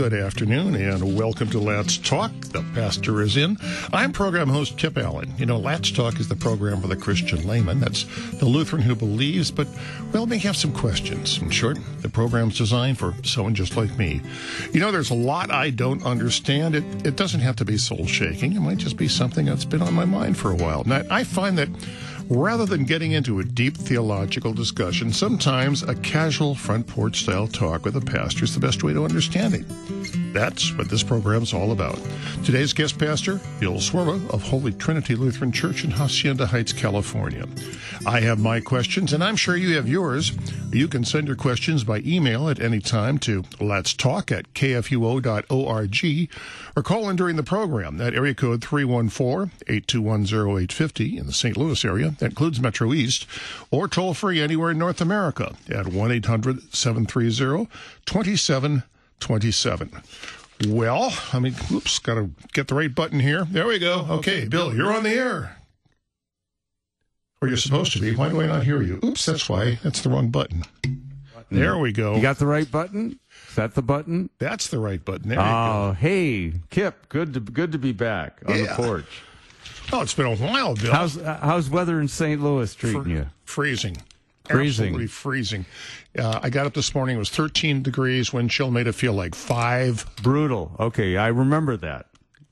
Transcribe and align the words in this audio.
good 0.00 0.14
afternoon, 0.14 0.74
and 0.76 1.14
welcome 1.14 1.50
to 1.50 1.58
Let's 1.58 1.98
Talk. 1.98 2.32
The 2.40 2.64
pastor 2.74 3.20
is 3.20 3.36
in. 3.36 3.58
I'm 3.92 4.12
program 4.12 4.48
host 4.48 4.78
Kip 4.78 4.96
Allen. 4.96 5.30
You 5.36 5.44
know, 5.44 5.58
Let's 5.58 5.90
Talk 5.90 6.18
is 6.18 6.26
the 6.26 6.36
program 6.36 6.80
for 6.80 6.88
the 6.88 6.96
Christian 6.96 7.46
layman. 7.46 7.80
That's 7.80 8.04
the 8.38 8.46
Lutheran 8.46 8.80
who 8.80 8.94
believes, 8.94 9.50
but, 9.50 9.68
well, 10.10 10.24
may 10.24 10.38
have 10.38 10.56
some 10.56 10.72
questions. 10.72 11.36
In 11.42 11.50
short, 11.50 11.76
the 12.00 12.08
program's 12.08 12.56
designed 12.56 12.96
for 12.96 13.12
someone 13.24 13.54
just 13.54 13.76
like 13.76 13.94
me. 13.98 14.22
You 14.72 14.80
know, 14.80 14.90
there's 14.90 15.10
a 15.10 15.14
lot 15.14 15.50
I 15.50 15.68
don't 15.68 16.02
understand. 16.06 16.76
It, 16.76 16.84
it 17.06 17.16
doesn't 17.16 17.40
have 17.40 17.56
to 17.56 17.66
be 17.66 17.76
soul 17.76 18.06
shaking, 18.06 18.54
it 18.54 18.60
might 18.60 18.78
just 18.78 18.96
be 18.96 19.06
something 19.06 19.44
that's 19.44 19.66
been 19.66 19.82
on 19.82 19.92
my 19.92 20.06
mind 20.06 20.38
for 20.38 20.50
a 20.50 20.56
while. 20.56 20.82
Now, 20.84 21.02
I 21.10 21.24
find 21.24 21.58
that 21.58 21.68
Rather 22.30 22.64
than 22.64 22.84
getting 22.84 23.10
into 23.10 23.40
a 23.40 23.44
deep 23.44 23.76
theological 23.76 24.52
discussion, 24.52 25.12
sometimes 25.12 25.82
a 25.82 25.96
casual 25.96 26.54
front 26.54 26.86
porch 26.86 27.22
style 27.22 27.48
talk 27.48 27.84
with 27.84 27.96
a 27.96 28.00
pastor 28.00 28.44
is 28.44 28.54
the 28.54 28.60
best 28.60 28.84
way 28.84 28.92
to 28.92 29.04
understand 29.04 29.52
it. 29.52 29.64
That's 30.32 30.72
what 30.78 30.88
this 30.88 31.02
program's 31.02 31.52
all 31.52 31.72
about. 31.72 31.98
Today's 32.44 32.72
guest 32.72 33.00
pastor, 33.00 33.40
Bill 33.58 33.74
Cwirla 33.74 34.30
of 34.30 34.44
Holy 34.44 34.72
Trinity 34.72 35.16
Lutheran 35.16 35.50
Church 35.50 35.82
in 35.82 35.90
Hacienda 35.90 36.46
Heights, 36.46 36.72
California. 36.72 37.48
I 38.06 38.20
have 38.20 38.38
my 38.38 38.60
questions, 38.60 39.12
and 39.12 39.24
I'm 39.24 39.34
sure 39.34 39.56
you 39.56 39.74
have 39.74 39.88
yours. 39.88 40.30
You 40.72 40.86
can 40.86 41.04
send 41.04 41.26
your 41.26 41.34
questions 41.34 41.82
by 41.82 41.98
email 42.06 42.48
at 42.48 42.60
any 42.60 42.78
time 42.78 43.18
to 43.18 43.42
let's 43.58 43.92
talk 43.92 44.30
at 44.30 44.54
kfuo.org 44.54 46.28
or 46.76 46.82
call 46.82 47.08
in 47.08 47.16
during 47.16 47.36
the 47.36 47.42
program 47.42 48.00
at 48.00 48.14
area 48.14 48.34
code 48.34 48.62
314 48.62 49.52
821 49.66 50.22
0850 50.24 51.18
in 51.18 51.26
the 51.26 51.32
St. 51.32 51.56
Louis 51.56 51.84
area. 51.84 52.14
That 52.18 52.26
includes 52.26 52.60
Metro 52.60 52.92
East, 52.92 53.26
or 53.70 53.88
toll 53.88 54.14
free 54.14 54.40
anywhere 54.40 54.70
in 54.70 54.78
North 54.78 55.00
America 55.00 55.54
at 55.68 55.88
1 55.88 56.12
800 56.12 56.74
730 56.74 57.68
2727. 58.06 60.02
Well, 60.68 61.14
I 61.32 61.38
mean, 61.38 61.54
oops, 61.72 61.98
got 61.98 62.14
to 62.14 62.30
get 62.52 62.68
the 62.68 62.74
right 62.74 62.94
button 62.94 63.20
here. 63.20 63.46
There 63.50 63.66
we 63.66 63.78
go. 63.78 64.06
Okay, 64.10 64.46
Bill, 64.46 64.74
you're 64.74 64.92
on 64.92 65.04
the 65.04 65.10
air. 65.10 65.56
Or 67.40 67.48
you're 67.48 67.56
supposed 67.56 67.92
to 67.92 68.00
be. 68.00 68.14
Why 68.14 68.28
do 68.28 68.42
I 68.42 68.46
not 68.46 68.64
hear 68.64 68.82
you? 68.82 69.00
Oops, 69.02 69.24
that's 69.24 69.48
why. 69.48 69.78
That's 69.82 70.02
the 70.02 70.10
wrong 70.10 70.28
button. 70.28 70.64
Mm. 70.82 71.00
There 71.50 71.78
we 71.78 71.92
go. 71.92 72.14
You 72.14 72.22
got 72.22 72.38
the 72.38 72.46
right 72.46 72.70
button? 72.70 73.18
Is 73.50 73.56
that 73.56 73.74
the 73.74 73.82
button? 73.82 74.30
That's 74.38 74.68
the 74.68 74.78
right 74.78 75.04
button. 75.04 75.28
There 75.28 75.40
oh, 75.40 75.92
hey, 75.98 76.52
Kip, 76.70 77.08
good 77.08 77.34
to 77.34 77.40
good 77.40 77.72
to 77.72 77.78
be 77.78 77.92
back 77.92 78.40
on 78.46 78.56
Yeah. 78.58 78.66
the 78.76 78.82
porch. 78.82 79.22
Oh, 79.92 80.02
it's 80.02 80.14
been 80.14 80.26
a 80.26 80.36
while, 80.36 80.74
Bill. 80.76 80.92
How's 80.92 81.18
uh, 81.18 81.38
how's 81.42 81.68
weather 81.68 82.00
in 82.00 82.06
St. 82.08 82.40
Louis 82.40 82.72
treating 82.74 83.10
you? 83.10 83.26
freezing. 83.44 83.96
Freezing. 84.48 84.86
Absolutely 84.86 85.06
freezing. 85.08 85.64
Uh, 86.18 86.40
I 86.42 86.50
got 86.50 86.66
up 86.66 86.74
this 86.74 86.92
morning. 86.94 87.16
It 87.16 87.18
was 87.20 87.30
13 87.30 87.82
degrees. 87.82 88.32
Wind 88.32 88.50
chill 88.50 88.70
made 88.70 88.86
it 88.88 88.92
feel 88.94 89.12
like 89.12 89.34
five. 89.34 90.04
Brutal. 90.22 90.74
Okay, 90.78 91.16
I 91.16 91.28
remember 91.28 91.76
that. 91.76 92.06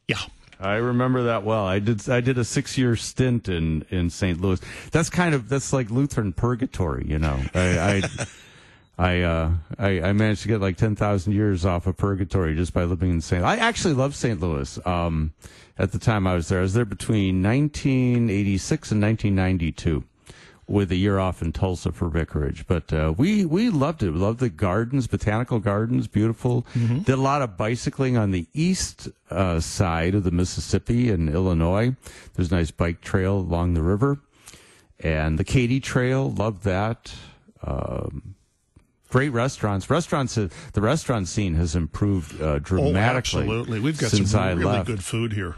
Yeah. 0.07 0.19
I 0.61 0.75
remember 0.77 1.25
that 1.25 1.45
well. 1.45 1.65
I 1.65 1.79
did 1.79 2.09
I 2.09 2.21
did 2.21 2.39
a 2.39 2.45
six 2.45 2.77
year 2.77 2.97
stint 2.97 3.49
in 3.49 3.85
in 3.91 4.11
St. 4.11 4.41
Louis. 4.41 4.61
That's 4.91 5.11
kind 5.11 5.33
of 5.35 5.49
that's 5.49 5.73
like 5.73 5.91
Lutheran 5.91 6.33
purgatory, 6.33 7.05
you 7.07 7.19
know. 7.21 7.39
I 7.55 7.79
I 7.79 8.03
I, 8.99 9.21
uh, 9.21 9.53
I 9.79 10.01
I 10.01 10.13
managed 10.13 10.43
to 10.43 10.49
get 10.49 10.61
like 10.61 10.77
ten 10.77 10.97
thousand 10.97 11.33
years 11.33 11.65
off 11.65 11.87
of 11.87 11.97
purgatory 11.97 12.57
just 12.57 12.73
by 12.73 12.85
living 12.85 13.11
in 13.11 13.21
St. 13.21 13.45
I 13.45 13.57
actually 13.57 13.95
love 13.95 14.15
St. 14.17 14.41
Louis. 14.41 14.85
Um, 14.85 15.33
at 15.79 15.93
the 15.93 15.99
time 15.99 16.27
I 16.27 16.35
was 16.35 16.49
there, 16.49 16.59
I 16.59 16.63
was 16.63 16.75
there 16.75 16.85
between 16.85 17.41
1986 17.41 18.91
and 18.91 19.01
1992 19.01 20.03
with 20.67 20.91
a 20.91 20.97
year 20.97 21.19
off 21.19 21.41
in 21.41 21.53
Tulsa 21.53 21.93
for 21.93 22.09
vicarage. 22.09 22.67
But 22.67 22.93
uh, 22.93 23.15
we 23.17 23.45
we 23.45 23.71
loved 23.71 24.03
it. 24.03 24.11
We 24.11 24.19
loved 24.19 24.41
the 24.41 24.51
gardens, 24.51 25.07
botanical 25.07 25.61
gardens, 25.61 26.09
beautiful. 26.09 26.67
Did 27.05 27.15
a 27.15 27.23
lot 27.23 27.41
of 27.43 27.57
bicycling 27.57 28.17
on 28.17 28.33
the 28.33 28.49
east 28.53 29.09
uh, 29.31 29.61
side 29.61 30.17
of 30.17 30.25
the 30.25 30.33
Mississippi 30.33 31.11
in 31.11 31.29
Illinois. 31.29 31.95
There's 32.35 32.51
a 32.51 32.57
nice 32.57 32.73
bike 32.73 33.01
trail 33.01 33.39
along 33.39 33.75
the 33.75 33.83
river, 33.83 34.19
and 34.99 35.39
the 35.39 35.45
Katy 35.45 35.79
Trail. 35.79 36.31
Loved 36.33 36.65
that. 36.65 37.13
Um, 37.63 38.35
Great 39.11 39.31
restaurants. 39.31 39.89
Restaurants. 39.91 40.37
uh, 40.37 40.49
The 40.73 40.81
restaurant 40.81 41.29
scene 41.29 41.55
has 41.55 41.75
improved 41.75 42.41
uh, 42.41 42.45
Oh, 42.45 42.59
dramatically. 42.59 43.41
absolutely. 43.43 43.81
We've 43.81 43.99
got 43.99 44.11
since 44.11 44.33
some 44.33 44.41
I 44.41 44.51
really 44.53 44.65
left. 44.65 44.87
good 44.87 45.05
food 45.05 45.33
here. 45.33 45.57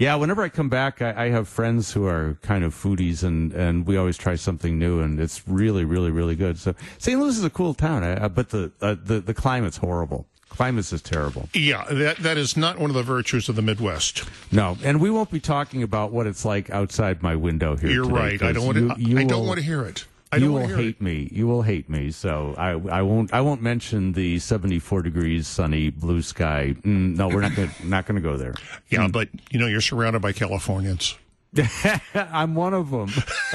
Yeah, 0.00 0.14
whenever 0.14 0.42
I 0.42 0.48
come 0.48 0.68
back, 0.68 1.02
I, 1.02 1.26
I 1.26 1.30
have 1.30 1.48
friends 1.48 1.92
who 1.92 2.06
are 2.06 2.38
kind 2.42 2.62
of 2.64 2.72
foodies, 2.74 3.24
and, 3.24 3.52
and 3.52 3.84
we 3.86 3.96
always 3.96 4.16
try 4.16 4.36
something 4.36 4.78
new, 4.78 5.00
and 5.00 5.18
it's 5.18 5.42
really, 5.48 5.84
really, 5.84 6.10
really 6.12 6.36
good. 6.36 6.56
So 6.58 6.74
St. 6.98 7.18
Louis 7.20 7.36
is 7.36 7.42
a 7.44 7.50
cool 7.50 7.74
town, 7.74 8.04
I, 8.04 8.24
I, 8.24 8.28
but 8.28 8.50
the, 8.50 8.70
uh, 8.80 8.94
the 9.02 9.20
the 9.20 9.34
climate's 9.34 9.78
horrible. 9.78 10.26
Climate's 10.50 10.92
is 10.92 11.02
terrible. 11.02 11.48
Yeah, 11.52 11.84
that 11.90 12.18
that 12.18 12.36
is 12.38 12.56
not 12.56 12.78
one 12.78 12.90
of 12.90 12.94
the 12.94 13.02
virtues 13.02 13.48
of 13.48 13.56
the 13.56 13.62
Midwest. 13.62 14.22
No, 14.52 14.78
and 14.84 15.00
we 15.00 15.10
won't 15.10 15.30
be 15.32 15.40
talking 15.40 15.82
about 15.82 16.12
what 16.12 16.26
it's 16.28 16.44
like 16.44 16.70
outside 16.70 17.20
my 17.22 17.34
window 17.36 17.76
here. 17.76 17.90
You're 17.90 18.04
today, 18.04 18.16
right. 18.16 18.42
I 18.42 18.52
don't 18.52 18.66
want 18.66 18.78
to. 18.78 19.02
you 19.02 19.18
I 19.18 19.24
don't 19.24 19.46
want 19.46 19.58
to 19.58 19.64
hear 19.64 19.82
it. 19.84 20.04
You 20.36 20.48
will 20.52 20.60
want 20.60 20.68
to 20.68 20.74
hear 20.76 20.84
hate 20.84 20.96
it. 20.96 21.00
me. 21.00 21.28
You 21.32 21.46
will 21.46 21.62
hate 21.62 21.88
me. 21.88 22.10
So 22.10 22.54
I 22.58 22.70
I 22.72 23.02
won't 23.02 23.32
I 23.32 23.40
won't 23.40 23.62
mention 23.62 24.12
the 24.12 24.38
74 24.38 25.02
degrees 25.02 25.46
sunny 25.46 25.90
blue 25.90 26.20
sky. 26.22 26.74
Mm, 26.82 27.16
no, 27.16 27.28
we're 27.28 27.40
not 27.40 27.54
gonna, 27.54 27.70
not 27.84 28.06
going 28.06 28.16
to 28.16 28.20
go 28.22 28.36
there. 28.36 28.54
Yeah, 28.90 29.08
but 29.08 29.28
you 29.50 29.58
know 29.58 29.66
you're 29.66 29.80
surrounded 29.80 30.20
by 30.22 30.32
Californians. 30.32 31.16
I'm 32.14 32.54
one 32.54 32.74
of 32.74 32.90
them. 32.90 33.10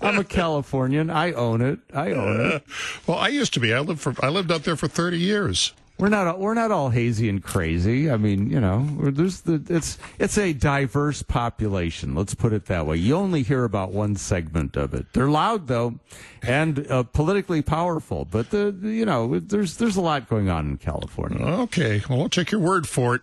I'm 0.00 0.18
a 0.18 0.24
Californian. 0.24 1.10
I 1.10 1.32
own 1.32 1.60
it. 1.62 1.78
I 1.94 2.12
own 2.12 2.40
it. 2.52 2.64
Well, 3.06 3.18
I 3.18 3.28
used 3.28 3.54
to 3.54 3.60
be. 3.60 3.72
I 3.72 3.80
lived 3.80 4.00
for. 4.00 4.14
I 4.20 4.28
lived 4.28 4.50
out 4.50 4.64
there 4.64 4.76
for 4.76 4.88
30 4.88 5.18
years. 5.18 5.72
We're 5.98 6.08
not 6.08 6.40
we're 6.40 6.54
not 6.54 6.72
all 6.72 6.88
hazy 6.90 7.28
and 7.28 7.40
crazy. 7.40 8.10
I 8.10 8.16
mean, 8.16 8.50
you 8.50 8.60
know, 8.60 8.88
we're- 8.96 9.12
there's 9.12 9.42
the 9.42 9.62
it's 9.68 9.98
it's 10.18 10.36
a 10.36 10.52
diverse 10.52 11.22
population. 11.22 12.14
Let's 12.16 12.34
put 12.34 12.52
it 12.52 12.66
that 12.66 12.86
way. 12.86 12.96
You 12.96 13.14
only 13.14 13.44
hear 13.44 13.62
about 13.62 13.92
one 13.92 14.16
segment 14.16 14.76
of 14.76 14.94
it. 14.94 15.06
They're 15.12 15.28
loud 15.30 15.68
though, 15.68 16.00
and 16.42 16.90
uh, 16.90 17.04
politically 17.04 17.62
powerful. 17.62 18.24
But 18.24 18.50
the 18.50 18.72
the- 18.76 18.90
you 18.90 19.04
know, 19.04 19.38
there's 19.38 19.76
there's 19.76 19.96
a 19.96 20.00
lot 20.00 20.28
going 20.28 20.48
on 20.48 20.70
in 20.70 20.76
California. 20.78 21.44
Okay, 21.46 22.02
well, 22.10 22.22
I'll 22.22 22.28
take 22.28 22.50
your 22.50 22.60
word 22.60 22.88
for 22.88 23.14
it. 23.14 23.22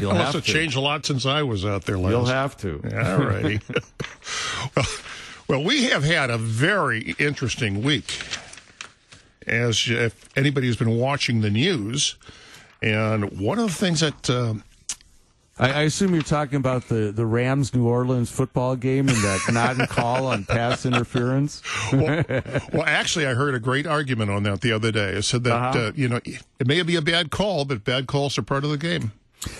You'll 0.00 0.14
have 0.14 0.32
to. 0.32 0.40
changed 0.40 0.76
a 0.76 0.80
lot 0.80 1.04
since 1.04 1.26
I 1.26 1.42
was 1.42 1.66
out 1.66 1.84
there 1.84 1.98
last. 1.98 2.10
You'll 2.12 2.24
have 2.26 2.56
to. 2.58 2.80
All 2.98 3.26
righty. 3.26 3.60
well, 4.76 4.86
well, 5.48 5.62
we 5.64 5.84
have 5.84 6.02
had 6.04 6.30
a 6.30 6.38
very 6.38 7.14
interesting 7.18 7.82
week. 7.82 8.18
As 9.46 9.86
if 9.88 10.28
anybody 10.36 10.66
who's 10.66 10.76
been 10.76 10.96
watching 10.98 11.40
the 11.40 11.50
news, 11.50 12.16
and 12.82 13.38
one 13.38 13.58
of 13.58 13.66
the 13.66 13.72
things 13.74 14.00
that 14.00 14.28
uh, 14.28 14.54
I, 15.58 15.70
I 15.72 15.82
assume 15.82 16.12
you're 16.14 16.22
talking 16.22 16.56
about 16.56 16.88
the, 16.88 17.12
the 17.12 17.24
Rams 17.24 17.72
New 17.74 17.86
Orleans 17.86 18.30
football 18.30 18.76
game 18.76 19.08
and 19.08 19.16
that 19.18 19.40
not 19.52 19.78
and 19.78 19.88
call 19.88 20.26
on 20.26 20.44
pass 20.44 20.84
interference. 20.84 21.62
well, 21.92 22.24
well, 22.72 22.84
actually, 22.84 23.26
I 23.26 23.34
heard 23.34 23.54
a 23.54 23.60
great 23.60 23.86
argument 23.86 24.30
on 24.30 24.42
that 24.42 24.60
the 24.60 24.72
other 24.72 24.90
day. 24.92 25.10
It 25.12 25.22
said 25.22 25.44
that 25.44 25.54
Uh-huh. 25.54 25.78
uh, 25.78 25.92
you 25.94 26.08
know 26.08 26.20
it 26.58 26.66
may 26.66 26.82
be 26.82 26.96
a 26.96 27.02
bad 27.02 27.30
call, 27.30 27.64
but 27.64 27.84
bad 27.84 28.06
calls 28.06 28.36
are 28.38 28.42
part 28.42 28.64
of 28.64 28.70
the 28.70 28.78
game. 28.78 29.12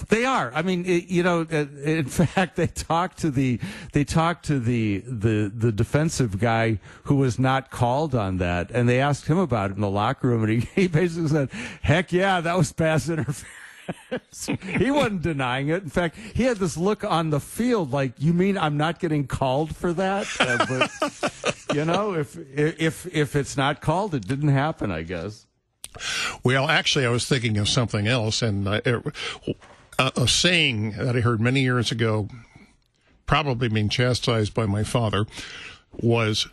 They 0.09 0.25
are. 0.25 0.53
I 0.55 0.63
mean, 0.63 0.85
it, 0.87 1.09
you 1.09 1.23
know, 1.23 1.47
uh, 1.51 1.67
in 1.83 2.05
fact, 2.07 2.57
they 2.57 2.67
talked 2.67 3.19
to 3.19 3.31
the 3.31 3.61
they 3.93 4.05
talked 4.05 4.47
to 4.47 4.59
the 4.59 5.03
the 5.07 5.53
the 5.55 5.73
defensive 5.73 6.39
guy 6.39 6.81
who 7.05 7.17
was 7.17 7.39
not 7.39 7.71
called 7.71 8.15
on 8.15 8.39
that, 8.39 8.71
and 8.71 8.89
they 8.89 9.01
asked 9.01 9.27
him 9.27 9.39
about 9.39 9.71
it 9.71 9.75
in 9.75 9.81
the 9.81 9.91
locker 9.91 10.29
room, 10.29 10.45
and 10.45 10.63
he, 10.63 10.69
he 10.83 10.89
basically 10.89 11.29
said, 11.29 11.51
"Heck 11.83 12.13
yeah, 12.13 12.41
that 12.41 12.57
was 12.57 12.73
pass 12.73 13.09
interference." 13.09 13.45
he 14.79 14.91
wasn't 14.91 15.23
denying 15.23 15.69
it. 15.69 15.81
In 15.85 15.91
fact, 15.91 16.17
he 16.17 16.43
had 16.43 16.57
this 16.57 16.77
look 16.77 17.05
on 17.05 17.31
the 17.31 17.39
field 17.39 17.93
like, 17.93 18.15
"You 18.19 18.33
mean 18.33 18.59
I'm 18.59 18.77
not 18.77 18.99
getting 18.99 19.27
called 19.27 19.77
for 19.77 19.93
that?" 19.93 20.27
Uh, 20.41 20.67
but 20.67 21.65
you 21.75 21.85
know, 21.85 22.15
if 22.15 22.37
if 22.57 23.07
if 23.15 23.37
it's 23.37 23.57
not 23.57 23.81
called, 23.81 24.15
it 24.15 24.27
didn't 24.27 24.49
happen. 24.49 24.91
I 24.91 25.03
guess. 25.03 25.47
Well, 26.43 26.69
actually, 26.69 27.07
I 27.07 27.11
was 27.11 27.27
thinking 27.27 27.57
of 27.59 27.69
something 27.69 28.07
else, 28.07 28.43
and 28.43 28.69
uh, 28.69 28.81
a, 29.99 30.13
a 30.17 30.29
saying 30.29 30.93
that 30.93 31.17
I 31.17 31.21
heard 31.21 31.41
many 31.41 31.63
years 31.63 31.91
ago, 31.91 32.29
probably 33.27 33.69
being 33.69 33.89
chastised 33.89 34.55
by 34.55 34.67
my 34.67 34.85
father, 34.85 35.27
was, 35.93 36.49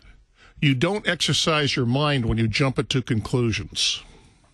"You 0.60 0.74
don't 0.74 1.06
exercise 1.06 1.76
your 1.76 1.86
mind 1.86 2.26
when 2.26 2.38
you 2.38 2.48
jump 2.48 2.78
at 2.78 2.88
to 2.90 3.02
conclusions." 3.02 4.02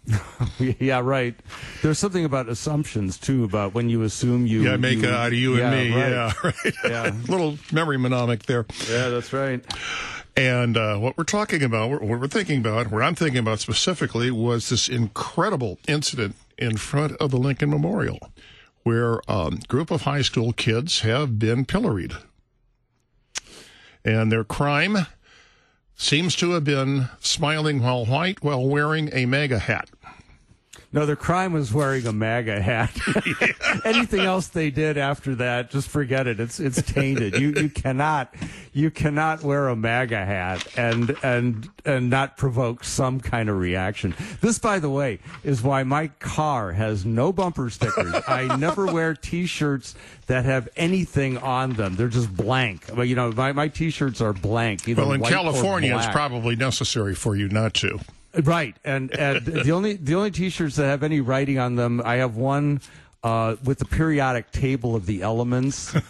Yeah, 0.58 1.00
right. 1.00 1.34
There's 1.82 1.98
something 1.98 2.24
about 2.24 2.48
assumptions 2.48 3.18
too, 3.18 3.44
about 3.44 3.74
when 3.74 3.88
you 3.88 4.02
assume 4.02 4.46
you. 4.46 4.62
Yeah, 4.62 4.76
make 4.76 4.98
you, 4.98 5.04
it 5.04 5.14
out 5.14 5.28
of 5.28 5.34
you 5.34 5.56
yeah, 5.56 5.70
and 5.70 5.90
me. 5.90 5.96
right. 5.96 6.10
Yeah, 6.10 6.32
right. 6.44 6.74
Yeah. 6.84 7.14
Little 7.28 7.58
memory 7.72 7.98
mnemonic 7.98 8.44
there. 8.44 8.66
Yeah, 8.88 9.08
that's 9.08 9.32
right. 9.32 9.64
And 10.36 10.76
uh, 10.76 10.96
what 10.96 11.18
we're 11.18 11.24
talking 11.24 11.62
about, 11.62 11.90
what 11.90 12.02
we're 12.02 12.26
thinking 12.28 12.60
about, 12.60 12.90
what 12.90 13.02
I'm 13.02 13.14
thinking 13.14 13.38
about 13.38 13.60
specifically, 13.60 14.30
was 14.30 14.68
this 14.68 14.88
incredible 14.88 15.78
incident 15.88 16.36
in 16.56 16.76
front 16.76 17.12
of 17.16 17.30
the 17.30 17.36
Lincoln 17.38 17.70
Memorial, 17.70 18.18
where 18.82 19.20
a 19.28 19.52
group 19.68 19.90
of 19.90 20.02
high 20.02 20.22
school 20.22 20.52
kids 20.52 21.00
have 21.00 21.38
been 21.38 21.64
pilloried. 21.64 22.14
And 24.04 24.32
their 24.32 24.44
crime 24.44 25.06
seems 25.94 26.34
to 26.36 26.52
have 26.52 26.64
been 26.64 27.10
smiling 27.20 27.80
while 27.80 28.06
white 28.06 28.42
while 28.42 28.66
wearing 28.66 29.10
a 29.12 29.26
MAGA 29.26 29.58
hat. 29.58 29.90
No, 30.92 31.06
their 31.06 31.16
crime 31.16 31.52
was 31.52 31.72
wearing 31.72 32.06
a 32.06 32.12
MAGA 32.12 32.60
hat. 32.60 32.96
Anything 33.84 34.20
else 34.20 34.48
they 34.48 34.70
did 34.70 34.98
after 34.98 35.36
that, 35.36 35.70
just 35.70 35.88
forget 35.88 36.26
it. 36.26 36.40
It's 36.40 36.58
it's 36.58 36.82
tainted. 36.82 37.38
You 37.38 37.52
you 37.54 37.68
cannot 37.68 38.34
you 38.72 38.90
cannot 38.90 39.42
wear 39.42 39.68
a 39.68 39.76
MAGA 39.76 40.24
hat 40.24 40.66
and 40.76 41.16
and 41.22 41.68
and 41.84 42.10
not 42.10 42.36
provoke 42.36 42.82
some 42.82 43.20
kind 43.20 43.48
of 43.48 43.58
reaction. 43.58 44.14
This, 44.40 44.58
by 44.58 44.80
the 44.80 44.90
way, 44.90 45.20
is 45.44 45.62
why 45.62 45.84
my 45.84 46.08
car 46.18 46.72
has 46.72 47.04
no 47.04 47.32
bumper 47.32 47.70
stickers. 47.70 48.14
I 48.28 48.56
never 48.56 48.86
wear 48.86 49.14
T-shirts 49.14 49.94
that 50.26 50.44
have 50.44 50.68
anything 50.76 51.38
on 51.38 51.74
them. 51.74 51.96
They're 51.96 52.08
just 52.08 52.34
blank. 52.34 52.86
Well, 52.94 53.04
you 53.04 53.14
know, 53.14 53.30
my 53.32 53.52
my 53.52 53.68
T-shirts 53.68 54.20
are 54.20 54.32
blank. 54.32 54.82
Well, 54.86 55.12
in 55.12 55.22
California, 55.22 55.96
it's 55.96 56.06
probably 56.08 56.56
necessary 56.56 57.14
for 57.14 57.36
you 57.36 57.48
not 57.48 57.74
to. 57.74 58.00
Right, 58.34 58.76
and, 58.84 59.10
and 59.18 59.44
the 59.44 59.72
only 59.72 59.94
the 59.94 60.14
only 60.14 60.30
T-shirts 60.30 60.76
that 60.76 60.86
have 60.86 61.02
any 61.02 61.20
writing 61.20 61.58
on 61.58 61.76
them, 61.76 62.00
I 62.04 62.16
have 62.16 62.36
one 62.36 62.80
uh, 63.22 63.56
with 63.64 63.78
the 63.78 63.84
periodic 63.84 64.50
table 64.50 64.96
of 64.96 65.06
the 65.06 65.22
elements 65.22 65.94
on 65.94 66.00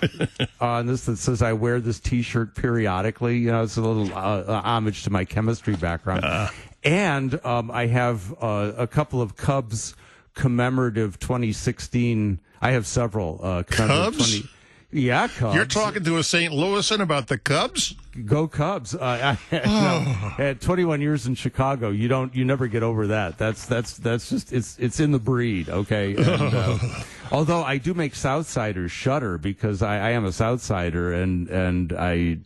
uh, 0.61 0.83
this 0.83 1.07
that 1.07 1.17
says 1.17 1.43
I 1.43 1.53
wear 1.53 1.81
this 1.81 1.99
T-shirt 1.99 2.55
periodically. 2.55 3.39
You 3.39 3.53
know, 3.53 3.63
it's 3.63 3.77
a 3.77 3.81
little 3.81 4.13
uh, 4.13 4.43
uh 4.43 4.63
homage 4.63 5.05
to 5.05 5.11
my 5.11 5.25
chemistry 5.25 5.77
background, 5.77 6.25
uh. 6.25 6.49
and 6.85 7.45
um, 7.45 7.71
I 7.71 7.87
have 7.87 8.35
uh, 8.43 8.73
a 8.77 8.87
couple 8.87 9.23
of 9.23 9.37
Cubs 9.37 9.95
commemorative 10.35 11.19
2016. 11.19 12.39
I 12.63 12.73
have 12.73 12.87
several 12.87 13.39
Cubs. 13.69 14.41
20, 14.41 14.49
yeah, 14.93 15.29
Cubs. 15.29 15.55
You're 15.55 15.65
talking 15.67 16.03
to 16.05 16.17
a 16.19 16.25
St. 16.25 16.53
Louisan 16.53 17.01
about 17.01 17.29
the 17.29 17.39
Cubs? 17.39 17.95
Go 18.25 18.49
Cubs! 18.49 18.95
Uh, 18.95 19.37
oh. 19.53 20.35
at 20.39 20.61
21 20.61 21.01
years 21.01 21.27
in 21.27 21.35
Chicago, 21.35 21.91
you 21.91 22.09
don't, 22.09 22.35
you 22.35 22.45
never 22.45 22.67
get 22.67 22.83
over 22.83 23.07
that. 23.09 23.39
That's 23.39 23.67
that's 23.67 23.97
that's 23.97 24.29
just 24.31 24.53
it's 24.53 24.79
it's 24.79 24.99
in 24.99 25.13
the 25.13 25.19
breed. 25.19 25.69
Okay. 25.69 26.17
And, 26.17 26.27
uh, 26.27 26.79
although 27.33 27.63
I 27.63 27.79
do 27.79 27.95
make 27.95 28.15
Southsiders 28.15 28.91
shudder 28.91 29.39
because 29.39 29.83
I, 29.83 30.09
I 30.09 30.11
am 30.11 30.25
a 30.25 30.31
Southsider 30.31 31.23
and 31.23 31.49
and 31.49 31.93
I 31.93 32.39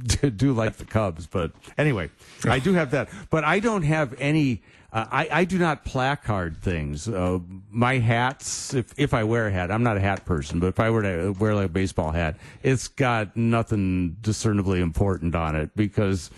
do 0.36 0.52
like 0.52 0.76
the 0.76 0.84
Cubs. 0.84 1.26
But 1.26 1.52
anyway, 1.76 2.10
I 2.44 2.58
do 2.58 2.74
have 2.74 2.92
that. 2.92 3.08
But 3.30 3.44
I 3.44 3.60
don't 3.60 3.82
have 3.82 4.14
any 4.20 4.62
uh, 4.92 5.06
I, 5.10 5.28
I 5.30 5.44
do 5.44 5.58
not 5.58 5.84
placard 5.84 6.62
things. 6.62 7.08
Uh, 7.08 7.38
my 7.70 7.98
hats, 7.98 8.74
if, 8.74 8.92
if 8.96 9.14
I 9.14 9.24
wear 9.24 9.46
a 9.46 9.52
hat, 9.52 9.70
I'm 9.70 9.82
not 9.82 9.96
a 9.96 10.00
hat 10.00 10.24
person, 10.24 10.58
but 10.58 10.66
if 10.66 10.80
I 10.80 10.90
were 10.90 11.02
to 11.02 11.30
wear 11.38 11.54
like 11.54 11.66
a 11.66 11.68
baseball 11.68 12.10
hat, 12.10 12.36
it's 12.62 12.88
got 12.88 13.36
nothing 13.36 14.16
discernibly 14.20 14.80
important 14.80 15.34
on 15.34 15.54
it 15.54 15.70
because 15.76 16.30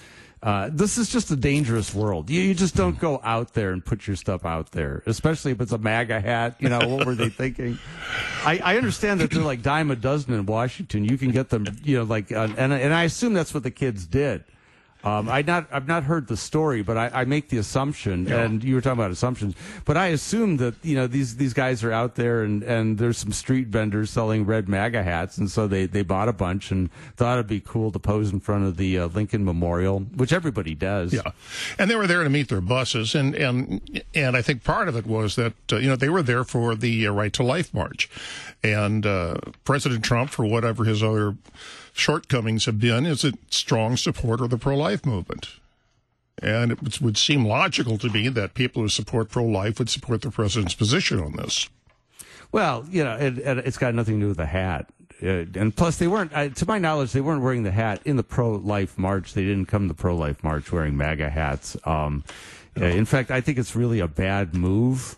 uh, 0.43 0.69
this 0.73 0.99
is 0.99 1.09
just 1.09 1.31
a 1.31 1.37
dangerous 1.37 1.95
world. 1.95 2.29
You, 2.29 2.43
you, 2.43 2.53
just 2.53 2.75
don't 2.75 2.99
go 2.99 3.21
out 3.23 3.55
there 3.55 3.71
and 3.71 3.83
put 3.83 4.09
your 4.09 4.17
stuff 4.17 4.45
out 4.45 4.73
there, 4.73 5.03
especially 5.07 5.53
if 5.53 5.61
it's 5.61 5.71
a 5.71 5.79
MAGA 5.79 6.21
hat. 6.21 6.57
You 6.59 6.69
know, 6.69 6.81
what 6.81 7.07
were 7.07 7.15
they 7.15 7.29
thinking? 7.29 7.79
I, 8.45 8.59
I 8.59 8.77
understand 8.77 9.21
that 9.21 9.31
they're 9.31 9.41
like 9.41 9.63
dime 9.63 9.93
a 9.93 9.97
dozen 9.97 10.35
in 10.35 10.45
Washington. 10.45 11.05
You 11.05 11.17
can 11.17 11.31
get 11.31 11.51
them, 11.51 11.67
you 11.85 11.99
know, 11.99 12.03
like, 12.03 12.33
uh, 12.33 12.49
and, 12.57 12.73
and 12.73 12.93
I 12.93 13.05
assume 13.05 13.35
that's 13.35 13.55
what 13.55 13.63
the 13.63 13.71
kids 13.71 14.05
did. 14.05 14.43
Um, 15.05 15.29
I 15.29 15.43
not 15.43 15.67
I've 15.73 15.89
not 15.89 16.05
heard 16.05 16.29
the 16.29 16.37
story, 16.37 16.83
but 16.83 16.97
I, 16.97 17.11
I 17.13 17.25
make 17.25 17.49
the 17.49 17.59
assumption, 17.59 18.27
yeah. 18.27 18.43
and 18.43 18.63
you 18.63 18.77
were 18.77 18.81
talking 18.81 19.01
about 19.01 19.11
assumptions, 19.11 19.55
but 19.85 19.97
I 19.97 20.09
assume 20.09 20.59
that 20.59 20.75
you 20.83 20.95
know 20.95 21.09
these 21.09 21.37
these 21.37 21.53
guys 21.53 21.83
are 21.83 21.91
out 21.91 22.15
there, 22.15 22.43
and, 22.43 22.63
and 22.63 22.99
there's 22.99 23.19
some 23.19 23.33
street 23.33 23.67
vendors 23.67 24.11
selling 24.11 24.47
red 24.47 24.69
MAGA 24.69 25.03
hats, 25.03 25.39
and 25.39 25.51
so 25.51 25.67
they, 25.67 25.87
they 25.87 26.03
bought 26.03 26.29
a 26.29 26.33
bunch 26.33 26.71
and 26.71 26.91
thought 27.17 27.35
it'd 27.35 27.49
be 27.49 27.61
cool 27.61 27.91
to 27.91 27.99
pose 27.99 28.33
in 28.33 28.39
front 28.39 28.65
of 28.65 28.77
the 28.77 28.99
uh, 28.99 29.07
Lincoln 29.09 29.45
Memorial, 29.45 30.01
which 30.01 30.33
everybody 30.33 30.75
does. 30.75 31.13
Yeah, 31.13 31.33
and 31.79 31.91
they 31.91 31.97
were 31.97 32.07
there 32.07 32.23
to 32.23 32.31
meet 32.31 32.49
their 32.49 32.61
buses, 32.61 33.17
and 33.17 33.35
and 33.35 34.05
and 34.15 34.37
I 34.37 34.43
think 34.43 34.63
part 34.63 34.87
of 34.87 34.97
it 34.97 35.07
was 35.07 35.35
that 35.35 35.55
uh, 35.73 35.77
you 35.77 35.89
know 35.89 35.97
they 35.97 36.11
were 36.11 36.23
there 36.23 36.45
for 36.45 36.77
the 36.77 37.09
uh, 37.09 37.13
Right 37.13 37.33
to 37.33 37.43
Life 37.43 37.75
march, 37.75 38.09
and 38.63 39.05
uh, 39.05 39.39
President 39.65 40.05
Trump, 40.05 40.31
for 40.31 40.45
whatever 40.45 40.85
his 40.85 41.03
other 41.03 41.35
shortcomings 41.93 42.65
have 42.65 42.81
been 42.81 43.07
is 43.07 43.25
a 43.25 43.33
strong 43.51 43.97
supporter 43.97 44.45
of 44.45 44.51
the 44.51 44.59
pro-life 44.59 45.05
movement. 45.05 45.49
And 46.43 46.73
it 46.73 47.01
would 47.01 47.17
seem 47.17 47.45
logical 47.45 47.99
to 47.99 48.09
me 48.09 48.29
that 48.29 48.55
people 48.55 48.83
who 48.83 48.89
support 48.89 49.29
pro-life 49.29 49.79
would 49.79 49.91
support 49.91 50.23
the 50.23 50.31
president's 50.31 50.75
position 50.75 51.21
on 51.21 51.37
this. 51.37 51.69
Well, 52.51 52.85
you 52.91 53.05
know, 53.05 53.17
it, 53.17 53.65
has 53.65 53.79
got 53.79 53.95
nothing 53.95 54.19
to 54.19 54.25
do 54.25 54.29
with 54.29 54.39
the 54.39 54.47
hat. 54.47 54.87
Uh, 55.23 55.45
and 55.55 55.75
plus, 55.75 55.99
they 55.99 56.09
weren't, 56.09 56.33
uh, 56.35 56.49
to 56.49 56.67
my 56.67 56.79
knowledge, 56.79 57.13
they 57.13 57.21
weren't 57.21 57.43
wearing 57.43 57.63
the 57.63 57.71
hat 57.71 58.01
in 58.05 58.17
the 58.17 58.25
pro-life 58.25 58.99
march. 58.99 59.35
They 59.35 59.45
didn't 59.45 59.67
come 59.67 59.83
to 59.83 59.89
the 59.89 59.95
pro-life 59.95 60.43
march 60.43 60.73
wearing 60.73 60.97
MAGA 60.97 61.31
hats. 61.31 61.77
Um, 61.85 62.25
no. 62.77 62.87
in 62.87 63.05
fact, 63.05 63.31
I 63.31 63.41
think 63.41 63.59
it's 63.59 63.77
really 63.77 64.01
a 64.01 64.09
bad 64.09 64.55
move 64.55 65.17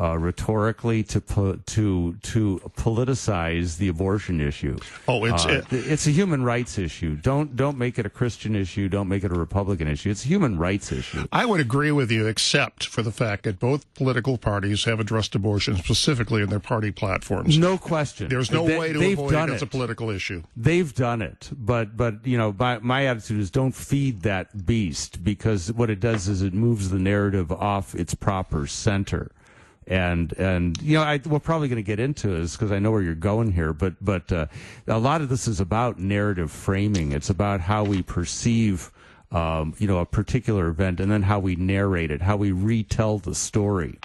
uh, 0.00 0.16
rhetorically 0.16 1.02
to 1.02 1.20
to 1.66 2.16
to 2.22 2.60
politicize 2.76 3.76
the 3.76 3.88
abortion 3.88 4.40
issue. 4.40 4.78
Oh, 5.06 5.24
it's 5.24 5.44
uh, 5.44 5.62
it, 5.70 5.72
it's 5.72 6.06
a 6.06 6.10
human 6.10 6.42
rights 6.42 6.78
issue. 6.78 7.16
Don't 7.16 7.54
don't 7.54 7.76
make 7.76 7.98
it 7.98 8.06
a 8.06 8.10
Christian 8.10 8.56
issue. 8.56 8.88
Don't 8.88 9.08
make 9.08 9.24
it 9.24 9.30
a 9.30 9.38
Republican 9.38 9.88
issue. 9.88 10.10
It's 10.10 10.24
a 10.24 10.28
human 10.28 10.58
rights 10.58 10.90
issue. 10.90 11.26
I 11.32 11.44
would 11.44 11.60
agree 11.60 11.92
with 11.92 12.10
you, 12.10 12.26
except 12.26 12.86
for 12.86 13.02
the 13.02 13.12
fact 13.12 13.44
that 13.44 13.58
both 13.58 13.92
political 13.94 14.38
parties 14.38 14.84
have 14.84 15.00
addressed 15.00 15.34
abortion 15.34 15.76
specifically 15.76 16.42
in 16.42 16.48
their 16.48 16.60
party 16.60 16.90
platforms. 16.90 17.58
No 17.58 17.76
question. 17.76 18.28
There's 18.28 18.50
no 18.50 18.66
they, 18.66 18.78
way 18.78 18.92
to 18.92 19.12
avoid 19.12 19.34
it 19.34 19.54
as 19.54 19.62
a 19.62 19.66
political 19.66 20.08
issue. 20.08 20.42
They've 20.56 20.94
done 20.94 21.20
it, 21.20 21.50
but 21.52 21.96
but 21.96 22.26
you 22.26 22.38
know, 22.38 22.54
my 22.58 22.78
my 22.78 23.06
attitude 23.06 23.40
is 23.40 23.50
don't 23.50 23.74
feed 23.74 24.22
that 24.22 24.64
beast 24.64 25.22
because 25.22 25.70
what 25.72 25.90
it 25.90 26.00
does 26.00 26.26
is 26.28 26.40
it 26.40 26.54
moves 26.54 26.88
the 26.88 26.98
narrative 26.98 27.52
off 27.52 27.94
its 27.94 28.14
proper 28.14 28.66
center 28.66 29.30
and 29.90 30.32
and 30.34 30.80
you 30.80 30.96
know 30.96 31.02
I, 31.02 31.20
we're 31.26 31.40
probably 31.40 31.68
going 31.68 31.76
to 31.76 31.82
get 31.82 31.98
into 31.98 32.28
this 32.28 32.56
because 32.56 32.70
I 32.70 32.78
know 32.78 32.92
where 32.92 33.02
you're 33.02 33.14
going 33.14 33.52
here, 33.52 33.72
but 33.72 34.02
but 34.02 34.32
uh, 34.32 34.46
a 34.86 34.98
lot 34.98 35.20
of 35.20 35.28
this 35.28 35.48
is 35.48 35.60
about 35.60 35.98
narrative 35.98 36.50
framing. 36.50 37.12
It's 37.12 37.28
about 37.28 37.60
how 37.60 37.84
we 37.84 38.00
perceive. 38.00 38.90
Um, 39.32 39.76
you 39.78 39.86
know, 39.86 39.98
a 39.98 40.06
particular 40.06 40.66
event, 40.66 40.98
and 40.98 41.08
then 41.08 41.22
how 41.22 41.38
we 41.38 41.54
narrate 41.54 42.10
it, 42.10 42.20
how 42.20 42.36
we 42.36 42.50
retell 42.50 43.18
the 43.18 43.36
story. 43.36 43.96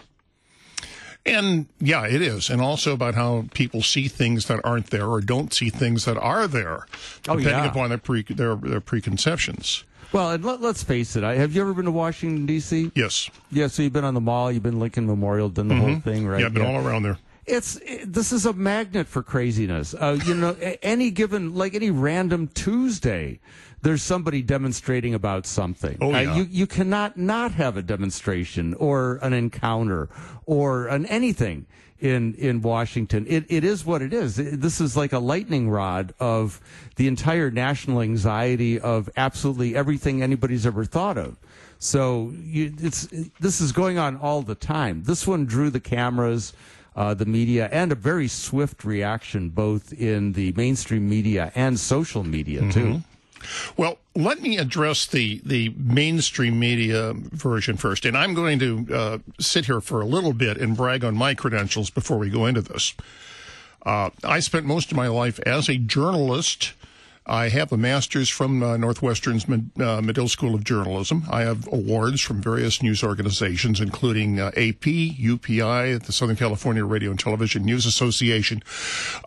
And 1.25 1.65
yeah, 1.79 2.05
it 2.05 2.21
is. 2.21 2.49
And 2.49 2.61
also 2.61 2.93
about 2.93 3.15
how 3.15 3.45
people 3.53 3.81
see 3.81 4.07
things 4.07 4.45
that 4.45 4.61
aren't 4.63 4.91
there 4.91 5.07
or 5.07 5.21
don't 5.21 5.53
see 5.53 5.69
things 5.69 6.05
that 6.05 6.17
are 6.17 6.47
there, 6.47 6.85
oh, 7.27 7.37
depending 7.37 7.63
yeah. 7.63 7.69
upon 7.69 7.89
their, 7.89 7.97
pre- 7.97 8.23
their, 8.23 8.55
their 8.55 8.81
preconceptions. 8.81 9.83
Well, 10.11 10.31
and 10.31 10.45
let, 10.45 10.61
us 10.61 10.83
face 10.83 11.15
it. 11.15 11.23
I, 11.23 11.35
have 11.35 11.55
you 11.55 11.61
ever 11.61 11.73
been 11.73 11.85
to 11.85 11.91
Washington 11.91 12.45
D.C.? 12.45 12.91
Yes. 12.95 13.29
Yeah. 13.51 13.67
So 13.67 13.83
you've 13.83 13.91
been 13.91 14.05
on 14.05 14.13
the 14.13 14.21
mall. 14.21 14.51
You've 14.51 14.63
been 14.63 14.79
Lincoln 14.79 15.07
Memorial, 15.07 15.49
done 15.49 15.67
the 15.67 15.73
mm-hmm. 15.73 15.83
whole 15.83 15.99
thing, 15.99 16.27
right? 16.27 16.39
Yeah, 16.39 16.45
I've 16.45 16.53
been 16.53 16.63
yeah. 16.63 16.77
all 16.77 16.87
around 16.87 17.03
there. 17.03 17.17
It's 17.45 17.75
it, 17.77 18.11
this 18.11 18.31
is 18.31 18.45
a 18.45 18.53
magnet 18.53 19.07
for 19.07 19.21
craziness. 19.21 19.93
Uh, 19.93 20.17
you 20.25 20.33
know, 20.33 20.55
any 20.81 21.11
given 21.11 21.53
like 21.53 21.75
any 21.75 21.91
random 21.91 22.47
Tuesday, 22.47 23.39
there's 23.81 24.01
somebody 24.01 24.41
demonstrating 24.41 25.13
about 25.13 25.45
something. 25.45 25.97
Oh, 26.01 26.09
yeah. 26.09 26.31
Uh, 26.31 26.35
you 26.35 26.47
you 26.49 26.67
cannot 26.67 27.17
not 27.17 27.51
have 27.51 27.77
a 27.77 27.81
demonstration 27.81 28.73
or 28.75 29.19
an 29.21 29.33
encounter 29.33 30.09
or 30.45 30.87
an 30.87 31.05
anything 31.05 31.67
in 31.99 32.33
in 32.35 32.61
Washington. 32.61 33.25
It 33.27 33.45
it 33.47 33.63
is 33.63 33.85
what 33.85 34.01
it 34.01 34.13
is. 34.13 34.35
This 34.35 34.81
is 34.81 34.97
like 34.97 35.13
a 35.13 35.19
lightning 35.19 35.69
rod 35.69 36.13
of 36.19 36.59
the 36.95 37.07
entire 37.07 37.51
national 37.51 38.01
anxiety 38.01 38.79
of 38.79 39.09
absolutely 39.17 39.75
everything 39.75 40.21
anybody's 40.21 40.65
ever 40.65 40.83
thought 40.83 41.17
of. 41.17 41.37
So 41.77 42.33
you, 42.43 42.73
it's 42.79 43.07
this 43.39 43.61
is 43.61 43.71
going 43.71 43.97
on 43.97 44.17
all 44.17 44.41
the 44.41 44.55
time. 44.55 45.03
This 45.03 45.27
one 45.27 45.45
drew 45.45 45.69
the 45.69 45.79
cameras. 45.79 46.53
Uh, 46.95 47.13
the 47.13 47.25
media 47.25 47.67
and 47.73 47.91
a 47.91 47.95
very 47.95 48.27
swift 48.27 48.85
reaction 48.85 49.49
both 49.49 49.91
in 49.91 50.31
the 50.31 50.53
mainstream 50.53 51.09
media 51.09 51.51
and 51.53 51.77
social 51.77 52.23
media 52.23 52.61
mm-hmm. 52.61 52.69
too. 52.71 53.03
Well, 53.77 53.97
let 54.15 54.41
me 54.41 54.57
address 54.57 55.05
the, 55.05 55.41
the 55.45 55.73
mainstream 55.77 56.59
media 56.59 57.13
version 57.13 57.77
first. 57.77 58.05
And 58.05 58.17
I'm 58.17 58.33
going 58.33 58.59
to 58.59 58.87
uh, 58.93 59.17
sit 59.39 59.65
here 59.65 59.81
for 59.81 60.01
a 60.01 60.05
little 60.05 60.33
bit 60.33 60.57
and 60.57 60.75
brag 60.75 61.03
on 61.03 61.15
my 61.15 61.35
credentials 61.35 61.89
before 61.89 62.17
we 62.17 62.29
go 62.29 62.45
into 62.45 62.61
this. 62.61 62.93
Uh, 63.85 64.09
I 64.23 64.39
spent 64.39 64.65
most 64.65 64.91
of 64.91 64.97
my 64.97 65.07
life 65.07 65.39
as 65.41 65.69
a 65.69 65.77
journalist 65.77 66.73
I 67.27 67.49
have 67.49 67.71
a 67.71 67.77
master's 67.77 68.29
from 68.29 68.61
uh, 68.61 68.77
Northwestern's 68.77 69.45
uh, 69.49 70.01
Medill 70.01 70.27
School 70.27 70.53
of 70.53 70.63
Journalism. 70.63 71.23
I 71.29 71.41
have 71.41 71.67
awards 71.71 72.21
from 72.21 72.39
various 72.39 72.83
news 72.83 73.03
organizations, 73.03 73.81
including 73.81 74.39
uh, 74.39 74.49
AP, 74.49 74.85
UPI, 74.85 76.05
the 76.05 76.11
Southern 76.11 76.35
California 76.35 76.85
Radio 76.85 77.09
and 77.09 77.19
Television 77.19 77.63
News 77.63 77.87
Association. 77.87 78.61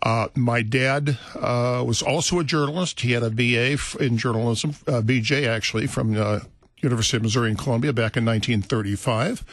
Uh, 0.00 0.28
my 0.36 0.62
dad 0.62 1.18
uh, 1.34 1.82
was 1.84 2.00
also 2.00 2.38
a 2.38 2.44
journalist. 2.44 3.00
He 3.00 3.12
had 3.12 3.24
a 3.24 3.30
BA 3.30 3.78
in 3.98 4.16
journalism, 4.16 4.76
uh, 4.86 5.00
BJ 5.00 5.48
actually, 5.48 5.88
from 5.88 6.14
University 6.80 7.16
of 7.16 7.24
Missouri 7.24 7.50
in 7.50 7.56
Columbia 7.56 7.92
back 7.92 8.16
in 8.16 8.24
1935. 8.24 9.44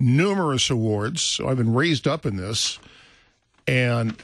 Numerous 0.00 0.70
awards. 0.70 1.20
So 1.20 1.46
I've 1.46 1.58
been 1.58 1.74
raised 1.74 2.08
up 2.08 2.24
in 2.24 2.36
this. 2.36 2.78
And 3.66 4.16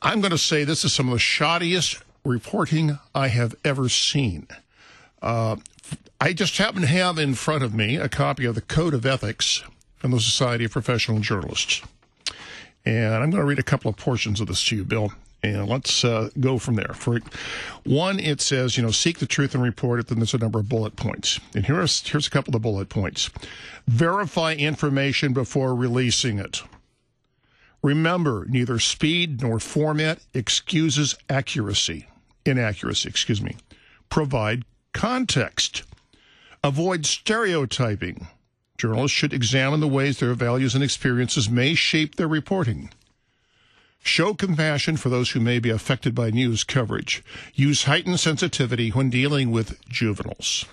I'm 0.00 0.20
going 0.20 0.30
to 0.30 0.38
say 0.38 0.62
this 0.62 0.84
is 0.84 0.92
some 0.92 1.08
of 1.08 1.14
the 1.14 1.18
shoddiest 1.18 2.02
reporting 2.26 2.98
I 3.14 3.28
have 3.28 3.54
ever 3.64 3.88
seen. 3.88 4.46
Uh, 5.22 5.56
I 6.20 6.32
just 6.32 6.58
happen 6.58 6.80
to 6.82 6.86
have 6.86 7.18
in 7.18 7.34
front 7.34 7.62
of 7.62 7.74
me 7.74 7.96
a 7.96 8.08
copy 8.08 8.44
of 8.44 8.54
the 8.54 8.60
Code 8.60 8.94
of 8.94 9.06
Ethics 9.06 9.62
from 9.96 10.10
the 10.10 10.20
Society 10.20 10.64
of 10.64 10.70
Professional 10.70 11.20
Journalists. 11.20 11.82
And 12.84 13.14
I'm 13.14 13.30
going 13.30 13.42
to 13.42 13.46
read 13.46 13.58
a 13.58 13.64
couple 13.64 13.88
of 13.88 13.96
portions 13.96 14.40
of 14.40 14.46
this 14.46 14.64
to 14.66 14.76
you, 14.76 14.84
Bill. 14.84 15.12
And 15.42 15.68
let's 15.68 16.04
uh, 16.04 16.30
go 16.40 16.58
from 16.58 16.76
there. 16.76 16.94
For 16.94 17.20
one, 17.84 18.18
it 18.18 18.40
says, 18.40 18.76
you 18.76 18.82
know, 18.82 18.90
seek 18.90 19.18
the 19.18 19.26
truth 19.26 19.54
and 19.54 19.62
report 19.62 20.00
it. 20.00 20.08
Then 20.08 20.18
there's 20.18 20.34
a 20.34 20.38
number 20.38 20.58
of 20.58 20.68
bullet 20.68 20.96
points. 20.96 21.38
And 21.54 21.66
here's 21.66 22.06
here's 22.08 22.26
a 22.26 22.30
couple 22.30 22.50
of 22.50 22.54
the 22.54 22.68
bullet 22.68 22.88
points. 22.88 23.30
Verify 23.86 24.54
information 24.54 25.32
before 25.32 25.74
releasing 25.74 26.38
it. 26.38 26.62
Remember, 27.82 28.46
neither 28.48 28.78
speed 28.80 29.42
nor 29.42 29.60
format 29.60 30.18
excuses 30.34 31.16
accuracy, 31.28 32.08
inaccuracy, 32.46 33.08
excuse 33.08 33.42
me. 33.42 33.56
Provide 34.08 34.64
context. 34.92 35.82
Avoid 36.62 37.06
stereotyping. 37.06 38.28
Journalists 38.78 39.16
should 39.16 39.32
examine 39.32 39.80
the 39.80 39.88
ways 39.88 40.18
their 40.18 40.34
values 40.34 40.74
and 40.74 40.84
experiences 40.84 41.48
may 41.48 41.74
shape 41.74 42.16
their 42.16 42.28
reporting. 42.28 42.90
Show 44.00 44.34
compassion 44.34 44.96
for 44.96 45.08
those 45.08 45.30
who 45.30 45.40
may 45.40 45.58
be 45.58 45.70
affected 45.70 46.14
by 46.14 46.30
news 46.30 46.62
coverage. 46.62 47.24
Use 47.54 47.84
heightened 47.84 48.20
sensitivity 48.20 48.90
when 48.90 49.10
dealing 49.10 49.50
with 49.50 49.84
juveniles. 49.88 50.64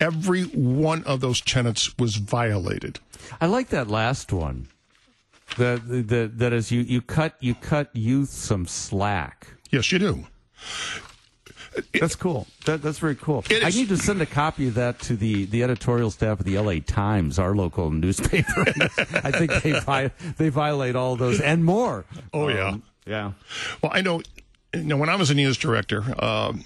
Every 0.00 0.42
one 0.42 1.04
of 1.04 1.20
those 1.20 1.40
tenets 1.40 1.96
was 1.98 2.16
violated. 2.16 2.98
I 3.40 3.46
like 3.46 3.68
that 3.68 3.88
last 3.88 4.32
one. 4.32 4.68
That 5.56 5.86
that 6.08 6.38
that 6.38 6.52
is 6.52 6.72
you 6.72 6.80
you 6.80 7.00
cut 7.00 7.36
you 7.40 7.54
cut 7.54 7.88
youth 7.94 8.28
some 8.28 8.66
slack. 8.66 9.53
Yes, 9.74 9.90
you 9.90 9.98
do. 9.98 10.26
That's 11.98 12.14
cool. 12.14 12.46
That, 12.66 12.80
that's 12.80 13.00
very 13.00 13.16
cool. 13.16 13.42
I 13.50 13.70
need 13.70 13.88
to 13.88 13.96
send 13.96 14.22
a 14.22 14.26
copy 14.26 14.68
of 14.68 14.74
that 14.74 15.00
to 15.00 15.16
the, 15.16 15.46
the 15.46 15.64
editorial 15.64 16.12
staff 16.12 16.38
of 16.38 16.46
the 16.46 16.56
LA 16.56 16.74
Times, 16.86 17.40
our 17.40 17.56
local 17.56 17.90
newspaper. 17.90 18.60
I 19.24 19.32
think 19.32 19.62
they 19.64 19.72
vi- 19.80 20.12
they 20.36 20.48
violate 20.48 20.94
all 20.94 21.16
those 21.16 21.40
and 21.40 21.64
more. 21.64 22.04
Oh 22.32 22.46
yeah, 22.46 22.68
um, 22.68 22.82
yeah. 23.04 23.32
Well, 23.82 23.90
I 23.92 24.02
know. 24.02 24.22
You 24.72 24.84
know, 24.84 24.96
when 24.96 25.08
I 25.08 25.16
was 25.16 25.30
a 25.30 25.34
news 25.34 25.56
director. 25.56 26.04
Um, 26.22 26.64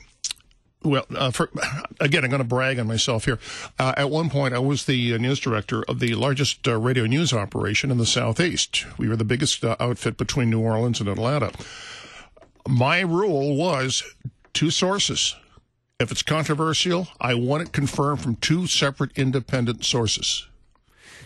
well, 0.84 1.06
uh, 1.16 1.32
for, 1.32 1.50
again, 1.98 2.22
I'm 2.22 2.30
going 2.30 2.38
to 2.42 2.46
brag 2.48 2.78
on 2.78 2.86
myself 2.86 3.24
here. 3.24 3.40
Uh, 3.80 3.94
at 3.96 4.10
one 4.10 4.30
point, 4.30 4.54
I 4.54 4.60
was 4.60 4.84
the 4.84 5.12
uh, 5.12 5.18
news 5.18 5.40
director 5.40 5.82
of 5.88 5.98
the 5.98 6.14
largest 6.14 6.68
uh, 6.68 6.78
radio 6.78 7.04
news 7.04 7.32
operation 7.32 7.90
in 7.90 7.98
the 7.98 8.06
Southeast. 8.06 8.86
We 8.96 9.08
were 9.08 9.16
the 9.16 9.24
biggest 9.24 9.64
uh, 9.64 9.74
outfit 9.80 10.16
between 10.16 10.50
New 10.50 10.60
Orleans 10.60 11.00
and 11.00 11.08
Atlanta. 11.08 11.50
My 12.68 13.00
rule 13.00 13.56
was 13.56 14.02
two 14.52 14.68
sources. 14.68 15.34
If 15.98 16.12
it's 16.12 16.22
controversial, 16.22 17.08
I 17.18 17.32
want 17.32 17.62
it 17.62 17.72
confirmed 17.72 18.20
from 18.20 18.36
two 18.36 18.66
separate 18.66 19.16
independent 19.16 19.86
sources. 19.86 20.46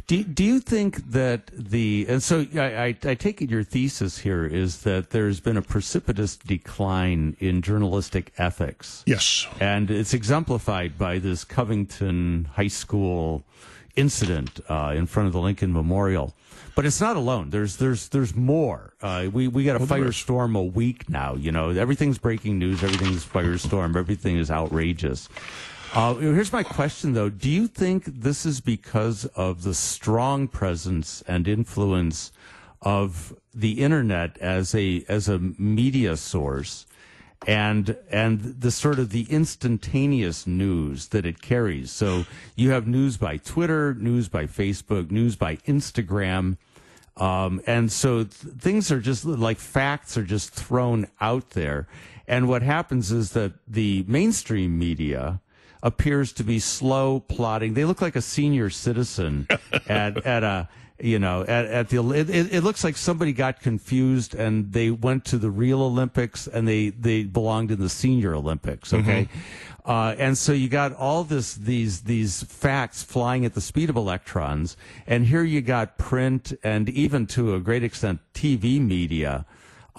Do, 0.06 0.22
do 0.22 0.44
you 0.44 0.60
think 0.60 1.10
that 1.10 1.50
the 1.52 2.06
and 2.08 2.22
so 2.22 2.46
I, 2.54 2.60
I, 2.60 2.86
I, 3.04 3.14
take 3.14 3.42
it 3.42 3.50
your 3.50 3.64
thesis 3.64 4.18
here 4.18 4.46
is 4.46 4.82
that 4.82 5.10
there's 5.10 5.40
been 5.40 5.56
a 5.56 5.62
precipitous 5.62 6.36
decline 6.36 7.36
in 7.40 7.60
journalistic 7.60 8.32
ethics. 8.38 9.02
Yes, 9.06 9.46
and 9.60 9.90
it's 9.90 10.14
exemplified 10.14 10.96
by 10.96 11.18
this 11.18 11.44
Covington 11.44 12.48
High 12.52 12.68
School 12.68 13.44
incident 13.96 14.60
uh, 14.68 14.94
in 14.96 15.06
front 15.06 15.26
of 15.26 15.32
the 15.32 15.40
Lincoln 15.40 15.72
Memorial. 15.72 16.34
But 16.74 16.86
it's 16.86 17.00
not 17.00 17.16
alone. 17.16 17.50
There's 17.50 17.76
there's 17.76 18.08
there's 18.08 18.34
more. 18.34 18.94
Uh, 19.02 19.28
we 19.32 19.48
we 19.48 19.64
got 19.64 19.76
a 19.76 19.84
firestorm 19.84 20.56
a 20.58 20.62
week 20.62 21.08
now. 21.08 21.34
You 21.34 21.52
know, 21.52 21.70
everything's 21.70 22.18
breaking 22.18 22.58
news. 22.58 22.82
Everything's 22.82 23.26
firestorm. 23.26 23.96
Everything 23.96 24.38
is 24.38 24.50
outrageous. 24.50 25.28
Uh, 25.94 26.14
here's 26.14 26.52
my 26.52 26.62
question, 26.62 27.12
though. 27.12 27.28
Do 27.28 27.50
you 27.50 27.66
think 27.66 28.06
this 28.06 28.46
is 28.46 28.62
because 28.62 29.26
of 29.36 29.62
the 29.62 29.74
strong 29.74 30.48
presence 30.48 31.22
and 31.28 31.46
influence 31.46 32.32
of 32.80 33.34
the 33.54 33.82
internet 33.82 34.38
as 34.38 34.74
a 34.74 35.04
as 35.08 35.28
a 35.28 35.38
media 35.38 36.16
source, 36.16 36.86
and 37.46 37.96
and 38.10 38.40
the 38.60 38.70
sort 38.70 38.98
of 38.98 39.10
the 39.10 39.26
instantaneous 39.30 40.46
news 40.46 41.08
that 41.08 41.26
it 41.26 41.42
carries? 41.42 41.90
So 41.90 42.24
you 42.56 42.70
have 42.70 42.86
news 42.86 43.16
by 43.16 43.36
Twitter, 43.38 43.94
news 43.94 44.28
by 44.28 44.44
Facebook, 44.44 45.10
news 45.10 45.36
by 45.36 45.56
Instagram. 45.56 46.56
Um, 47.16 47.60
and 47.66 47.92
so 47.92 48.24
th- 48.24 48.54
things 48.58 48.90
are 48.90 49.00
just 49.00 49.24
like 49.24 49.58
facts 49.58 50.16
are 50.16 50.24
just 50.24 50.52
thrown 50.52 51.08
out 51.20 51.50
there. 51.50 51.86
And 52.26 52.48
what 52.48 52.62
happens 52.62 53.12
is 53.12 53.32
that 53.32 53.52
the 53.68 54.04
mainstream 54.08 54.78
media, 54.78 55.40
appears 55.82 56.32
to 56.32 56.44
be 56.44 56.58
slow 56.58 57.20
plotting. 57.20 57.74
They 57.74 57.84
look 57.84 58.00
like 58.00 58.14
a 58.16 58.22
senior 58.22 58.70
citizen 58.70 59.48
at 59.88 60.24
at 60.24 60.44
a 60.44 60.68
you 61.02 61.18
know 61.18 61.42
at, 61.42 61.66
at 61.66 61.88
the 61.88 61.98
it, 62.12 62.30
it, 62.30 62.62
looks 62.62 62.84
like 62.84 62.96
somebody 62.96 63.32
got 63.32 63.60
confused 63.60 64.34
and 64.34 64.72
they 64.72 64.90
went 64.90 65.24
to 65.26 65.36
the 65.36 65.50
real 65.50 65.82
Olympics 65.82 66.46
and 66.46 66.66
they 66.66 66.90
they 66.90 67.24
belonged 67.24 67.70
in 67.70 67.80
the 67.80 67.88
senior 67.88 68.34
Olympics. 68.34 68.92
Mm-hmm. 68.92 69.10
Okay. 69.10 69.22
Mm-hmm. 69.24 69.90
Uh, 69.90 70.14
and 70.16 70.38
so 70.38 70.52
you 70.52 70.68
got 70.68 70.94
all 70.94 71.24
this 71.24 71.54
these 71.54 72.02
these 72.02 72.44
facts 72.44 73.02
flying 73.02 73.44
at 73.44 73.54
the 73.54 73.60
speed 73.60 73.90
of 73.90 73.96
electrons, 73.96 74.76
and 75.06 75.26
here 75.26 75.42
you 75.42 75.60
got 75.60 75.98
print 75.98 76.52
and 76.62 76.88
even 76.88 77.26
to 77.26 77.54
a 77.54 77.60
great 77.60 77.82
extent 77.82 78.20
TV 78.32 78.80
media 78.80 79.44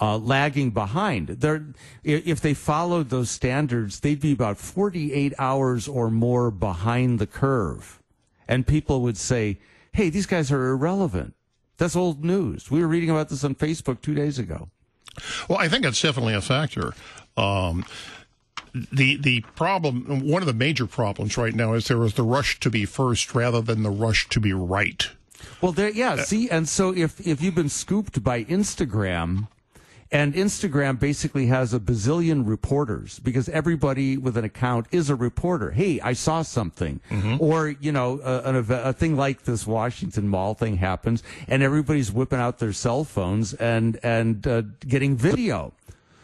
uh, 0.00 0.18
lagging 0.18 0.70
behind. 0.70 1.28
They're, 1.28 1.66
if 2.02 2.40
they 2.40 2.54
followed 2.54 3.10
those 3.10 3.30
standards, 3.30 4.00
they'd 4.00 4.20
be 4.20 4.32
about 4.32 4.58
48 4.58 5.34
hours 5.38 5.86
or 5.86 6.10
more 6.10 6.50
behind 6.50 7.18
the 7.18 7.26
curve. 7.26 8.00
And 8.48 8.66
people 8.66 9.02
would 9.02 9.16
say, 9.16 9.58
hey, 9.94 10.10
these 10.10 10.26
guys 10.26 10.52
are 10.52 10.70
irrelevant. 10.70 11.34
That's 11.78 11.96
old 11.96 12.24
news. 12.24 12.70
We 12.70 12.80
were 12.80 12.88
reading 12.88 13.10
about 13.10 13.30
this 13.30 13.42
on 13.44 13.54
Facebook 13.54 14.00
two 14.02 14.14
days 14.14 14.38
ago. 14.38 14.68
Well, 15.48 15.58
I 15.58 15.68
think 15.68 15.84
it's 15.84 16.02
definitely 16.02 16.34
a 16.34 16.40
factor. 16.40 16.92
Um, 17.36 17.84
the 18.92 19.16
the 19.16 19.40
problem, 19.54 20.28
one 20.28 20.42
of 20.42 20.46
the 20.46 20.52
major 20.52 20.86
problems 20.86 21.38
right 21.38 21.54
now 21.54 21.74
is 21.74 21.86
there 21.86 22.02
is 22.04 22.14
the 22.14 22.24
rush 22.24 22.58
to 22.60 22.70
be 22.70 22.84
first 22.84 23.34
rather 23.34 23.60
than 23.60 23.82
the 23.82 23.90
rush 23.90 24.28
to 24.30 24.40
be 24.40 24.52
right. 24.52 25.08
Well, 25.60 25.72
there, 25.72 25.90
yeah. 25.90 26.16
See, 26.16 26.50
and 26.50 26.68
so 26.68 26.94
if 26.94 27.20
if 27.26 27.40
you've 27.40 27.54
been 27.54 27.68
scooped 27.68 28.22
by 28.24 28.44
Instagram, 28.44 29.48
and 30.14 30.32
Instagram 30.34 31.00
basically 31.00 31.46
has 31.46 31.74
a 31.74 31.80
bazillion 31.80 32.46
reporters 32.46 33.18
because 33.18 33.48
everybody 33.48 34.16
with 34.16 34.36
an 34.36 34.44
account 34.44 34.86
is 34.92 35.10
a 35.10 35.16
reporter. 35.16 35.72
Hey, 35.72 36.00
I 36.00 36.12
saw 36.12 36.42
something. 36.42 37.00
Mm-hmm. 37.10 37.38
Or, 37.40 37.70
you 37.80 37.90
know, 37.90 38.20
a, 38.22 38.54
a, 38.54 38.90
a, 38.90 38.92
thing 38.92 39.16
like 39.16 39.42
this 39.42 39.66
Washington 39.66 40.28
Mall 40.28 40.54
thing 40.54 40.76
happens 40.76 41.24
and 41.48 41.64
everybody's 41.64 42.12
whipping 42.12 42.38
out 42.38 42.60
their 42.60 42.72
cell 42.72 43.02
phones 43.02 43.54
and, 43.54 43.98
and 44.04 44.46
uh, 44.46 44.62
getting 44.86 45.16
video. 45.16 45.72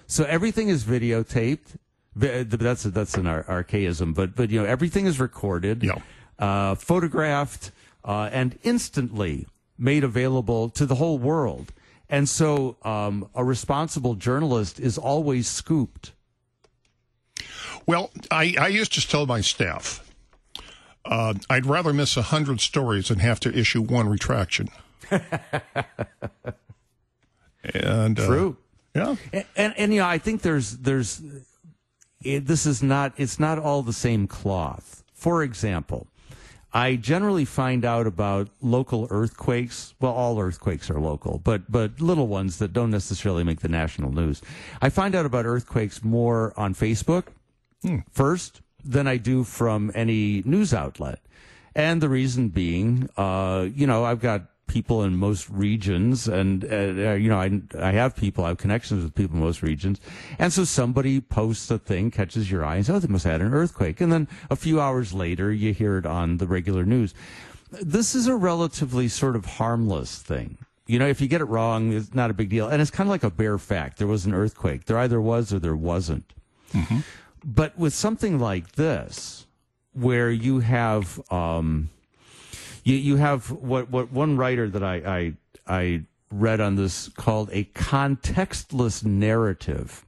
So 0.07 0.23
everything 0.23 0.69
is 0.69 0.85
videotaped. 0.85 1.77
That's, 2.15 2.85
that's 2.85 3.15
an 3.15 3.27
archaism, 3.27 4.13
but, 4.13 4.37
but, 4.37 4.51
you 4.51 4.61
know, 4.61 4.67
everything 4.67 5.07
is 5.07 5.19
recorded, 5.19 5.83
yeah. 5.83 5.99
uh, 6.39 6.77
photographed, 6.77 7.73
uh, 8.05 8.31
and 8.33 8.57
instantly 8.63 9.49
made 9.77 10.05
available 10.05 10.71
to 10.71 10.87
the 10.87 10.95
whole 10.95 11.19
world. 11.19 11.73
And 12.11 12.29
so 12.29 12.77
um, 12.83 13.29
a 13.35 13.45
responsible 13.45 14.17
journalist 14.17 14.79
is 14.79 14.99
always 14.99 15.49
scooped. 15.49 16.13
Well, 17.87 18.11
I, 18.31 18.55
I 18.61 18.69
used 18.69 18.93
to 18.95 19.09
tell 19.09 19.27
my 19.27 19.41
staff 19.41 20.11
uh, 21.05 21.35
I'd 21.49 21.67
rather 21.67 21.93
miss 21.93 22.17
a 22.17 22.23
hundred 22.23 22.61
stories 22.61 23.09
than 23.09 23.19
have 23.21 23.41
to 23.41 23.57
issue 23.57 23.83
one 23.83 24.09
retraction. 24.09 24.69
and 25.11 25.23
uh, 28.21 28.27
true, 28.27 28.57
yeah, 28.95 29.17
and, 29.33 29.45
and, 29.57 29.75
and 29.77 29.95
you 29.95 30.01
know 30.01 30.07
I 30.07 30.19
think 30.19 30.43
there's 30.43 30.77
there's 30.79 31.23
it, 32.23 32.47
this 32.47 32.67
is 32.67 32.83
not 32.83 33.15
it's 33.17 33.41
not 33.41 33.59
all 33.59 33.83
the 33.83 33.93
same 33.93 34.27
cloth. 34.27 35.03
For 35.15 35.43
example, 35.43 36.07
I 36.73 36.97
generally 36.97 37.45
find 37.45 37.85
out 37.85 38.07
about 38.07 38.49
local 38.61 39.09
earthquakes. 39.11 39.95
Well, 40.01 40.13
all 40.13 40.41
earthquakes 40.41 40.89
are 40.91 41.01
local, 41.01 41.41
but 41.43 41.71
but 41.71 42.01
little 42.01 42.29
ones 42.29 42.59
that 42.59 42.73
don't 42.73 42.91
necessarily 42.91 43.43
make 43.43 43.61
the 43.61 43.69
national 43.69 44.13
news. 44.13 44.41
I 44.81 44.89
find 44.89 45.15
out 45.15 45.27
about 45.27 45.47
earthquakes 45.47 46.05
more 46.05 46.53
on 46.57 46.75
Facebook 46.75 47.25
hmm. 47.83 47.99
first 48.11 48.63
than 48.85 49.07
I 49.09 49.17
do 49.17 49.45
from 49.45 49.91
any 49.95 50.43
news 50.45 50.73
outlet. 50.73 51.21
And 51.75 52.01
the 52.01 52.09
reason 52.09 52.49
being, 52.49 53.09
uh, 53.17 53.69
you 53.75 53.87
know, 53.87 54.05
I've 54.05 54.21
got 54.21 54.43
people 54.71 55.03
in 55.03 55.17
most 55.17 55.51
regions, 55.51 56.29
and 56.29 56.65
uh, 56.65 57.15
you 57.15 57.29
know, 57.29 57.41
I 57.41 57.61
I 57.77 57.91
have 57.91 58.15
people, 58.15 58.45
I 58.45 58.49
have 58.49 58.59
connections 58.59 59.03
with 59.03 59.15
people 59.17 59.37
in 59.37 59.43
most 59.43 59.63
regions, 59.63 60.01
and 60.39 60.53
so 60.53 60.63
somebody 60.63 61.21
posts 61.21 61.69
a 61.73 61.79
thing, 61.79 62.13
catches 62.13 62.51
your 62.51 62.65
eye, 62.65 62.77
and 62.77 62.87
says, 62.87 62.95
"Oh, 62.95 62.99
they 63.01 63.09
must 63.09 63.25
have 63.25 63.33
had 63.33 63.41
an 63.41 63.53
earthquake," 63.53 64.01
and 64.01 64.13
then 64.13 64.29
a 64.49 64.55
few 64.55 64.81
hours 64.81 65.13
later, 65.13 65.53
you 65.53 65.75
hear 65.75 65.99
it 65.99 66.07
on 66.07 66.37
the 66.37 66.47
regular 66.47 66.85
news. 66.85 67.15
This 67.83 68.15
is 68.15 68.29
a 68.29 68.37
relatively 68.37 69.09
sort 69.09 69.35
of 69.35 69.45
harmless 69.45 70.23
thing. 70.23 70.59
You 70.87 71.01
know, 71.01 71.09
if 71.09 71.21
you 71.21 71.27
get 71.27 71.41
it 71.41 71.47
wrong, 71.47 71.93
it's 71.93 72.15
not 72.15 72.31
a 72.31 72.35
big 72.35 72.49
deal, 72.49 72.69
and 72.69 72.81
it's 72.81 72.93
kind 72.93 73.09
of 73.09 73.11
like 73.11 73.25
a 73.25 73.31
bare 73.31 73.59
fact. 73.59 73.99
There 73.99 74.07
was 74.07 74.25
an 74.25 74.35
earthquake. 74.35 74.85
There 74.85 74.99
either 74.99 75.21
was 75.21 75.53
or 75.53 75.59
there 75.59 75.77
wasn't. 75.77 76.33
Mm-hmm. 76.73 77.01
But 77.45 77.77
with 77.77 77.93
something 77.93 78.39
like 78.39 78.73
this, 78.73 79.47
where 79.93 80.31
you 80.31 80.61
have 80.61 81.21
um, 81.33 81.91
You 82.85 82.95
you 82.95 83.17
have 83.17 83.51
what 83.51 83.91
what 83.91 84.13
one 84.13 84.37
writer 84.37 84.69
that 84.69 84.83
I 84.83 84.95
I, 84.97 85.33
I 85.67 86.03
read 86.31 86.61
on 86.61 86.77
this 86.77 87.09
called 87.09 87.51
a 87.53 87.65
contextless 87.65 89.05
narrative. 89.05 90.07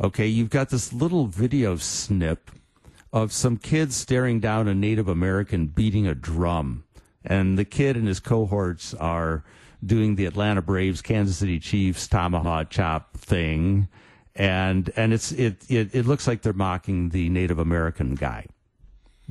Okay, 0.00 0.26
you've 0.26 0.50
got 0.50 0.70
this 0.70 0.92
little 0.92 1.26
video 1.26 1.76
snip 1.76 2.50
of 3.12 3.32
some 3.32 3.56
kids 3.56 3.94
staring 3.94 4.40
down 4.40 4.68
a 4.68 4.74
Native 4.74 5.08
American 5.08 5.66
beating 5.66 6.06
a 6.06 6.14
drum, 6.14 6.84
and 7.24 7.58
the 7.58 7.64
kid 7.64 7.96
and 7.96 8.08
his 8.08 8.20
cohorts 8.20 8.94
are 8.94 9.44
doing 9.84 10.14
the 10.14 10.26
Atlanta 10.26 10.62
Braves, 10.62 11.02
Kansas 11.02 11.36
City 11.36 11.58
Chiefs 11.58 12.06
tomahawk 12.06 12.70
chop 12.70 13.16
thing, 13.16 13.88
and 14.34 14.90
and 14.96 15.12
it's 15.12 15.32
it 15.32 15.64
it, 15.68 15.94
it 15.94 16.06
looks 16.06 16.26
like 16.26 16.42
they're 16.42 16.52
mocking 16.52 17.10
the 17.10 17.28
Native 17.28 17.58
American 17.58 18.14
guy 18.14 18.46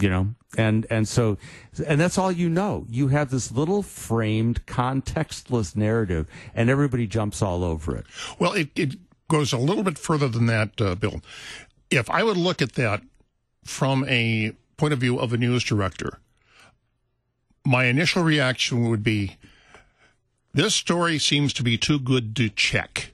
you 0.01 0.09
know? 0.09 0.33
And 0.57 0.85
and 0.89 1.07
so 1.07 1.37
and 1.85 1.99
that's 1.99 2.17
all 2.17 2.31
you 2.31 2.49
know. 2.49 2.85
You 2.89 3.07
have 3.09 3.31
this 3.31 3.51
little 3.51 3.83
framed 3.83 4.65
contextless 4.65 5.75
narrative 5.75 6.27
and 6.53 6.69
everybody 6.69 7.07
jumps 7.07 7.41
all 7.41 7.63
over 7.63 7.95
it. 7.95 8.05
Well 8.39 8.53
it, 8.53 8.69
it 8.75 8.95
goes 9.29 9.53
a 9.53 9.57
little 9.57 9.83
bit 9.83 9.97
further 9.97 10.27
than 10.27 10.47
that 10.47 10.79
uh, 10.81 10.95
bill. 10.95 11.21
If 11.89 12.09
i 12.09 12.23
would 12.23 12.37
look 12.37 12.61
at 12.61 12.73
that 12.73 13.01
from 13.63 14.05
a 14.07 14.53
point 14.77 14.93
of 14.93 14.99
view 14.99 15.19
of 15.19 15.33
a 15.33 15.37
news 15.37 15.63
director 15.63 16.19
my 17.65 17.85
initial 17.85 18.23
reaction 18.23 18.89
would 18.89 19.03
be 19.03 19.37
this 20.53 20.73
story 20.75 21.17
seems 21.19 21.53
to 21.53 21.63
be 21.63 21.77
too 21.77 21.99
good 21.99 22.35
to 22.35 22.49
check. 22.49 23.13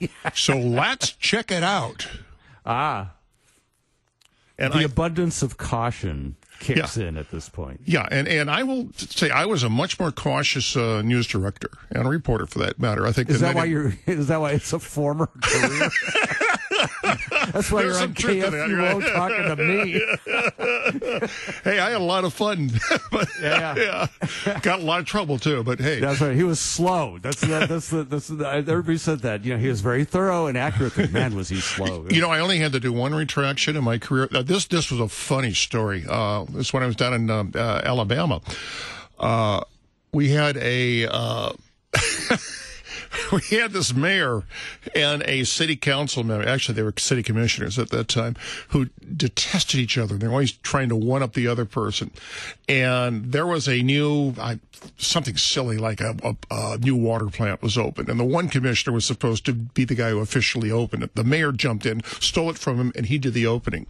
Yeah. 0.00 0.08
so 0.34 0.58
let's 0.58 1.12
check 1.12 1.50
it 1.50 1.62
out. 1.62 2.08
Ah 2.66 3.12
and 4.58 4.72
the 4.72 4.78
I, 4.78 4.82
abundance 4.82 5.42
of 5.42 5.56
caution 5.56 6.36
kicks 6.60 6.96
yeah. 6.96 7.08
in 7.08 7.16
at 7.16 7.30
this 7.30 7.48
point. 7.48 7.80
Yeah, 7.84 8.06
and, 8.10 8.28
and 8.28 8.50
I 8.50 8.62
will 8.62 8.88
say 8.94 9.30
I 9.30 9.46
was 9.46 9.62
a 9.62 9.68
much 9.68 9.98
more 9.98 10.12
cautious 10.12 10.76
uh, 10.76 11.02
news 11.02 11.26
director 11.26 11.70
and 11.90 12.06
a 12.06 12.08
reporter 12.08 12.46
for 12.46 12.60
that 12.60 12.78
matter. 12.78 13.06
I 13.06 13.12
think 13.12 13.30
is 13.30 13.40
that 13.40 13.54
why 13.54 13.64
you're 13.64 13.94
is 14.06 14.28
that 14.28 14.40
why 14.40 14.52
it's 14.52 14.72
a 14.72 14.78
former 14.78 15.28
career? 15.42 15.90
That's 17.52 17.70
why 17.70 17.82
There's 17.82 18.00
you're 18.00 18.08
on 18.08 18.14
KFUO 18.14 19.00
right? 19.00 19.12
talking 19.12 19.56
to 19.56 19.56
me. 19.56 19.92
hey, 21.64 21.78
I 21.78 21.90
had 21.90 22.00
a 22.00 22.04
lot 22.04 22.24
of 22.24 22.32
fun, 22.32 22.70
but 23.10 23.28
yeah. 23.40 24.08
yeah. 24.46 24.60
got 24.60 24.80
a 24.80 24.82
lot 24.82 25.00
of 25.00 25.06
trouble 25.06 25.38
too. 25.38 25.62
But 25.62 25.80
hey, 25.80 26.00
that's 26.00 26.20
right. 26.20 26.34
He 26.34 26.44
was 26.44 26.60
slow. 26.60 27.18
That's 27.18 27.40
the, 27.40 27.66
that's 27.66 27.90
the, 27.90 28.04
that's 28.04 28.28
the, 28.28 28.46
everybody 28.46 28.98
said 28.98 29.20
that. 29.20 29.44
You 29.44 29.54
know, 29.54 29.60
he 29.60 29.68
was 29.68 29.80
very 29.80 30.04
thorough 30.04 30.46
and 30.46 30.58
accurate. 30.58 30.94
But 30.96 31.12
man, 31.12 31.34
was 31.34 31.48
he 31.48 31.60
slow. 31.60 32.06
You 32.14 32.20
know, 32.20 32.30
I 32.30 32.40
only 32.40 32.58
had 32.58 32.72
to 32.72 32.80
do 32.80 32.92
one 32.92 33.14
retraction 33.14 33.76
in 33.76 33.82
my 33.84 33.98
career. 33.98 34.28
Uh, 34.32 34.42
this 34.42 34.66
this 34.66 34.90
was 34.90 35.00
a 35.00 35.08
funny 35.08 35.52
story. 35.52 36.04
Uh, 36.08 36.44
this 36.48 36.72
when 36.72 36.82
I 36.82 36.86
was 36.86 36.96
down 36.96 37.14
in 37.14 37.30
uh, 37.30 37.44
uh 37.54 37.80
Alabama. 37.84 38.40
Uh, 39.18 39.62
we 40.12 40.30
had 40.30 40.56
a. 40.58 41.06
We 43.32 43.58
had 43.58 43.72
this 43.72 43.94
mayor 43.94 44.44
and 44.94 45.22
a 45.24 45.44
city 45.44 45.76
council 45.76 46.24
member. 46.24 46.46
Actually, 46.46 46.76
they 46.76 46.82
were 46.82 46.94
city 46.96 47.22
commissioners 47.22 47.78
at 47.78 47.90
that 47.90 48.08
time 48.08 48.36
who 48.68 48.86
detested 49.16 49.80
each 49.80 49.98
other. 49.98 50.16
They're 50.16 50.30
always 50.30 50.52
trying 50.52 50.88
to 50.90 50.96
one 50.96 51.22
up 51.22 51.34
the 51.34 51.48
other 51.48 51.64
person. 51.64 52.10
And 52.68 53.32
there 53.32 53.46
was 53.46 53.68
a 53.68 53.82
new, 53.82 54.34
I, 54.38 54.60
something 54.96 55.36
silly 55.36 55.78
like 55.78 56.00
a, 56.00 56.16
a, 56.22 56.36
a, 56.50 56.78
new 56.78 56.96
water 56.96 57.26
plant 57.26 57.62
was 57.62 57.76
opened. 57.76 58.08
And 58.08 58.18
the 58.18 58.24
one 58.24 58.48
commissioner 58.48 58.94
was 58.94 59.04
supposed 59.04 59.44
to 59.46 59.52
be 59.52 59.84
the 59.84 59.94
guy 59.94 60.10
who 60.10 60.20
officially 60.20 60.70
opened 60.70 61.02
it. 61.02 61.14
The 61.14 61.24
mayor 61.24 61.52
jumped 61.52 61.86
in, 61.86 62.02
stole 62.04 62.50
it 62.50 62.58
from 62.58 62.78
him, 62.78 62.92
and 62.96 63.06
he 63.06 63.18
did 63.18 63.34
the 63.34 63.46
opening. 63.46 63.86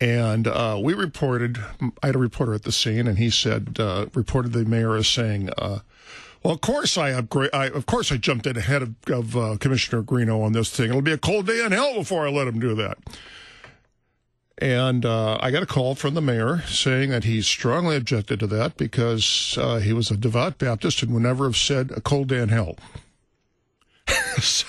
And 0.00 0.46
uh, 0.46 0.80
we 0.82 0.94
reported, 0.94 1.58
I 2.02 2.06
had 2.06 2.14
a 2.14 2.18
reporter 2.18 2.54
at 2.54 2.62
the 2.62 2.72
scene, 2.72 3.06
and 3.06 3.18
he 3.18 3.28
said, 3.28 3.76
uh, 3.78 4.06
reported 4.14 4.52
the 4.52 4.64
mayor 4.64 4.96
as 4.96 5.08
saying, 5.08 5.50
uh, 5.58 5.80
well, 6.42 6.54
of 6.54 6.60
course 6.60 6.96
I 6.96 7.10
upgrade. 7.10 7.50
I, 7.52 7.66
of 7.66 7.86
course 7.86 8.10
I 8.10 8.16
jumped 8.16 8.46
in 8.46 8.56
ahead 8.56 8.82
of, 8.82 8.94
of 9.08 9.36
uh, 9.36 9.56
Commissioner 9.58 10.02
Greeno 10.02 10.42
on 10.42 10.52
this 10.52 10.70
thing. 10.70 10.90
It'll 10.90 11.02
be 11.02 11.12
a 11.12 11.18
cold 11.18 11.46
day 11.46 11.64
in 11.64 11.72
hell 11.72 11.94
before 11.94 12.26
I 12.26 12.30
let 12.30 12.48
him 12.48 12.58
do 12.58 12.74
that. 12.76 12.98
And 14.58 15.06
uh, 15.06 15.38
I 15.40 15.50
got 15.50 15.62
a 15.62 15.66
call 15.66 15.94
from 15.94 16.12
the 16.14 16.20
mayor 16.20 16.62
saying 16.66 17.10
that 17.10 17.24
he 17.24 17.40
strongly 17.40 17.96
objected 17.96 18.40
to 18.40 18.46
that 18.48 18.76
because 18.76 19.56
uh, 19.58 19.78
he 19.78 19.94
was 19.94 20.10
a 20.10 20.16
devout 20.16 20.58
Baptist 20.58 21.02
and 21.02 21.12
would 21.14 21.22
never 21.22 21.44
have 21.44 21.56
said 21.56 21.90
a 21.92 22.00
cold 22.02 22.28
day 22.28 22.40
in 22.40 22.50
hell. 22.50 22.76
so, 24.38 24.66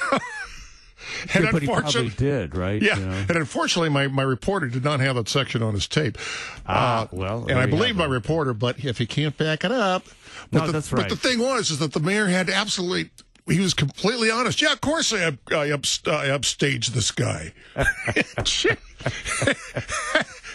and 1.34 1.60
he 1.60 1.68
probably 1.68 2.10
did, 2.10 2.56
right? 2.56 2.82
Yeah, 2.82 2.98
you 2.98 3.06
know? 3.06 3.12
and 3.12 3.32
unfortunately, 3.32 3.90
my, 3.90 4.08
my 4.08 4.24
reporter 4.24 4.68
did 4.68 4.84
not 4.84 5.02
have 5.02 5.16
that 5.16 5.28
section 5.28 5.62
on 5.62 5.74
his 5.74 5.88
tape. 5.88 6.18
Ah, 6.66 7.04
uh, 7.04 7.08
well, 7.12 7.48
and 7.50 7.60
I 7.60 7.66
believe 7.66 7.98
my 7.98 8.06
reporter, 8.06 8.54
but 8.54 8.84
if 8.84 8.98
he 8.98 9.06
can't 9.06 9.36
back 9.38 9.66
it 9.66 9.72
up, 9.72 10.06
no, 10.52 10.66
the, 10.68 10.72
that's 10.74 10.92
right. 10.92 11.08
But 11.08 11.10
the 11.10 11.16
thing 11.28 11.40
was, 11.40 11.72
is 11.72 11.80
that 11.80 11.94
the 11.94 12.00
mayor 12.00 12.28
had 12.28 12.50
absolutely. 12.50 13.12
He 13.48 13.60
was 13.60 13.74
completely 13.74 14.30
honest. 14.30 14.62
Yeah, 14.62 14.72
of 14.72 14.82
course 14.82 15.12
I, 15.12 15.24
up, 15.24 15.34
I, 15.50 15.72
up, 15.72 15.82
I 16.06 16.30
upstaged 16.30 16.90
this 16.90 17.12
guy. 17.12 17.54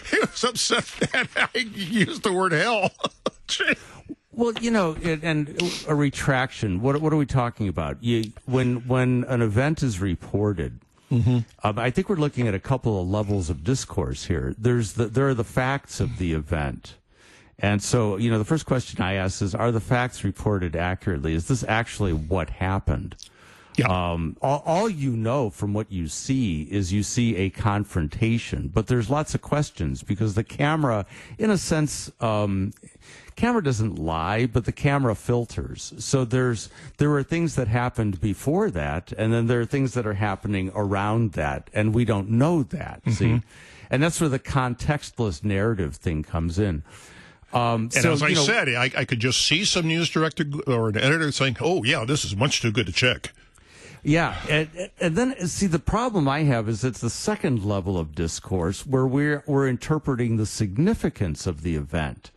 he 0.09 0.19
was 0.19 0.43
upset 0.43 0.85
that 1.11 1.27
I 1.35 1.57
used 1.57 2.23
the 2.23 2.31
word 2.31 2.53
hell. 2.53 2.91
Well, 4.37 4.53
you 4.61 4.69
know, 4.69 4.95
and 5.03 5.59
a 5.87 5.95
retraction. 5.95 6.79
What 6.79 7.01
what 7.01 7.11
are 7.11 7.17
we 7.17 7.25
talking 7.25 7.67
about? 7.67 8.03
You, 8.03 8.31
when 8.45 8.87
when 8.87 9.25
an 9.27 9.41
event 9.41 9.81
is 9.81 9.99
reported, 9.99 10.79
mm-hmm. 11.11 11.39
um, 11.63 11.79
I 11.79 11.89
think 11.89 12.07
we're 12.07 12.17
looking 12.17 12.47
at 12.47 12.53
a 12.53 12.59
couple 12.59 13.01
of 13.01 13.07
levels 13.07 13.49
of 13.49 13.63
discourse 13.63 14.25
here. 14.25 14.53
There's 14.55 14.93
the, 14.93 15.07
there 15.07 15.27
are 15.27 15.33
the 15.33 15.43
facts 15.43 15.99
of 15.99 16.19
the 16.19 16.33
event, 16.33 16.97
and 17.59 17.81
so 17.81 18.17
you 18.17 18.29
know 18.29 18.37
the 18.37 18.45
first 18.45 18.65
question 18.65 19.01
I 19.01 19.13
ask 19.13 19.41
is: 19.41 19.55
Are 19.55 19.71
the 19.71 19.79
facts 19.79 20.23
reported 20.23 20.75
accurately? 20.75 21.33
Is 21.33 21.47
this 21.47 21.63
actually 21.67 22.13
what 22.13 22.49
happened? 22.49 23.15
Yeah. 23.77 24.13
Um, 24.13 24.37
all, 24.41 24.63
all, 24.65 24.89
you 24.89 25.11
know 25.11 25.51
from 25.51 25.71
what 25.71 25.91
you 25.91 26.07
see 26.07 26.63
is 26.63 26.91
you 26.91 27.03
see 27.03 27.35
a 27.35 27.51
confrontation, 27.51 28.69
but 28.73 28.87
there's 28.87 29.07
lots 29.07 29.35
of 29.35 29.43
questions 29.43 30.01
because 30.01 30.33
the 30.33 30.43
camera, 30.43 31.05
in 31.37 31.51
a 31.51 31.59
sense, 31.59 32.11
um, 32.19 32.73
camera 33.35 33.63
doesn't 33.63 33.99
lie, 33.99 34.47
but 34.47 34.65
the 34.65 34.71
camera 34.71 35.13
filters. 35.13 35.93
So 35.99 36.25
there's 36.25 36.69
there 36.97 37.13
are 37.13 37.23
things 37.23 37.55
that 37.55 37.67
happened 37.67 38.19
before 38.19 38.71
that, 38.71 39.13
and 39.15 39.31
then 39.31 39.45
there 39.45 39.61
are 39.61 39.65
things 39.65 39.93
that 39.93 40.07
are 40.07 40.15
happening 40.15 40.71
around 40.73 41.33
that, 41.33 41.69
and 41.71 41.93
we 41.93 42.03
don't 42.03 42.31
know 42.31 42.63
that. 42.63 43.01
Mm-hmm. 43.01 43.11
See, 43.11 43.41
and 43.91 44.01
that's 44.01 44.19
where 44.19 44.29
the 44.29 44.39
contextless 44.39 45.43
narrative 45.43 45.95
thing 45.95 46.23
comes 46.23 46.57
in. 46.57 46.83
Um, 47.53 47.83
and 47.83 47.93
so, 47.93 48.11
as 48.11 48.21
I 48.21 48.33
know, 48.33 48.41
said, 48.41 48.69
I, 48.69 48.91
I 48.95 49.05
could 49.05 49.19
just 49.19 49.45
see 49.45 49.63
some 49.63 49.87
news 49.87 50.09
director 50.09 50.45
or 50.67 50.89
an 50.89 50.97
editor 50.97 51.31
saying, 51.31 51.57
"Oh, 51.61 51.83
yeah, 51.83 52.03
this 52.05 52.25
is 52.25 52.35
much 52.35 52.61
too 52.61 52.71
good 52.71 52.85
to 52.87 52.91
check." 52.91 53.31
Yeah, 54.03 54.35
and, 54.49 54.89
and 54.99 55.15
then 55.15 55.47
see 55.47 55.67
the 55.67 55.79
problem 55.79 56.27
I 56.27 56.43
have 56.43 56.69
is 56.69 56.83
it's 56.83 56.99
the 56.99 57.09
second 57.09 57.63
level 57.63 57.97
of 57.97 58.15
discourse 58.15 58.85
where 58.85 59.07
we're 59.07 59.43
we're 59.47 59.67
interpreting 59.67 60.37
the 60.37 60.45
significance 60.45 61.47
of 61.47 61.61
the 61.61 61.75
event 61.75 62.31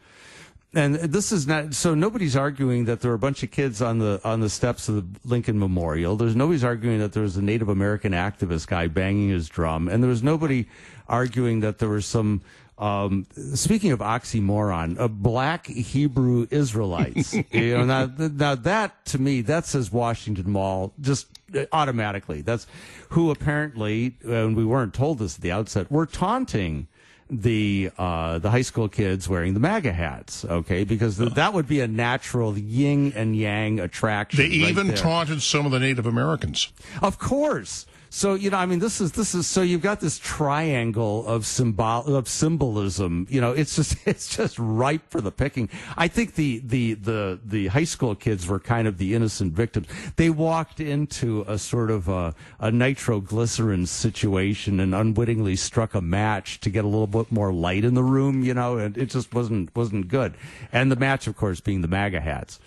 and 0.72 0.94
this 0.94 1.32
is 1.32 1.46
not 1.48 1.74
so 1.74 1.94
nobody's 1.94 2.36
arguing 2.36 2.84
that 2.84 3.00
there 3.00 3.10
were 3.10 3.16
a 3.16 3.18
bunch 3.18 3.42
of 3.42 3.50
kids 3.50 3.82
on 3.82 3.98
the 3.98 4.20
on 4.22 4.40
the 4.40 4.48
steps 4.48 4.88
of 4.88 4.94
the 4.94 5.28
Lincoln 5.28 5.58
Memorial. 5.58 6.16
There's 6.16 6.36
nobody's 6.36 6.62
arguing 6.62 7.00
that 7.00 7.12
there 7.12 7.24
was 7.24 7.36
a 7.36 7.42
Native 7.42 7.68
American 7.68 8.12
activist 8.12 8.68
guy 8.68 8.86
banging 8.86 9.30
his 9.30 9.48
drum, 9.48 9.88
and 9.88 10.02
there 10.02 10.10
was 10.10 10.22
nobody 10.22 10.66
arguing 11.08 11.60
that 11.60 11.78
there 11.78 11.88
was 11.88 12.06
some. 12.06 12.42
Um, 12.80 13.26
speaking 13.54 13.92
of 13.92 13.98
oxymoron, 14.00 14.98
a 14.98 15.06
black 15.06 15.66
Hebrew 15.66 16.46
Israelites. 16.50 17.34
you 17.52 17.76
know, 17.76 17.84
now, 17.84 18.10
now 18.16 18.54
that 18.54 19.04
to 19.06 19.20
me, 19.20 19.42
that 19.42 19.66
says 19.66 19.92
Washington 19.92 20.50
Mall 20.50 20.92
just 20.98 21.26
automatically. 21.72 22.40
That's 22.40 22.66
who 23.10 23.30
apparently, 23.30 24.16
and 24.24 24.56
we 24.56 24.64
weren't 24.64 24.94
told 24.94 25.18
this 25.18 25.36
at 25.36 25.42
the 25.42 25.52
outset, 25.52 25.90
were 25.90 26.06
taunting 26.06 26.88
the 27.30 27.90
uh, 27.96 28.38
the 28.38 28.50
high 28.50 28.62
school 28.62 28.88
kids 28.88 29.28
wearing 29.28 29.54
the 29.54 29.60
MAGA 29.60 29.92
hats, 29.92 30.44
okay? 30.44 30.84
Because 30.84 31.18
th- 31.18 31.34
that 31.34 31.54
would 31.54 31.68
be 31.68 31.80
a 31.80 31.86
natural 31.86 32.58
yin 32.58 33.12
and 33.14 33.36
yang 33.36 33.78
attraction. 33.78 34.38
They 34.38 34.48
even 34.48 34.94
taunted 34.94 35.42
some 35.42 35.64
of 35.64 35.72
the 35.72 35.78
Native 35.78 36.06
Americans. 36.06 36.72
Of 37.02 37.18
course. 37.18 37.86
So 38.12 38.34
you 38.34 38.50
know, 38.50 38.56
I 38.56 38.66
mean, 38.66 38.80
this 38.80 39.00
is 39.00 39.12
this 39.12 39.36
is 39.36 39.46
so 39.46 39.62
you've 39.62 39.82
got 39.82 40.00
this 40.00 40.18
triangle 40.18 41.24
of 41.26 41.46
symbol 41.46 42.16
of 42.16 42.28
symbolism. 42.28 43.28
You 43.30 43.40
know, 43.40 43.52
it's 43.52 43.76
just 43.76 43.96
it's 44.04 44.36
just 44.36 44.58
ripe 44.58 45.08
for 45.10 45.20
the 45.20 45.30
picking. 45.30 45.68
I 45.96 46.08
think 46.08 46.34
the 46.34 46.58
the 46.58 46.94
the 46.94 47.38
the 47.44 47.68
high 47.68 47.84
school 47.84 48.16
kids 48.16 48.48
were 48.48 48.58
kind 48.58 48.88
of 48.88 48.98
the 48.98 49.14
innocent 49.14 49.52
victims. 49.52 49.86
They 50.16 50.28
walked 50.28 50.80
into 50.80 51.44
a 51.46 51.56
sort 51.56 51.92
of 51.92 52.08
a, 52.08 52.34
a 52.58 52.72
nitroglycerin 52.72 53.86
situation 53.86 54.80
and 54.80 54.92
unwittingly 54.92 55.54
struck 55.54 55.94
a 55.94 56.00
match 56.00 56.58
to 56.60 56.70
get 56.70 56.84
a 56.84 56.88
little 56.88 57.06
bit 57.06 57.30
more 57.30 57.52
light 57.52 57.84
in 57.84 57.94
the 57.94 58.02
room. 58.02 58.42
You 58.42 58.54
know, 58.54 58.76
and 58.76 58.98
it 58.98 59.06
just 59.06 59.32
wasn't 59.32 59.74
wasn't 59.76 60.08
good. 60.08 60.34
And 60.72 60.90
the 60.90 60.96
match, 60.96 61.28
of 61.28 61.36
course, 61.36 61.60
being 61.60 61.80
the 61.80 61.88
MAGA 61.88 62.20
hats. 62.20 62.58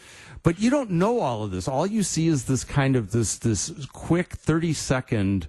But 0.43 0.59
you 0.59 0.69
don't 0.69 0.91
know 0.91 1.21
all 1.21 1.43
of 1.43 1.51
this. 1.51 1.67
All 1.67 1.87
you 1.87 2.03
see 2.03 2.27
is 2.27 2.45
this 2.45 2.63
kind 2.63 2.95
of 2.95 3.11
this 3.11 3.37
this 3.37 3.71
quick 3.93 4.33
thirty 4.33 4.73
second 4.73 5.47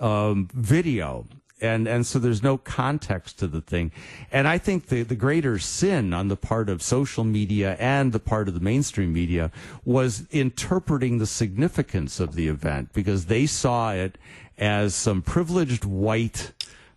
um, 0.00 0.48
video 0.54 1.26
and 1.60 1.88
and 1.88 2.06
so 2.06 2.18
there's 2.18 2.42
no 2.42 2.56
context 2.56 3.38
to 3.38 3.46
the 3.46 3.60
thing 3.60 3.90
and 4.30 4.46
i 4.46 4.58
think 4.58 4.86
the 4.86 5.02
the 5.02 5.16
greater 5.16 5.58
sin 5.58 6.12
on 6.12 6.28
the 6.28 6.36
part 6.36 6.68
of 6.68 6.82
social 6.82 7.24
media 7.24 7.76
and 7.78 8.12
the 8.12 8.20
part 8.20 8.48
of 8.48 8.54
the 8.54 8.60
mainstream 8.60 9.12
media 9.12 9.50
was 9.84 10.26
interpreting 10.30 11.18
the 11.18 11.26
significance 11.26 12.20
of 12.20 12.34
the 12.34 12.48
event 12.48 12.92
because 12.92 13.26
they 13.26 13.46
saw 13.46 13.92
it 13.92 14.18
as 14.56 14.94
some 14.94 15.22
privileged 15.22 15.84
white 15.84 16.52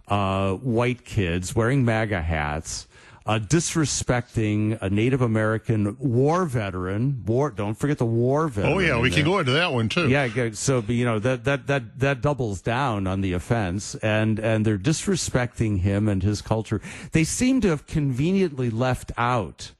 uh, 0.08 0.54
white 0.56 1.06
kids 1.06 1.56
wearing 1.56 1.86
maga 1.86 2.21
hats 2.21 2.88
uh, 3.25 3.39
disrespecting 3.39 4.81
a 4.81 4.89
Native 4.89 5.21
American 5.21 5.95
war 5.99 6.45
veteran. 6.45 7.23
War. 7.25 7.51
Don't 7.51 7.75
forget 7.75 7.97
the 7.97 8.05
war 8.05 8.47
veteran. 8.47 8.73
Oh 8.73 8.79
yeah, 8.79 8.99
we 8.99 9.12
can 9.12 9.23
go 9.25 9.39
into 9.39 9.51
that 9.51 9.73
one 9.73 9.89
too. 9.89 10.10
Yeah. 10.10 10.51
So 10.53 10.84
you 10.88 11.05
know 11.05 11.19
that 11.19 11.43
that 11.43 11.67
that 11.67 11.99
that 11.99 12.21
doubles 12.21 12.62
down 12.62 13.07
on 13.07 13.21
the 13.21 13.34
offense, 13.34 13.95
and 13.95 14.39
and 14.39 14.65
they're 14.65 14.77
disrespecting 14.77 15.79
him 15.79 16.07
and 16.07 16.23
his 16.23 16.41
culture. 16.41 16.81
They 17.12 17.23
seem 17.23 17.62
to 17.62 17.69
have 17.69 17.86
conveniently 17.86 18.69
left 18.69 19.12
out 19.17 19.71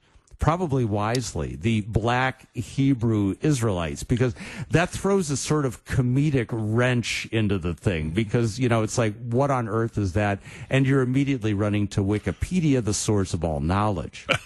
probably 0.42 0.84
wisely, 0.84 1.54
the 1.54 1.82
black 1.82 2.52
Hebrew 2.52 3.36
Israelites, 3.42 4.02
because 4.02 4.34
that 4.72 4.90
throws 4.90 5.30
a 5.30 5.36
sort 5.36 5.64
of 5.64 5.84
comedic 5.84 6.48
wrench 6.50 7.26
into 7.30 7.58
the 7.58 7.74
thing. 7.74 8.10
Because, 8.10 8.58
you 8.58 8.68
know, 8.68 8.82
it's 8.82 8.98
like, 8.98 9.14
what 9.22 9.52
on 9.52 9.68
earth 9.68 9.96
is 9.96 10.14
that? 10.14 10.40
And 10.68 10.84
you're 10.84 11.00
immediately 11.00 11.54
running 11.54 11.86
to 11.88 12.00
Wikipedia, 12.00 12.84
the 12.84 12.92
source 12.92 13.32
of 13.32 13.44
all 13.44 13.60
knowledge. 13.60 14.26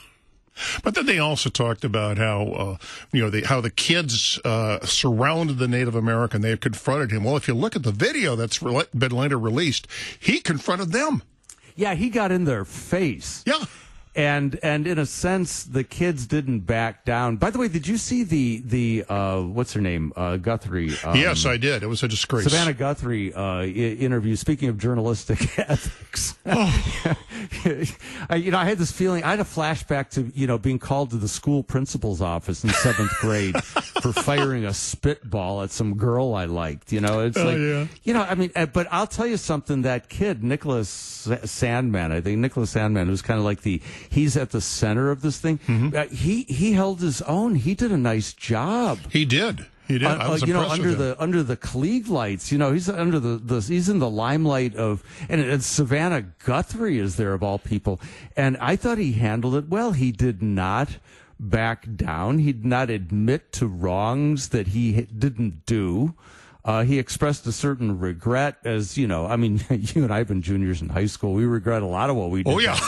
But 0.82 0.94
then 0.94 1.04
they 1.04 1.18
also 1.18 1.50
talked 1.50 1.85
about 1.85 2.16
how 2.16 2.46
uh, 2.46 2.76
you 3.12 3.22
know 3.22 3.28
the, 3.28 3.42
how 3.42 3.61
the 3.61 3.68
kids 3.68 4.40
uh, 4.42 4.78
surrounded 4.87 5.59
the 5.59 5.68
Native 5.68 5.94
American. 5.94 6.40
They 6.40 6.56
confronted 6.56 7.11
him. 7.11 7.24
Well, 7.24 7.37
if 7.37 7.46
you 7.46 7.52
look 7.52 7.76
at 7.76 7.82
the 7.82 7.92
video 7.92 8.37
that's 8.37 8.62
re- 8.62 8.87
been 8.96 9.12
later 9.12 9.38
released, 9.38 9.87
he 10.18 10.40
confronted 10.40 10.92
them. 10.92 11.22
Yeah, 11.74 11.92
he 11.92 12.09
got 12.09 12.32
in 12.32 12.44
their 12.44 12.64
face. 12.64 13.44
Yeah 13.46 13.66
and 14.16 14.59
and 14.62 14.87
in 14.87 14.98
a 14.98 15.07
sense, 15.07 15.62
the 15.64 15.85
kids 15.85 16.26
didn't 16.26 16.61
back 16.61 17.05
down. 17.05 17.37
By 17.37 17.50
the 17.50 17.59
way, 17.59 17.68
did 17.68 17.87
you 17.87 17.96
see 17.98 18.24
the 18.24 18.62
the 18.64 19.05
uh, 19.09 19.42
what's 19.42 19.72
her 19.74 19.81
name 19.81 20.12
uh, 20.16 20.37
Guthrie? 20.38 20.94
Um, 21.05 21.16
yes, 21.16 21.44
I 21.46 21.57
did. 21.59 21.83
It 21.83 21.87
was 21.87 22.02
a 22.02 22.09
disgrace. 22.09 22.44
Savannah 22.44 22.72
Guthrie 22.72 23.33
uh, 23.35 23.42
I- 23.61 23.66
interview. 23.66 24.35
Speaking 24.37 24.68
of 24.70 24.79
journalistic 24.79 25.59
ethics, 25.59 26.35
Oh. 26.46 27.05
I, 28.31 28.37
you 28.37 28.50
know, 28.50 28.59
I 28.59 28.64
had 28.64 28.79
this 28.79 28.92
feeling. 28.92 29.22
I 29.24 29.31
had 29.31 29.40
a 29.40 29.44
flashback 29.44 30.11
to 30.11 30.33
you 30.35 30.46
know 30.46 30.59
being 30.59 30.79
called 30.79 31.11
to 31.11 31.16
the 31.16 31.29
school 31.29 31.62
principal's 31.62 32.20
office 32.22 32.64
in 32.64 32.70
seventh 32.70 33.11
grade 33.20 33.55
for 34.12 34.23
firing 34.23 34.64
a 34.64 34.73
spitball 34.75 35.62
at 35.62 35.71
some 35.71 35.97
girl 35.97 36.35
I 36.35 36.45
liked. 36.45 36.92
You 36.92 37.01
know, 37.01 37.21
it's 37.21 37.37
Oh, 37.37 37.45
like 37.45 37.59
yeah. 37.59 37.87
you 38.05 38.14
know, 38.14 38.23
I 38.23 38.35
mean, 38.35 38.51
uh, 38.55 38.66
but 38.66 38.87
I'll 38.90 39.07
tell 39.07 39.27
you 39.27 39.37
something. 39.37 39.83
That 39.83 40.09
kid, 40.09 40.42
Nicholas 40.42 40.88
Sandmann, 41.45 42.12
I 42.12 42.21
think 42.21 42.38
Nicholas 42.38 42.75
Sandmann, 42.75 43.07
who's 43.07 43.23
kind 43.23 43.38
of 43.38 43.45
like 43.45 43.62
the 43.62 43.81
he's 44.09 44.37
at 44.37 44.51
the 44.51 44.61
center 44.61 45.11
of 45.11 45.23
this 45.23 45.38
thing. 45.38 45.59
Mm-hmm. 45.66 45.97
Uh, 45.97 46.05
he 46.07 46.42
he 46.45 46.73
held 46.73 47.01
his 47.01 47.23
own. 47.23 47.57
He 47.57 47.75
did 47.75 47.92
a 47.92 47.99
nice 47.99 48.33
job. 48.33 48.99
He 49.11 49.25
did. 49.25 49.66
He 49.88 49.99
did. 49.99 50.09
Uh, 50.09 50.19
I 50.21 50.29
was 50.31 50.42
uh, 50.42 50.47
you 50.47 50.53
know, 50.53 50.69
under 50.69 50.95
the 50.95 51.16
under 51.23 51.42
the 51.42 51.57
Klieg 51.57 52.09
lights, 52.09 52.51
you 52.51 52.59
know, 52.59 52.73
he's 52.73 52.88
under 52.88 53.21
the, 53.21 53.37
the 53.37 53.61
he's 53.61 53.88
in 53.88 54.01
the 54.01 54.11
limelight 54.11 54.75
of, 54.75 55.05
and, 55.29 55.40
and 55.40 55.62
Savannah 55.62 56.23
Guthrie 56.45 56.99
is 56.99 57.16
there 57.16 57.35
of 57.35 57.42
all 57.42 57.59
people, 57.59 58.01
and 58.37 58.57
I 58.57 58.75
thought 58.77 58.99
he 58.99 59.12
handled 59.12 59.55
it 59.55 59.69
well. 59.69 59.92
He 59.92 60.11
did 60.11 60.42
not 60.42 60.99
back 61.38 61.87
down. 61.96 62.38
He 62.38 62.53
did 62.53 62.64
not 62.64 62.90
admit 62.90 63.53
to 63.53 63.66
wrongs 63.66 64.49
that 64.51 64.68
he 64.68 65.03
didn't 65.03 65.66
do. 65.66 66.14
Uh, 66.64 66.83
he 66.83 66.99
expressed 66.99 67.46
a 67.46 67.53
certain 67.53 67.99
regret, 67.99 68.57
as 68.64 68.99
you 68.99 69.07
know. 69.07 69.27
I 69.27 69.37
mean, 69.37 69.61
you 69.70 70.03
and 70.03 70.12
I 70.12 70.18
have 70.18 70.29
been 70.29 70.42
juniors 70.42 70.83
in 70.83 70.88
high 70.88 71.07
school. 71.07 71.33
We 71.33 71.44
regret 71.44 71.83
a 71.83 71.87
lot 71.87 72.11
of 72.11 72.16
what 72.16 72.31
we 72.31 72.42
did. 72.42 72.53
Oh, 72.53 72.59
yeah. 72.59 72.79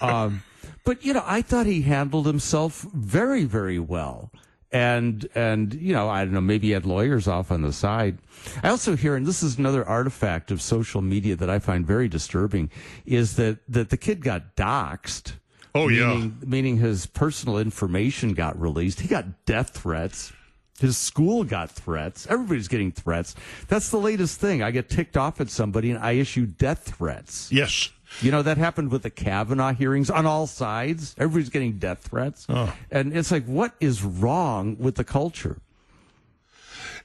um, 0.00 0.42
but 0.84 1.04
you 1.04 1.14
know, 1.14 1.22
I 1.24 1.42
thought 1.42 1.66
he 1.66 1.82
handled 1.82 2.26
himself 2.26 2.86
very, 2.92 3.44
very 3.44 3.78
well. 3.78 4.30
And 4.70 5.26
and 5.34 5.74
you 5.74 5.92
know, 5.92 6.08
I 6.08 6.24
don't 6.24 6.32
know, 6.34 6.40
maybe 6.40 6.68
he 6.68 6.72
had 6.72 6.86
lawyers 6.86 7.28
off 7.28 7.50
on 7.50 7.62
the 7.62 7.72
side. 7.72 8.18
I 8.62 8.68
also 8.70 8.96
hear, 8.96 9.16
and 9.16 9.26
this 9.26 9.42
is 9.42 9.58
another 9.58 9.86
artifact 9.86 10.50
of 10.50 10.62
social 10.62 11.02
media 11.02 11.36
that 11.36 11.50
I 11.50 11.58
find 11.58 11.86
very 11.86 12.08
disturbing, 12.08 12.70
is 13.04 13.36
that 13.36 13.58
that 13.68 13.90
the 13.90 13.98
kid 13.98 14.22
got 14.22 14.56
doxxed. 14.56 15.34
Oh, 15.74 15.88
yeah. 15.88 16.08
meaning, 16.14 16.38
meaning 16.44 16.76
his 16.76 17.06
personal 17.06 17.58
information 17.58 18.34
got 18.34 18.60
released. 18.60 19.00
He 19.00 19.08
got 19.08 19.46
death 19.46 19.70
threats. 19.70 20.32
His 20.78 20.96
school 20.98 21.44
got 21.44 21.70
threats. 21.70 22.26
Everybody's 22.28 22.68
getting 22.68 22.92
threats. 22.92 23.34
That's 23.68 23.90
the 23.90 23.98
latest 23.98 24.40
thing. 24.40 24.62
I 24.62 24.70
get 24.70 24.90
ticked 24.90 25.16
off 25.16 25.40
at 25.40 25.48
somebody 25.48 25.90
and 25.90 25.98
I 25.98 26.12
issue 26.12 26.46
death 26.46 26.94
threats. 26.96 27.50
yes. 27.52 27.90
You 28.20 28.30
know, 28.30 28.42
that 28.42 28.58
happened 28.58 28.90
with 28.90 29.04
the 29.04 29.10
Kavanaugh 29.10 29.72
hearings 29.72 30.10
on 30.10 30.26
all 30.26 30.46
sides. 30.46 31.14
Everybody's 31.16 31.48
getting 31.48 31.78
death 31.78 32.00
threats. 32.00 32.44
Oh. 32.46 32.74
And 32.90 33.16
it's 33.16 33.30
like, 33.30 33.46
what 33.46 33.72
is 33.80 34.04
wrong 34.04 34.76
with 34.78 34.96
the 34.96 35.04
culture? 35.04 35.56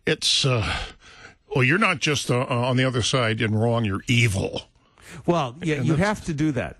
It's 0.05 0.45
uh, 0.45 0.69
well, 1.53 1.63
you're 1.63 1.77
not 1.77 1.99
just 1.99 2.29
uh, 2.29 2.45
on 2.47 2.75
the 2.77 2.83
other 2.83 3.01
side 3.01 3.41
and 3.41 3.59
wrong. 3.59 3.85
You're 3.85 4.03
evil. 4.07 4.63
Well, 5.25 5.55
yeah, 5.61 5.81
you 5.81 5.95
have 5.95 6.25
to 6.25 6.33
do 6.33 6.51
that. 6.53 6.77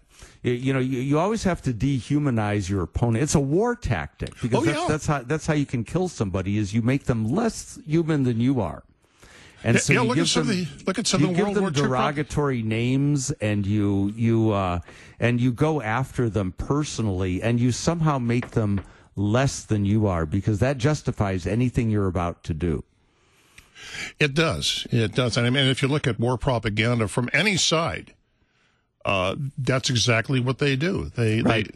You, 0.51 0.73
know, 0.73 0.79
you, 0.79 0.99
you 0.99 1.19
always 1.19 1.43
have 1.43 1.61
to 1.63 1.73
dehumanize 1.73 2.69
your 2.69 2.83
opponent. 2.83 3.23
It's 3.23 3.35
a 3.35 3.39
war 3.39 3.75
tactic 3.75 4.31
because 4.41 4.59
Oh, 4.59 4.65
that's, 4.65 4.77
yeah. 4.79 4.85
that's 4.87 5.05
how 5.07 5.21
that's 5.23 5.45
how 5.47 5.53
you 5.53 5.65
can 5.65 5.83
kill 5.83 6.07
somebody 6.07 6.57
is 6.57 6.73
you 6.73 6.81
make 6.81 7.05
them 7.05 7.27
less 7.29 7.79
human 7.85 8.23
than 8.23 8.39
you 8.39 8.61
are. 8.61 8.83
And 9.63 9.75
Yeah, 9.75 9.81
so 9.81 9.93
yeah, 9.93 10.01
you 10.01 10.07
look 10.07 10.15
give 10.15 10.23
at 10.23 10.29
some 10.29 10.41
of 10.41 10.47
them, 10.49 10.57
the- 10.77 10.83
look 10.85 10.99
at 10.99 11.07
some 11.07 11.21
you 11.21 11.27
of 11.27 11.31
the 11.33 11.35
give 11.37 11.45
World 11.45 11.55
them 11.55 11.63
War 11.63 11.71
derogatory 11.71 12.61
names, 12.61 13.31
and 13.41 13.65
you 13.65 14.13
you 14.15 14.51
uh, 14.51 14.79
and 15.19 15.41
you 15.41 15.51
go 15.51 15.81
after 15.81 16.29
them 16.29 16.51
personally, 16.57 17.41
and 17.41 17.59
you 17.59 17.71
somehow 17.71 18.19
make 18.19 18.51
them 18.51 18.81
less 19.15 19.63
than 19.63 19.83
you 19.83 20.05
are 20.05 20.27
because 20.27 20.59
that 20.59 20.77
justifies 20.77 21.47
anything 21.47 21.89
you're 21.89 22.05
about 22.07 22.43
to 22.43 22.53
do. 22.53 22.83
It 24.19 24.33
does. 24.33 24.85
It 24.91 25.13
does. 25.15 25.37
And 25.37 25.47
I 25.47 25.49
mean, 25.49 25.65
if 25.65 25.81
you 25.81 25.87
look 25.87 26.07
at 26.07 26.19
war 26.19 26.37
propaganda 26.37 27.07
from 27.07 27.29
any 27.33 27.57
side, 27.57 28.13
uh, 29.07 29.35
that's 29.57 29.89
exactly 29.89 30.39
what 30.39 30.59
they 30.59 30.75
do. 30.75 31.09
They 31.15 31.41
Right. 31.41 31.71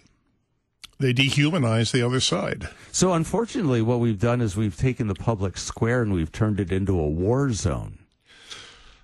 they 0.99 1.13
they 1.13 1.13
dehumanize 1.15 1.91
the 1.91 2.03
other 2.05 2.19
side. 2.19 2.69
So 2.91 3.13
unfortunately, 3.13 3.81
what 3.81 3.99
we've 3.99 4.19
done 4.19 4.39
is 4.39 4.55
we've 4.55 4.77
taken 4.77 5.07
the 5.07 5.15
public 5.15 5.57
square 5.57 6.03
and 6.03 6.13
we've 6.13 6.31
turned 6.31 6.59
it 6.59 6.71
into 6.71 6.99
a 6.99 7.07
war 7.07 7.51
zone. 7.53 7.97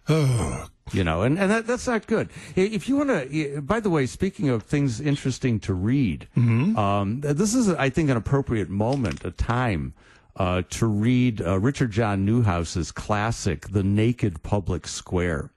Oh, 0.09 0.67
You 0.93 1.03
know, 1.03 1.23
and, 1.23 1.37
and 1.37 1.51
that, 1.51 1.67
that's 1.67 1.87
not 1.87 2.07
good. 2.07 2.29
If 2.55 2.87
you 2.87 2.95
want 2.97 3.09
to, 3.09 3.61
by 3.61 3.79
the 3.81 3.89
way, 3.89 4.05
speaking 4.05 4.47
of 4.49 4.63
things 4.63 5.01
interesting 5.01 5.59
to 5.61 5.73
read, 5.73 6.27
um, 6.37 7.19
this 7.21 7.53
is, 7.55 7.67
I 7.69 7.89
think, 7.89 8.09
an 8.09 8.15
appropriate 8.17 8.69
moment, 8.69 9.25
a 9.25 9.31
time 9.31 9.93
uh, 10.37 10.61
to 10.69 10.85
read 10.85 11.41
uh, 11.41 11.59
Richard 11.59 11.91
John 11.91 12.25
Neuhaus's 12.25 12.91
classic, 12.91 13.69
The 13.69 13.83
Naked 13.83 14.43
Public 14.43 14.87
Square. 14.87 15.49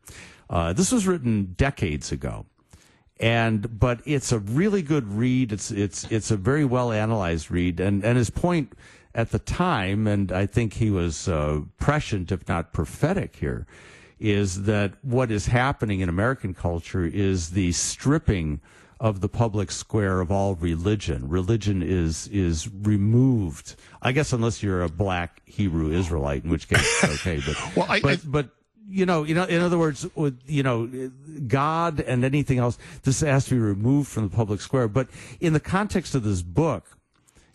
Uh, 0.49 0.73
this 0.73 0.91
was 0.91 1.07
written 1.07 1.55
decades 1.57 2.11
ago 2.11 2.47
and 3.21 3.79
but 3.79 4.01
it's 4.05 4.33
a 4.33 4.39
really 4.41 4.83
good 4.83 5.07
read. 5.13 5.53
It's 5.53 5.71
it's 5.71 6.05
it's 6.11 6.31
a 6.31 6.37
very 6.37 6.65
well 6.65 6.91
analyzed 6.91 7.51
read, 7.51 7.79
and 7.79 8.03
and 8.05 8.17
his 8.19 8.31
point 8.31 8.73
at 9.15 9.31
the 9.31 9.39
time, 9.39 10.07
and 10.07 10.33
I 10.33 10.47
think 10.47 10.75
he 10.75 10.91
was 10.91 11.29
uh, 11.29 11.61
prescient, 11.79 12.33
if 12.33 12.49
not 12.49 12.73
prophetic, 12.73 13.37
here, 13.37 13.67
is 14.19 14.63
that 14.65 14.93
what 15.03 15.31
is 15.31 15.47
happening 15.47 16.01
in 16.01 16.09
American 16.09 16.55
culture 16.55 17.05
is 17.05 17.51
the 17.51 17.73
stripping 17.73 18.61
of 19.01 19.21
the 19.23 19.29
public 19.29 19.71
square 19.71 20.21
of 20.21 20.31
all 20.31 20.55
religion. 20.57 21.29
Religion 21.29 21.83
is 21.83 22.27
is 22.29 22.69
removed. 22.83 23.75
I 24.01 24.13
guess 24.13 24.33
unless 24.33 24.63
you're 24.63 24.83
a 24.83 24.89
black 24.89 25.43
Hebrew 25.45 25.91
Israelite, 25.91 26.45
in 26.45 26.51
which 26.51 26.69
case 26.69 27.05
okay, 27.05 27.41
but 27.45 27.57
Well, 27.77 27.87
I- 27.89 28.01
but, 28.01 28.13
I- 28.13 28.21
but 28.25 28.49
you 28.91 29.07
know, 29.07 29.23
you 29.25 29.35
know, 29.35 29.45
in 29.45 29.61
other 29.61 29.79
words, 29.79 30.07
with 30.15 30.39
you 30.47 30.63
know, 30.63 31.11
God 31.47 32.01
and 32.01 32.25
anything 32.25 32.59
else, 32.59 32.79
this 33.03 33.21
has 33.21 33.45
to 33.47 33.53
be 33.53 33.59
removed 33.59 34.09
from 34.09 34.29
the 34.29 34.37
public 34.37 34.61
square. 34.61 34.89
But 34.89 35.09
in 35.41 35.53
the 35.53 35.61
context 35.61 36.15
of 36.15 36.23
this 36.23 36.43
book, 36.43 36.99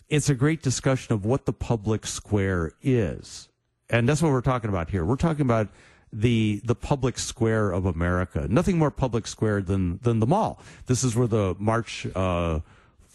it's 0.10 0.30
a 0.30 0.36
great 0.36 0.62
discussion 0.62 1.13
of 1.13 1.26
what 1.26 1.45
the 1.45 1.54
public 1.54 2.06
square 2.06 2.71
is, 2.82 3.50
and 3.89 4.08
that's 4.08 4.21
what 4.21 4.32
we're 4.32 4.41
talking 4.41 4.69
about 4.69 4.89
here. 4.89 5.04
We're 5.04 5.15
talking 5.15 5.41
about 5.41 5.69
the 6.13 6.62
the 6.63 6.76
public 6.76 7.17
square 7.17 7.71
of 7.71 7.86
America. 7.86 8.48
Nothing 8.50 8.78
more 8.78 8.91
public 8.91 9.28
square 9.28 9.62
than 9.62 10.00
than 10.04 10.19
the 10.19 10.28
mall. 10.28 10.62
This 10.86 11.04
is 11.04 11.15
where 11.15 11.28
the 11.28 11.56
march. 11.60 12.08
Uh, 12.15 12.62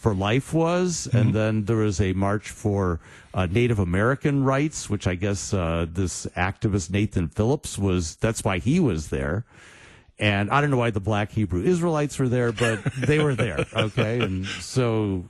for 0.00 0.14
life 0.14 0.54
was, 0.54 1.06
and 1.12 1.34
then 1.34 1.66
there 1.66 1.76
was 1.76 2.00
a 2.00 2.14
march 2.14 2.48
for 2.48 3.00
uh, 3.34 3.46
Native 3.50 3.78
American 3.78 4.44
rights, 4.44 4.88
which 4.88 5.06
I 5.06 5.14
guess 5.14 5.52
uh, 5.52 5.84
this 5.92 6.24
activist 6.34 6.90
Nathan 6.90 7.28
Phillips 7.28 7.78
was. 7.78 8.16
That's 8.16 8.42
why 8.42 8.60
he 8.60 8.80
was 8.80 9.10
there. 9.10 9.44
And 10.18 10.50
I 10.50 10.62
don't 10.62 10.70
know 10.70 10.78
why 10.78 10.90
the 10.90 11.00
Black 11.00 11.32
Hebrew 11.32 11.62
Israelites 11.62 12.18
were 12.18 12.30
there, 12.30 12.50
but 12.50 12.82
they 12.96 13.18
were 13.18 13.34
there. 13.34 13.66
Okay, 13.76 14.20
and 14.20 14.46
so 14.46 15.28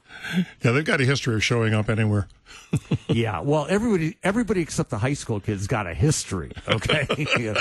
yeah, 0.63 0.71
they've 0.71 0.85
got 0.85 1.01
a 1.01 1.05
history 1.05 1.35
of 1.35 1.43
showing 1.43 1.75
up 1.75 1.91
anywhere. 1.91 2.29
yeah, 3.09 3.41
well, 3.41 3.67
everybody, 3.69 4.17
everybody 4.23 4.61
except 4.61 4.91
the 4.91 4.99
high 4.99 5.15
school 5.15 5.41
kids 5.41 5.67
got 5.67 5.87
a 5.87 5.95
history. 5.95 6.53
Okay, 6.69 7.07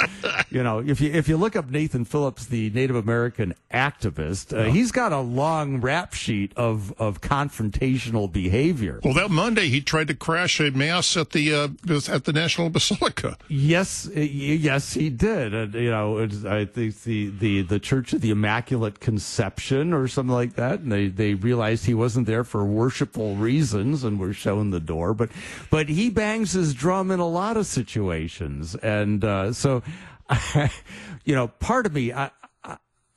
you 0.49 0.63
know, 0.63 0.79
if 0.79 1.01
you 1.01 1.11
if 1.11 1.27
you 1.27 1.37
look 1.37 1.55
up 1.55 1.69
Nathan 1.69 2.05
Phillips, 2.05 2.45
the 2.45 2.69
Native 2.71 2.95
American 2.95 3.55
activist, 3.73 4.57
uh, 4.57 4.71
he's 4.71 4.91
got 4.91 5.11
a 5.11 5.19
long 5.19 5.81
rap 5.81 6.13
sheet 6.13 6.53
of 6.55 6.93
of 6.99 7.21
confrontational 7.21 8.31
behavior. 8.31 8.99
Well, 9.03 9.13
that 9.15 9.31
Monday 9.31 9.69
he 9.69 9.81
tried 9.81 10.07
to 10.09 10.15
crash 10.15 10.59
a 10.59 10.71
mass 10.71 11.17
at 11.17 11.31
the 11.31 11.53
uh, 11.53 11.67
at 12.09 12.25
the 12.25 12.33
National 12.33 12.69
Basilica. 12.69 13.37
Yes, 13.47 14.09
yes, 14.13 14.93
he 14.93 15.09
did. 15.09 15.53
And, 15.53 15.73
you 15.73 15.89
know, 15.89 16.19
I 16.47 16.65
think 16.65 17.01
the, 17.03 17.29
the 17.29 17.61
the 17.63 17.79
Church 17.79 18.13
of 18.13 18.21
the 18.21 18.31
Immaculate 18.31 18.99
Conception 18.99 19.93
or 19.93 20.07
something 20.07 20.33
like 20.33 20.55
that, 20.55 20.81
and 20.81 20.91
they 20.91 21.07
they 21.07 21.33
realized 21.33 21.85
he 21.85 21.93
wasn't 21.93 22.27
there 22.27 22.43
for 22.43 22.65
worshipful 22.65 23.35
reasons 23.35 24.03
and 24.03 24.19
were 24.19 24.33
showing 24.33 24.71
the 24.71 24.78
door. 24.79 25.13
But 25.13 25.29
but 25.69 25.89
he 25.89 26.09
bangs 26.09 26.53
his 26.53 26.73
drum 26.73 27.11
in 27.11 27.19
a 27.19 27.27
lot 27.27 27.57
of 27.57 27.65
situations, 27.65 28.75
and 28.75 29.23
uh, 29.23 29.53
so 29.53 29.83
you 31.25 31.35
know, 31.35 31.47
part 31.47 31.85
of 31.85 31.93
me. 31.93 32.13
I, 32.13 32.31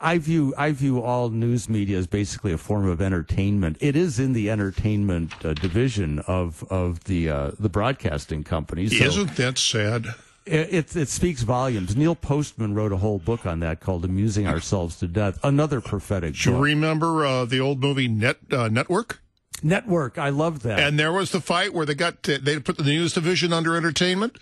I 0.04 0.18
view 0.18 0.52
I 0.58 0.72
view 0.72 1.00
all 1.00 1.30
news 1.30 1.68
media 1.68 1.96
as 1.96 2.08
basically 2.08 2.52
a 2.52 2.58
form 2.58 2.88
of 2.88 3.00
entertainment. 3.00 3.76
It 3.80 3.94
is 3.94 4.18
in 4.18 4.32
the 4.32 4.50
entertainment 4.50 5.32
uh, 5.44 5.54
division 5.54 6.18
of 6.20 6.64
of 6.70 7.04
the 7.04 7.30
uh, 7.30 7.50
the 7.58 7.68
broadcasting 7.68 8.42
companies. 8.42 8.98
So 8.98 9.04
Isn't 9.04 9.36
that 9.36 9.58
sad? 9.58 10.06
It, 10.44 10.74
it, 10.74 10.96
it 10.96 11.08
speaks 11.08 11.42
volumes. 11.42 11.94
Neil 11.94 12.16
Postman 12.16 12.74
wrote 12.74 12.90
a 12.90 12.96
whole 12.96 13.20
book 13.20 13.46
on 13.46 13.60
that 13.60 13.78
called 13.78 14.04
"Amusing 14.04 14.48
Ourselves 14.48 14.98
to 14.98 15.06
Death." 15.06 15.38
Another 15.44 15.80
prophetic. 15.80 16.34
Do 16.34 16.50
you 16.50 16.58
remember 16.58 17.24
uh, 17.24 17.44
the 17.44 17.60
old 17.60 17.80
movie 17.80 18.08
Net 18.08 18.38
uh, 18.50 18.66
Network? 18.68 19.21
Network, 19.62 20.18
I 20.18 20.30
love 20.30 20.62
that. 20.62 20.80
And 20.80 20.98
there 20.98 21.12
was 21.12 21.30
the 21.30 21.40
fight 21.40 21.72
where 21.72 21.86
they 21.86 21.94
got 21.94 22.22
to, 22.24 22.38
they 22.38 22.58
put 22.58 22.78
the 22.78 22.84
news 22.84 23.14
division 23.14 23.52
under 23.52 23.76
entertainment. 23.76 24.38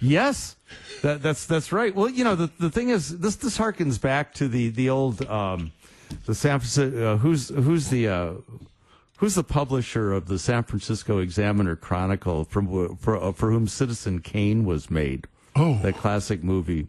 Yes, 0.00 0.56
that, 1.02 1.22
that's 1.22 1.46
that's 1.46 1.72
right. 1.72 1.94
Well, 1.94 2.08
you 2.08 2.22
know 2.24 2.36
the 2.36 2.50
the 2.58 2.70
thing 2.70 2.90
is 2.90 3.18
this 3.18 3.36
this 3.36 3.58
harkens 3.58 4.00
back 4.00 4.34
to 4.34 4.48
the 4.48 4.68
the 4.68 4.90
old 4.90 5.26
um, 5.26 5.72
the 6.26 6.34
San 6.34 6.60
Francisco 6.60 7.14
uh, 7.14 7.16
who's 7.16 7.48
who's 7.48 7.88
the 7.88 8.08
uh, 8.08 8.32
who's 9.16 9.34
the 9.34 9.44
publisher 9.44 10.12
of 10.12 10.28
the 10.28 10.38
San 10.38 10.62
Francisco 10.62 11.18
Examiner 11.18 11.76
Chronicle 11.76 12.44
from 12.44 12.96
for 12.96 13.16
uh, 13.16 13.32
for 13.32 13.50
whom 13.50 13.66
Citizen 13.66 14.20
Kane 14.20 14.64
was 14.64 14.90
made. 14.90 15.26
Oh, 15.56 15.78
that 15.82 15.96
classic 15.96 16.44
movie. 16.44 16.88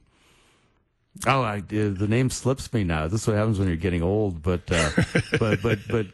Oh, 1.28 1.42
I, 1.42 1.58
uh, 1.58 1.62
the 1.70 2.08
name 2.08 2.30
slips 2.30 2.72
me 2.72 2.84
now. 2.86 3.08
This 3.08 3.24
is 3.24 3.28
what 3.28 3.36
happens 3.36 3.60
when 3.60 3.68
you're 3.68 3.78
getting 3.78 4.02
old. 4.02 4.42
But 4.42 4.62
uh, 4.72 4.90
but 5.40 5.62
but 5.62 5.80
but 5.90 6.08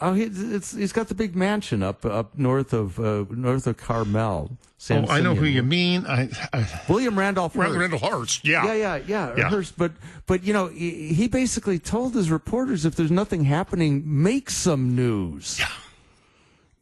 Oh, 0.00 0.12
he, 0.12 0.28
he's 0.28 0.92
got 0.92 1.08
the 1.08 1.14
big 1.14 1.36
mansion 1.36 1.82
up 1.82 2.04
up 2.04 2.36
north 2.36 2.72
of 2.72 2.98
uh, 2.98 3.24
north 3.30 3.66
of 3.66 3.76
Carmel. 3.76 4.58
San 4.76 5.06
oh, 5.06 5.08
I 5.08 5.20
know 5.20 5.34
who 5.34 5.46
you 5.46 5.62
mean. 5.62 6.04
I, 6.06 6.28
I 6.52 6.66
William 6.88 7.18
Randolph 7.18 7.54
Hearst. 7.54 7.78
Randolph 7.78 8.02
Hearst. 8.02 8.44
Yeah, 8.44 8.66
yeah, 8.66 8.74
yeah, 8.74 9.00
yeah. 9.06 9.34
yeah. 9.36 9.48
Hearst, 9.48 9.78
but 9.78 9.92
but 10.26 10.42
you 10.42 10.52
know 10.52 10.66
he, 10.66 11.14
he, 11.14 11.28
basically 11.28 11.78
told 11.78 12.14
his 12.14 12.30
reporters 12.30 12.84
if 12.84 12.96
there's 12.96 13.10
nothing 13.10 13.44
happening, 13.44 14.02
make 14.04 14.50
some 14.50 14.96
news. 14.96 15.58
Yeah. 15.60 15.68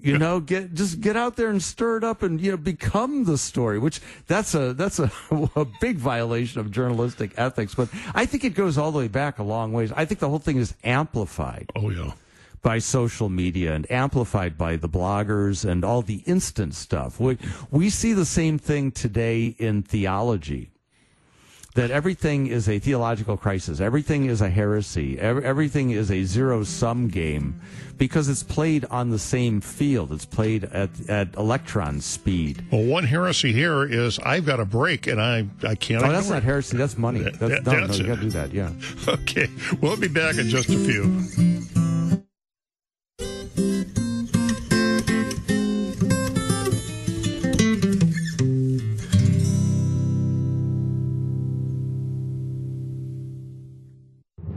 You 0.00 0.18
know, 0.18 0.40
get 0.40 0.74
just 0.74 1.00
get 1.00 1.16
out 1.16 1.36
there 1.36 1.48
and 1.48 1.62
stir 1.62 1.98
it 1.98 2.04
up, 2.04 2.24
and 2.24 2.40
you 2.40 2.50
know, 2.50 2.56
become 2.56 3.22
the 3.22 3.38
story. 3.38 3.78
Which 3.78 4.00
that's 4.26 4.52
a 4.54 4.72
that's 4.72 4.98
a, 4.98 5.12
a 5.54 5.64
big 5.80 5.98
violation 5.98 6.60
of 6.60 6.72
journalistic 6.72 7.34
ethics. 7.36 7.74
But 7.76 7.88
I 8.14 8.26
think 8.26 8.42
it 8.42 8.54
goes 8.54 8.78
all 8.78 8.90
the 8.90 8.98
way 8.98 9.08
back 9.08 9.38
a 9.38 9.44
long 9.44 9.72
ways. 9.72 9.92
I 9.92 10.06
think 10.06 10.18
the 10.18 10.28
whole 10.28 10.40
thing 10.40 10.56
is 10.56 10.74
amplified. 10.82 11.70
Oh 11.76 11.90
yeah 11.90 12.14
by 12.62 12.78
social 12.78 13.28
media 13.28 13.74
and 13.74 13.90
amplified 13.90 14.56
by 14.56 14.76
the 14.76 14.88
bloggers 14.88 15.68
and 15.68 15.84
all 15.84 16.00
the 16.00 16.22
instant 16.26 16.74
stuff. 16.74 17.18
We, 17.18 17.36
we 17.70 17.90
see 17.90 18.12
the 18.12 18.24
same 18.24 18.58
thing 18.58 18.92
today 18.92 19.54
in 19.58 19.82
theology. 19.82 20.70
That 21.74 21.90
everything 21.90 22.48
is 22.48 22.68
a 22.68 22.78
theological 22.78 23.38
crisis. 23.38 23.80
Everything 23.80 24.26
is 24.26 24.42
a 24.42 24.50
heresy. 24.50 25.18
everything 25.18 25.90
is 25.90 26.10
a 26.10 26.22
zero 26.24 26.64
sum 26.64 27.08
game 27.08 27.62
because 27.96 28.28
it's 28.28 28.42
played 28.42 28.84
on 28.86 29.08
the 29.08 29.18
same 29.18 29.62
field. 29.62 30.12
It's 30.12 30.26
played 30.26 30.64
at, 30.64 30.90
at 31.08 31.34
electron 31.36 32.02
speed. 32.02 32.62
Well, 32.70 32.84
one 32.84 33.04
heresy 33.04 33.54
here 33.54 33.84
is 33.84 34.18
I've 34.18 34.44
got 34.44 34.60
a 34.60 34.66
break 34.66 35.06
and 35.06 35.18
I, 35.18 35.46
I 35.66 35.74
can't. 35.74 36.04
Oh, 36.04 36.12
that's 36.12 36.28
not 36.28 36.42
heresy. 36.42 36.76
That's 36.76 36.98
money. 36.98 37.20
That's, 37.20 37.38
that, 37.38 37.64
no, 37.64 37.86
that's 37.86 37.98
no, 37.98 38.04
you 38.04 38.10
got 38.10 38.16
to 38.16 38.20
do 38.20 38.30
that. 38.30 38.52
Yeah. 38.52 38.70
Okay. 39.08 39.48
We'll 39.80 39.96
be 39.96 40.08
back 40.08 40.36
in 40.36 40.48
just 40.48 40.68
a 40.68 40.78
few. 40.78 41.61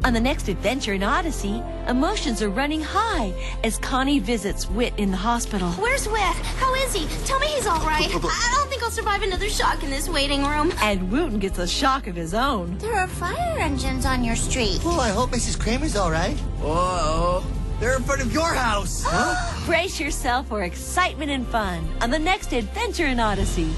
On 0.05 0.13
the 0.13 0.21
next 0.21 0.47
adventure 0.47 0.93
in 0.93 1.01
Odyssey, 1.01 1.63
emotions 1.89 2.41
are 2.41 2.49
running 2.49 2.79
high 2.79 3.34
as 3.63 3.79
Connie 3.79 4.19
visits 4.19 4.69
Whit 4.69 4.93
in 4.97 5.10
the 5.10 5.17
hospital. 5.17 5.69
Where's 5.71 6.08
Whit? 6.08 6.21
How 6.21 6.73
is 6.75 6.93
he? 6.93 7.08
Tell 7.25 7.39
me 7.39 7.47
he's 7.47 7.65
all 7.65 7.79
right. 7.79 8.05
I 8.10 8.55
don't 8.55 8.69
think 8.69 8.84
I'll 8.84 8.91
survive 8.91 9.23
another 9.23 9.49
shock 9.49 9.84
in 9.84 9.89
this 9.89 10.08
waiting 10.08 10.45
room. 10.45 10.71
And 10.79 11.12
Wooten 11.12 11.39
gets 11.39 11.58
a 11.58 11.67
shock 11.67 12.05
of 12.05 12.15
his 12.15 12.34
own. 12.34 12.77
There 12.77 12.93
are 12.93 13.08
fire 13.08 13.58
engines 13.58 14.05
on 14.05 14.23
your 14.23 14.36
street. 14.36 14.79
Oh, 14.86 14.99
I 14.99 15.10
hope 15.10 15.31
Mrs. 15.31 15.60
Kramer's 15.60 15.95
all 15.95 16.12
right. 16.12 16.38
Whoa. 16.62 17.43
They're 17.79 17.97
in 17.97 18.03
front 18.03 18.21
of 18.21 18.31
your 18.31 18.53
house. 18.53 19.03
Huh? 19.05 19.65
Brace 19.65 19.99
yourself 19.99 20.47
for 20.47 20.63
excitement 20.63 21.31
and 21.31 21.45
fun 21.47 21.88
on 22.01 22.09
the 22.09 22.19
next 22.19 22.53
adventure 22.53 23.07
in 23.07 23.19
Odyssey. 23.19 23.69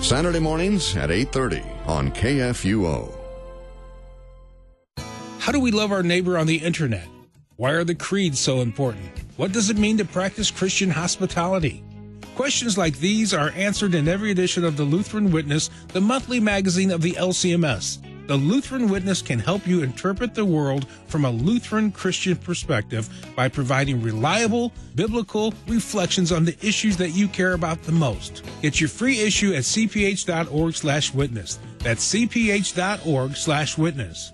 Saturday 0.00 0.40
mornings 0.40 0.96
at 0.96 1.10
8:30 1.10 1.64
on 1.86 2.10
KFUO. 2.10 3.12
How 5.38 5.52
do 5.52 5.60
we 5.60 5.70
love 5.70 5.92
our 5.92 6.02
neighbor 6.02 6.36
on 6.36 6.46
the 6.46 6.56
internet? 6.56 7.06
Why 7.56 7.70
are 7.70 7.84
the 7.84 7.94
creeds 7.94 8.38
so 8.38 8.60
important? 8.60 9.08
What 9.36 9.52
does 9.52 9.70
it 9.70 9.78
mean 9.78 9.96
to 9.98 10.04
practice 10.04 10.50
Christian 10.50 10.90
hospitality? 10.90 11.82
Questions 12.34 12.76
like 12.76 12.98
these 12.98 13.32
are 13.32 13.50
answered 13.56 13.94
in 13.94 14.08
every 14.08 14.30
edition 14.30 14.64
of 14.64 14.76
the 14.76 14.84
Lutheran 14.84 15.30
Witness, 15.30 15.70
the 15.88 16.00
monthly 16.00 16.38
magazine 16.38 16.90
of 16.90 17.00
the 17.00 17.12
LCMS. 17.12 17.98
The 18.26 18.36
Lutheran 18.36 18.88
Witness 18.88 19.22
can 19.22 19.38
help 19.38 19.68
you 19.68 19.82
interpret 19.82 20.34
the 20.34 20.44
world 20.44 20.88
from 21.06 21.24
a 21.24 21.30
Lutheran 21.30 21.92
Christian 21.92 22.34
perspective 22.34 23.08
by 23.36 23.48
providing 23.48 24.02
reliable, 24.02 24.72
biblical 24.96 25.54
reflections 25.68 26.32
on 26.32 26.44
the 26.44 26.56
issues 26.60 26.96
that 26.96 27.10
you 27.10 27.28
care 27.28 27.52
about 27.52 27.84
the 27.84 27.92
most. 27.92 28.42
Get 28.62 28.80
your 28.80 28.88
free 28.88 29.20
issue 29.20 29.52
at 29.54 29.62
cph.org 29.62 30.74
slash 30.74 31.14
witness. 31.14 31.60
That's 31.78 32.12
cph.org 32.12 33.36
slash 33.36 33.78
witness. 33.78 34.32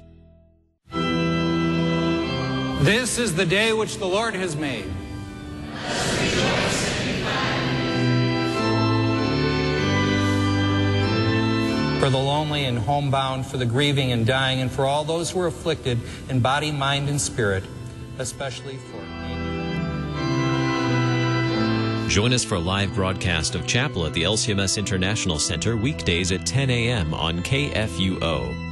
This 2.83 3.19
is 3.19 3.35
the 3.37 3.47
day 3.47 3.75
which 3.75 3.99
the 3.99 4.07
Lord 4.07 4.35
has 4.35 4.57
made. 4.57 4.91
For 12.03 12.11
the 12.11 12.19
lonely 12.19 12.65
and 12.65 12.77
homebound, 12.81 13.47
for 13.47 13.59
the 13.59 13.65
grieving 13.65 14.11
and 14.11 14.27
dying, 14.27 14.61
and 14.61 14.69
for 14.69 14.87
all 14.87 15.05
those 15.05 15.31
who 15.31 15.39
are 15.39 15.47
afflicted 15.47 16.01
in 16.29 16.41
body, 16.41 16.73
mind, 16.73 17.09
and 17.09 17.21
spirit, 17.21 17.63
especially 18.19 18.77
for. 18.77 18.99
Join 22.09 22.33
us 22.33 22.43
for 22.43 22.57
a 22.57 22.59
live 22.59 22.93
broadcast 22.93 23.55
of 23.55 23.69
Chapel 23.69 24.05
at 24.05 24.15
the 24.15 24.25
LCMS 24.25 24.79
International 24.79 25.39
Center 25.39 25.77
weekdays 25.77 26.33
at 26.33 26.45
10 26.45 26.71
a.m. 26.71 27.15
on 27.15 27.41
KFUO. 27.41 28.72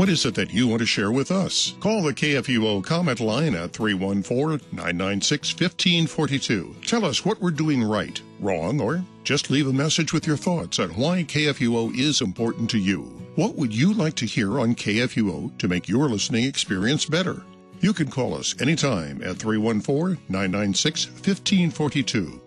What 0.00 0.08
is 0.08 0.24
it 0.24 0.34
that 0.36 0.54
you 0.54 0.66
want 0.66 0.80
to 0.80 0.86
share 0.86 1.12
with 1.12 1.30
us? 1.30 1.74
Call 1.78 2.00
the 2.00 2.14
KFUO 2.14 2.82
comment 2.82 3.20
line 3.20 3.54
at 3.54 3.74
314 3.74 4.58
996 4.72 5.52
1542. 5.52 6.74
Tell 6.86 7.04
us 7.04 7.22
what 7.22 7.38
we're 7.38 7.50
doing 7.50 7.82
right, 7.82 8.18
wrong, 8.38 8.80
or 8.80 9.04
just 9.24 9.50
leave 9.50 9.66
a 9.66 9.72
message 9.74 10.14
with 10.14 10.26
your 10.26 10.38
thoughts 10.38 10.78
on 10.78 10.88
why 10.96 11.24
KFUO 11.24 11.94
is 11.94 12.22
important 12.22 12.70
to 12.70 12.78
you. 12.78 13.02
What 13.34 13.56
would 13.56 13.76
you 13.76 13.92
like 13.92 14.14
to 14.14 14.24
hear 14.24 14.58
on 14.58 14.74
KFUO 14.74 15.58
to 15.58 15.68
make 15.68 15.86
your 15.86 16.08
listening 16.08 16.44
experience 16.44 17.04
better? 17.04 17.42
You 17.80 17.92
can 17.92 18.10
call 18.10 18.34
us 18.34 18.58
anytime 18.58 19.22
at 19.22 19.36
314 19.36 20.16
996 20.30 21.08
1542. 21.08 22.40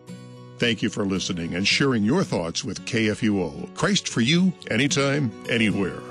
Thank 0.57 0.81
you 0.81 0.89
for 0.89 1.05
listening 1.05 1.53
and 1.53 1.67
sharing 1.67 2.03
your 2.03 2.23
thoughts 2.23 2.63
with 2.63 2.83
KFUO. 2.87 3.75
Christ 3.75 4.07
for 4.07 4.21
you, 4.21 4.51
anytime, 4.71 5.31
anywhere. 5.47 6.01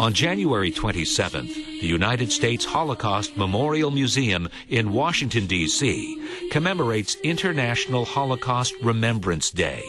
On 0.00 0.12
January 0.12 0.72
27th, 0.72 1.71
the 1.82 1.88
United 1.88 2.30
States 2.30 2.64
Holocaust 2.64 3.36
Memorial 3.36 3.90
Museum 3.90 4.48
in 4.68 4.92
Washington, 4.92 5.46
D.C., 5.48 6.48
commemorates 6.52 7.16
International 7.24 8.04
Holocaust 8.04 8.72
Remembrance 8.84 9.50
Day, 9.50 9.82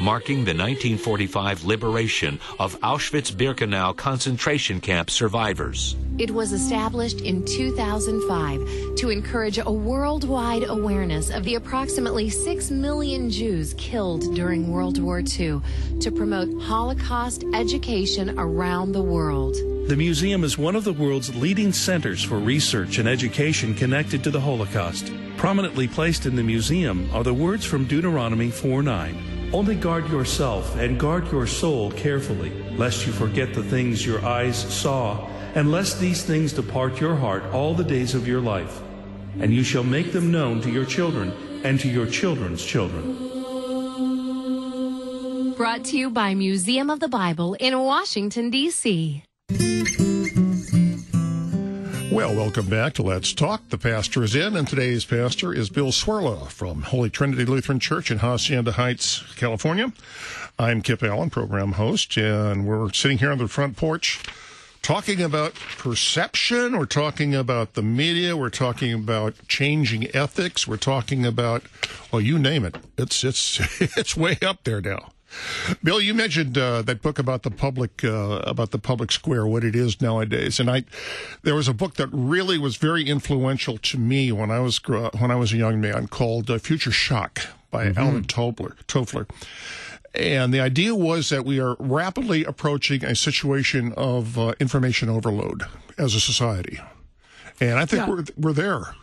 marking 0.00 0.44
the 0.44 0.54
1945 0.54 1.64
liberation 1.64 2.38
of 2.60 2.78
Auschwitz-Birkenau 2.82 3.96
concentration 3.96 4.80
camp 4.80 5.10
survivors. 5.10 5.96
It 6.18 6.30
was 6.30 6.52
established 6.52 7.20
in 7.22 7.44
2005 7.44 8.94
to 8.94 9.08
encourage 9.08 9.58
a 9.58 9.72
worldwide 9.72 10.62
awareness 10.68 11.30
of 11.30 11.42
the 11.42 11.56
approximately 11.56 12.30
6 12.30 12.70
million 12.70 13.28
Jews 13.28 13.74
killed 13.74 14.36
during 14.36 14.70
World 14.70 15.02
War 15.02 15.18
II 15.18 15.60
to 15.98 16.12
promote 16.12 16.62
Holocaust 16.62 17.42
education 17.54 18.38
around 18.38 18.92
the 18.92 19.02
world. 19.02 19.56
The 19.86 19.96
museum 19.96 20.44
is 20.44 20.56
one 20.56 20.76
of 20.76 20.84
the 20.84 20.92
world's 20.92 21.34
leading 21.34 21.72
centers 21.72 22.22
for 22.22 22.38
research 22.38 22.98
and 22.98 23.08
education 23.08 23.74
connected 23.74 24.22
to 24.22 24.30
the 24.30 24.40
Holocaust. 24.40 25.12
Prominently 25.36 25.88
placed 25.88 26.26
in 26.26 26.36
the 26.36 26.44
museum 26.44 27.10
are 27.12 27.24
the 27.24 27.34
words 27.34 27.64
from 27.64 27.86
Deuteronomy 27.86 28.50
4 28.50 28.82
9. 28.82 29.50
Only 29.52 29.74
guard 29.74 30.08
yourself 30.08 30.76
and 30.76 31.00
guard 31.00 31.32
your 31.32 31.46
soul 31.46 31.90
carefully, 31.90 32.52
lest 32.76 33.04
you 33.04 33.12
forget 33.12 33.52
the 33.52 33.64
things 33.64 34.06
your 34.06 34.24
eyes 34.24 34.56
saw, 34.56 35.28
and 35.56 35.72
lest 35.72 35.98
these 35.98 36.22
things 36.22 36.52
depart 36.52 37.00
your 37.00 37.16
heart 37.16 37.42
all 37.52 37.74
the 37.74 37.82
days 37.82 38.14
of 38.14 38.28
your 38.28 38.40
life. 38.40 38.80
And 39.40 39.52
you 39.52 39.64
shall 39.64 39.82
make 39.82 40.12
them 40.12 40.30
known 40.30 40.60
to 40.62 40.70
your 40.70 40.84
children 40.84 41.32
and 41.64 41.80
to 41.80 41.88
your 41.88 42.06
children's 42.06 42.64
children. 42.64 43.16
Brought 45.56 45.84
to 45.86 45.98
you 45.98 46.10
by 46.10 46.34
Museum 46.34 46.90
of 46.90 47.00
the 47.00 47.08
Bible 47.08 47.54
in 47.54 47.78
Washington, 47.78 48.50
D.C. 48.50 49.24
Well, 52.10 52.34
welcome 52.34 52.66
back 52.66 52.94
to 52.94 53.04
Let's 53.04 53.32
Talk. 53.32 53.68
The 53.68 53.78
pastor 53.78 54.24
is 54.24 54.34
in, 54.34 54.56
and 54.56 54.66
today's 54.66 55.04
pastor 55.04 55.54
is 55.54 55.70
Bill 55.70 55.92
Cwirla 55.92 56.48
from 56.48 56.82
Holy 56.82 57.08
Trinity 57.08 57.44
Lutheran 57.44 57.78
Church 57.78 58.10
in 58.10 58.18
Hacienda 58.18 58.72
Heights, 58.72 59.22
California. 59.36 59.92
I'm 60.58 60.82
Kip 60.82 61.04
Allen, 61.04 61.30
program 61.30 61.72
host, 61.72 62.16
and 62.16 62.66
we're 62.66 62.92
sitting 62.92 63.18
here 63.18 63.30
on 63.30 63.38
the 63.38 63.46
front 63.46 63.76
porch 63.76 64.20
talking 64.82 65.22
about 65.22 65.54
perception. 65.54 66.76
We're 66.76 66.86
talking 66.86 67.32
about 67.32 67.74
the 67.74 67.82
media. 67.82 68.36
We're 68.36 68.50
talking 68.50 68.92
about 68.92 69.36
changing 69.46 70.08
ethics. 70.14 70.66
We're 70.66 70.78
talking 70.78 71.24
about, 71.24 71.62
well, 72.10 72.20
you 72.20 72.40
name 72.40 72.64
it. 72.64 72.76
It's 72.98 73.22
it's 73.22 73.60
it's 73.96 74.16
way 74.16 74.36
up 74.42 74.64
there 74.64 74.80
now. 74.80 75.12
Bill, 75.82 76.00
you 76.00 76.14
mentioned 76.14 76.58
uh, 76.58 76.82
that 76.82 77.02
book 77.02 77.18
about 77.18 77.42
the 77.42 77.50
public 77.50 78.04
uh, 78.04 78.42
about 78.44 78.70
the 78.70 78.78
public 78.78 79.12
square, 79.12 79.46
what 79.46 79.64
it 79.64 79.76
is 79.76 80.00
nowadays, 80.00 80.58
and 80.58 80.70
I 80.70 80.84
there 81.42 81.54
was 81.54 81.68
a 81.68 81.74
book 81.74 81.94
that 81.94 82.08
really 82.12 82.58
was 82.58 82.76
very 82.76 83.04
influential 83.04 83.78
to 83.78 83.98
me 83.98 84.32
when 84.32 84.50
I 84.50 84.60
was 84.60 84.80
uh, 84.88 85.10
when 85.18 85.30
I 85.30 85.36
was 85.36 85.52
a 85.52 85.56
young 85.56 85.80
man 85.80 86.08
called 86.08 86.50
uh, 86.50 86.58
Future 86.58 86.90
Shock 86.90 87.42
by 87.70 87.86
mm-hmm. 87.86 87.98
Alvin 87.98 88.24
Toffler. 88.24 88.76
Toffler. 88.86 89.28
And 90.12 90.52
the 90.52 90.60
idea 90.60 90.96
was 90.96 91.28
that 91.28 91.44
we 91.44 91.60
are 91.60 91.76
rapidly 91.78 92.44
approaching 92.44 93.04
a 93.04 93.14
situation 93.14 93.92
of 93.96 94.36
uh, 94.36 94.54
information 94.58 95.08
overload 95.08 95.62
as 95.96 96.16
a 96.16 96.20
society, 96.20 96.80
and 97.60 97.78
I 97.78 97.86
think 97.86 98.06
yeah. 98.06 98.10
we're 98.10 98.24
we're 98.36 98.52
there. 98.52 98.94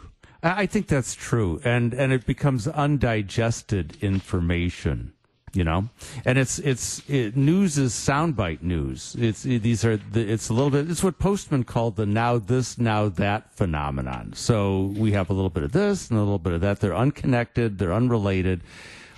I 0.44 0.66
think 0.66 0.88
that's 0.88 1.16
true, 1.16 1.62
and 1.64 1.94
and 1.94 2.12
it 2.12 2.26
becomes 2.26 2.68
undigested 2.68 3.98
information 4.02 5.14
you 5.58 5.64
know? 5.64 5.90
And 6.24 6.38
it's 6.38 6.60
it's 6.60 7.02
it, 7.10 7.36
news 7.36 7.80
is 7.80 7.94
soundbite 7.94 8.62
news. 8.62 9.16
It's 9.18 9.44
it, 9.44 9.64
these 9.64 9.84
are 9.84 9.98
the, 9.98 10.22
it's 10.22 10.50
a 10.50 10.54
little 10.54 10.70
bit 10.70 10.90
it's 10.90 11.04
what 11.04 11.18
postman 11.18 11.64
called 11.64 11.96
the 11.96 12.06
now 12.06 12.38
this 12.38 12.78
now 12.78 13.10
that 13.10 13.52
phenomenon. 13.54 14.34
So 14.34 14.94
we 14.96 15.14
have 15.14 15.32
a 15.32 15.34
little 15.34 15.50
bit 15.50 15.64
of 15.64 15.72
this 15.72 16.10
and 16.10 16.20
a 16.20 16.22
little 16.22 16.38
bit 16.38 16.54
of 16.54 16.62
that. 16.62 16.80
They're 16.80 16.96
unconnected 16.96 17.80
they're 17.80 17.94
unrelated 17.94 18.62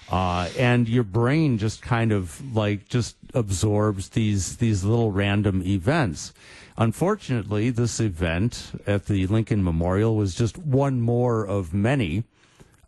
uh, 0.10 0.50
and 0.58 0.88
your 0.88 1.04
brain 1.04 1.58
just 1.58 1.82
kind 1.82 2.14
of 2.14 2.56
like 2.56 2.88
just 2.88 3.18
absorbs 3.34 4.10
these 4.10 4.58
these 4.58 4.86
little 4.86 5.12
random 5.12 5.62
events. 5.64 6.34
Unfortunately 6.78 7.70
this 7.70 8.00
event 8.00 8.72
at 8.88 9.08
the 9.08 9.28
lincoln 9.28 9.62
memorial 9.62 10.16
was 10.16 10.34
just 10.34 10.58
one 10.58 11.02
more 11.02 11.46
of 11.46 11.74
many 11.74 12.24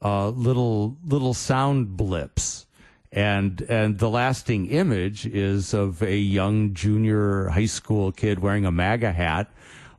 uh, 0.02 0.30
little 0.30 0.96
little 1.06 1.34
sound 1.34 1.98
blips 1.98 2.66
and 3.12 3.62
and 3.63 4.00
the 4.00 4.10
lasting 4.10 4.67
image 4.67 5.26
is 5.26 5.74
of 5.74 6.02
a 6.02 6.15
young 6.15 6.74
junior 6.74 7.50
high 7.50 7.65
school 7.65 8.12
kid 8.12 8.39
wearing 8.39 8.65
a 8.65 8.71
MAGA 8.71 9.12
hat, 9.12 9.52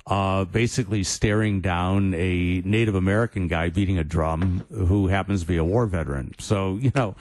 uh, 0.07 0.45
basically 0.47 1.05
staring 1.05 1.61
down 1.61 2.15
a 2.15 2.63
Native 2.65 2.95
American 2.95 3.49
guy 3.49 3.69
beating 3.69 3.99
a 3.99 4.05
drum 4.05 4.65
who 4.71 5.09
happens 5.09 5.43
to 5.43 5.47
be 5.47 5.57
a 5.59 5.65
war 5.65 5.87
veteran. 5.87 6.35
So 6.39 6.77
you 6.77 6.91
know, 6.95 7.15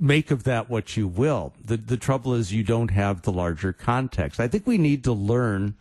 make 0.00 0.32
of 0.32 0.42
that 0.44 0.68
what 0.68 0.96
you 0.96 1.06
will. 1.06 1.52
The 1.64 1.76
the 1.76 1.96
trouble 1.96 2.34
is 2.34 2.52
you 2.52 2.64
don't 2.64 2.90
have 2.90 3.22
the 3.22 3.32
larger 3.32 3.72
context. 3.72 4.40
I 4.40 4.48
think 4.48 4.66
we 4.66 4.78
need 4.78 5.04
to 5.04 5.12
learn 5.12 5.74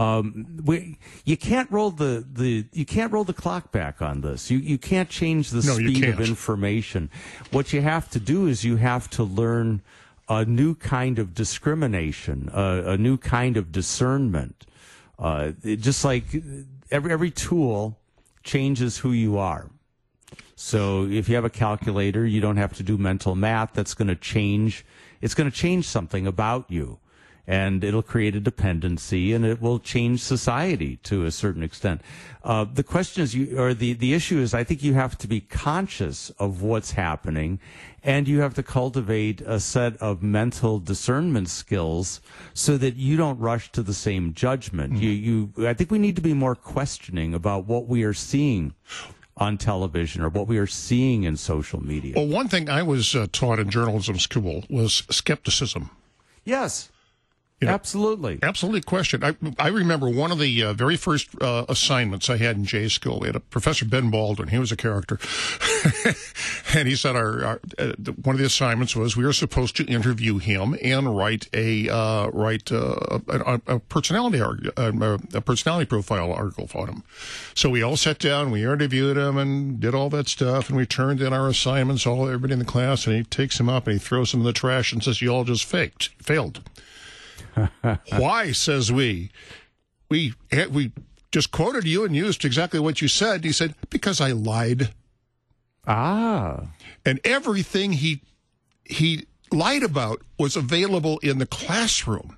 um, 0.00 0.62
we, 0.64 0.96
you 1.26 1.36
can't 1.36 1.70
roll 1.70 1.90
the, 1.90 2.24
the 2.32 2.64
you 2.72 2.86
can't 2.86 3.12
roll 3.12 3.24
the 3.24 3.34
clock 3.34 3.70
back 3.70 4.00
on 4.00 4.22
this. 4.22 4.50
You 4.50 4.56
you 4.56 4.78
can't 4.78 5.10
change 5.10 5.50
the 5.50 5.56
no, 5.56 5.74
speed 5.74 6.04
of 6.04 6.20
information. 6.20 7.10
What 7.50 7.74
you 7.74 7.82
have 7.82 8.08
to 8.12 8.18
do 8.18 8.46
is 8.46 8.64
you 8.64 8.76
have 8.76 9.10
to 9.10 9.22
learn 9.22 9.82
a 10.26 10.46
new 10.46 10.74
kind 10.74 11.18
of 11.18 11.34
discrimination, 11.34 12.48
a 12.54 12.96
new 12.96 13.18
kind 13.18 13.58
of 13.58 13.72
discernment. 13.72 14.64
Uh, 15.18 15.52
just 15.62 16.02
like 16.02 16.24
every 16.90 17.12
every 17.12 17.30
tool 17.30 17.98
changes 18.42 18.96
who 18.96 19.12
you 19.12 19.36
are. 19.36 19.68
So 20.56 21.04
if 21.04 21.28
you 21.28 21.34
have 21.34 21.44
a 21.44 21.50
calculator, 21.50 22.24
you 22.24 22.40
don't 22.40 22.56
have 22.56 22.72
to 22.74 22.82
do 22.82 22.96
mental 22.96 23.34
math. 23.34 23.74
That's 23.74 23.92
going 23.92 24.08
to 24.08 24.16
change. 24.16 24.86
It's 25.20 25.34
going 25.34 25.50
to 25.50 25.54
change 25.54 25.86
something 25.86 26.26
about 26.26 26.70
you 26.70 27.00
and 27.46 27.82
it'll 27.82 28.02
create 28.02 28.36
a 28.36 28.40
dependency 28.40 29.32
and 29.32 29.44
it 29.44 29.60
will 29.60 29.78
change 29.78 30.20
society 30.22 30.96
to 31.02 31.24
a 31.24 31.30
certain 31.30 31.62
extent. 31.62 32.00
Uh, 32.42 32.64
the 32.64 32.82
question 32.82 33.22
is, 33.22 33.34
you, 33.34 33.58
or 33.58 33.74
the, 33.74 33.92
the 33.92 34.14
issue 34.14 34.38
is, 34.38 34.54
I 34.54 34.64
think 34.64 34.82
you 34.82 34.94
have 34.94 35.18
to 35.18 35.26
be 35.26 35.40
conscious 35.40 36.30
of 36.38 36.62
what's 36.62 36.92
happening 36.92 37.58
and 38.02 38.26
you 38.26 38.40
have 38.40 38.54
to 38.54 38.62
cultivate 38.62 39.40
a 39.42 39.60
set 39.60 39.96
of 39.98 40.22
mental 40.22 40.78
discernment 40.78 41.48
skills 41.48 42.20
so 42.54 42.78
that 42.78 42.96
you 42.96 43.16
don't 43.16 43.38
rush 43.38 43.70
to 43.72 43.82
the 43.82 43.94
same 43.94 44.32
judgment. 44.32 44.94
Mm-hmm. 44.94 45.02
You, 45.02 45.10
you, 45.56 45.68
I 45.68 45.74
think 45.74 45.90
we 45.90 45.98
need 45.98 46.16
to 46.16 46.22
be 46.22 46.34
more 46.34 46.54
questioning 46.54 47.34
about 47.34 47.66
what 47.66 47.86
we 47.86 48.04
are 48.04 48.14
seeing 48.14 48.74
on 49.36 49.56
television 49.56 50.22
or 50.22 50.28
what 50.28 50.46
we 50.46 50.58
are 50.58 50.66
seeing 50.66 51.24
in 51.24 51.36
social 51.36 51.82
media. 51.82 52.14
Well, 52.16 52.26
one 52.26 52.48
thing 52.48 52.68
I 52.68 52.82
was 52.82 53.14
uh, 53.14 53.26
taught 53.32 53.58
in 53.58 53.70
journalism 53.70 54.18
school 54.18 54.64
was 54.68 55.02
skepticism. 55.10 55.90
Yes. 56.44 56.89
You 57.60 57.68
know, 57.68 57.74
absolutely, 57.74 58.38
absolutely. 58.42 58.80
Question. 58.80 59.22
I 59.22 59.36
I 59.58 59.68
remember 59.68 60.08
one 60.08 60.32
of 60.32 60.38
the 60.38 60.62
uh, 60.62 60.72
very 60.72 60.96
first 60.96 61.28
uh, 61.42 61.66
assignments 61.68 62.30
I 62.30 62.38
had 62.38 62.56
in 62.56 62.64
J 62.64 62.88
school. 62.88 63.20
We 63.20 63.26
had 63.26 63.36
a 63.36 63.40
professor 63.40 63.84
Ben 63.84 64.08
Baldwin. 64.10 64.48
He 64.48 64.58
was 64.58 64.72
a 64.72 64.76
character, 64.76 65.18
and 66.74 66.88
he 66.88 66.96
said 66.96 67.16
our, 67.16 67.44
our 67.44 67.60
uh, 67.78 67.92
one 68.22 68.34
of 68.34 68.38
the 68.38 68.46
assignments 68.46 68.96
was 68.96 69.14
we 69.14 69.26
were 69.26 69.34
supposed 69.34 69.76
to 69.76 69.84
interview 69.84 70.38
him 70.38 70.74
and 70.82 71.14
write 71.14 71.48
a 71.52 71.90
uh, 71.90 72.28
write 72.28 72.72
uh, 72.72 73.18
a, 73.28 73.60
a, 73.66 73.78
personality 73.78 74.40
uh, 74.40 75.18
a 75.34 75.40
personality 75.42 75.84
profile 75.84 76.32
article 76.32 76.66
for 76.66 76.86
him. 76.86 77.02
So 77.54 77.68
we 77.68 77.82
all 77.82 77.98
sat 77.98 78.18
down, 78.18 78.50
we 78.50 78.64
interviewed 78.64 79.18
him, 79.18 79.36
and 79.36 79.78
did 79.78 79.94
all 79.94 80.08
that 80.10 80.28
stuff, 80.28 80.70
and 80.70 80.78
we 80.78 80.86
turned 80.86 81.20
in 81.20 81.34
our 81.34 81.48
assignments. 81.48 82.06
All 82.06 82.26
everybody 82.26 82.54
in 82.54 82.58
the 82.58 82.64
class, 82.64 83.06
and 83.06 83.14
he 83.14 83.22
takes 83.22 83.60
him 83.60 83.68
up 83.68 83.86
and 83.86 83.92
he 83.92 83.98
throws 83.98 84.32
them 84.32 84.40
in 84.40 84.46
the 84.46 84.54
trash 84.54 84.94
and 84.94 85.04
says, 85.04 85.20
"You 85.20 85.28
all 85.28 85.44
just 85.44 85.66
faked, 85.66 86.08
failed." 86.22 86.62
Why, 88.10 88.52
says 88.52 88.92
we. 88.92 89.30
We 90.08 90.34
we 90.70 90.92
just 91.30 91.52
quoted 91.52 91.84
you 91.84 92.04
and 92.04 92.14
used 92.14 92.44
exactly 92.44 92.80
what 92.80 93.00
you 93.00 93.08
said. 93.08 93.44
He 93.44 93.52
said, 93.52 93.74
because 93.88 94.20
I 94.20 94.32
lied. 94.32 94.92
Ah. 95.86 96.68
And 97.04 97.20
everything 97.24 97.92
he 97.92 98.22
he 98.84 99.26
lied 99.52 99.82
about 99.82 100.22
was 100.38 100.56
available 100.56 101.18
in 101.18 101.38
the 101.38 101.46
classroom 101.46 102.36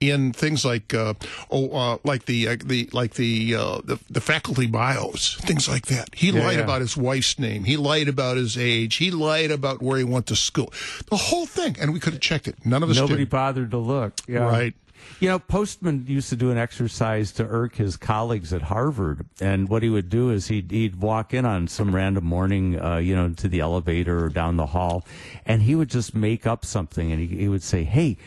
in 0.00 0.32
things 0.32 0.64
like 0.64 0.92
uh, 0.94 1.14
oh 1.50 1.70
uh, 1.70 1.98
like 2.04 2.26
the 2.26 2.48
uh, 2.48 2.56
the 2.64 2.88
like 2.92 3.14
the, 3.14 3.54
uh, 3.54 3.80
the, 3.84 3.98
the 4.10 4.20
faculty 4.20 4.66
bios 4.66 5.36
things 5.36 5.68
like 5.68 5.86
that. 5.86 6.14
He 6.14 6.30
yeah, 6.30 6.44
lied 6.44 6.58
yeah. 6.58 6.64
about 6.64 6.80
his 6.80 6.96
wife's 6.96 7.38
name. 7.38 7.64
He 7.64 7.76
lied 7.76 8.08
about 8.08 8.36
his 8.36 8.58
age. 8.58 8.96
He 8.96 9.10
lied 9.10 9.50
about 9.50 9.82
where 9.82 9.98
he 9.98 10.04
went 10.04 10.26
to 10.26 10.36
school. 10.36 10.72
The 11.08 11.16
whole 11.16 11.46
thing. 11.46 11.76
And 11.80 11.92
we 11.92 12.00
could 12.00 12.14
have 12.14 12.22
checked 12.22 12.48
it. 12.48 12.64
None 12.64 12.82
of 12.82 12.90
us 12.90 12.96
nobody 12.96 13.24
did. 13.24 13.30
bothered 13.30 13.70
to 13.70 13.78
look. 13.78 14.14
Yeah. 14.28 14.40
right. 14.40 14.74
You 15.20 15.28
know, 15.28 15.38
Postman 15.38 16.04
used 16.06 16.28
to 16.30 16.36
do 16.36 16.50
an 16.50 16.58
exercise 16.58 17.32
to 17.32 17.46
irk 17.46 17.76
his 17.76 17.96
colleagues 17.96 18.52
at 18.52 18.62
Harvard, 18.62 19.24
and 19.40 19.68
what 19.68 19.82
he 19.82 19.88
would 19.88 20.10
do 20.10 20.30
is 20.30 20.48
he'd 20.48 20.70
he'd 20.70 20.96
walk 20.96 21.32
in 21.32 21.44
on 21.44 21.68
some 21.68 21.94
random 21.94 22.24
morning, 22.24 22.78
uh, 22.78 22.96
you 22.96 23.14
know, 23.14 23.32
to 23.34 23.48
the 23.48 23.60
elevator 23.60 24.24
or 24.24 24.28
down 24.28 24.56
the 24.56 24.66
hall, 24.66 25.06
and 25.46 25.62
he 25.62 25.74
would 25.74 25.88
just 25.88 26.14
make 26.14 26.46
up 26.46 26.64
something, 26.64 27.12
and 27.12 27.20
he, 27.20 27.36
he 27.38 27.48
would 27.48 27.62
say, 27.62 27.84
"Hey, 27.84 28.18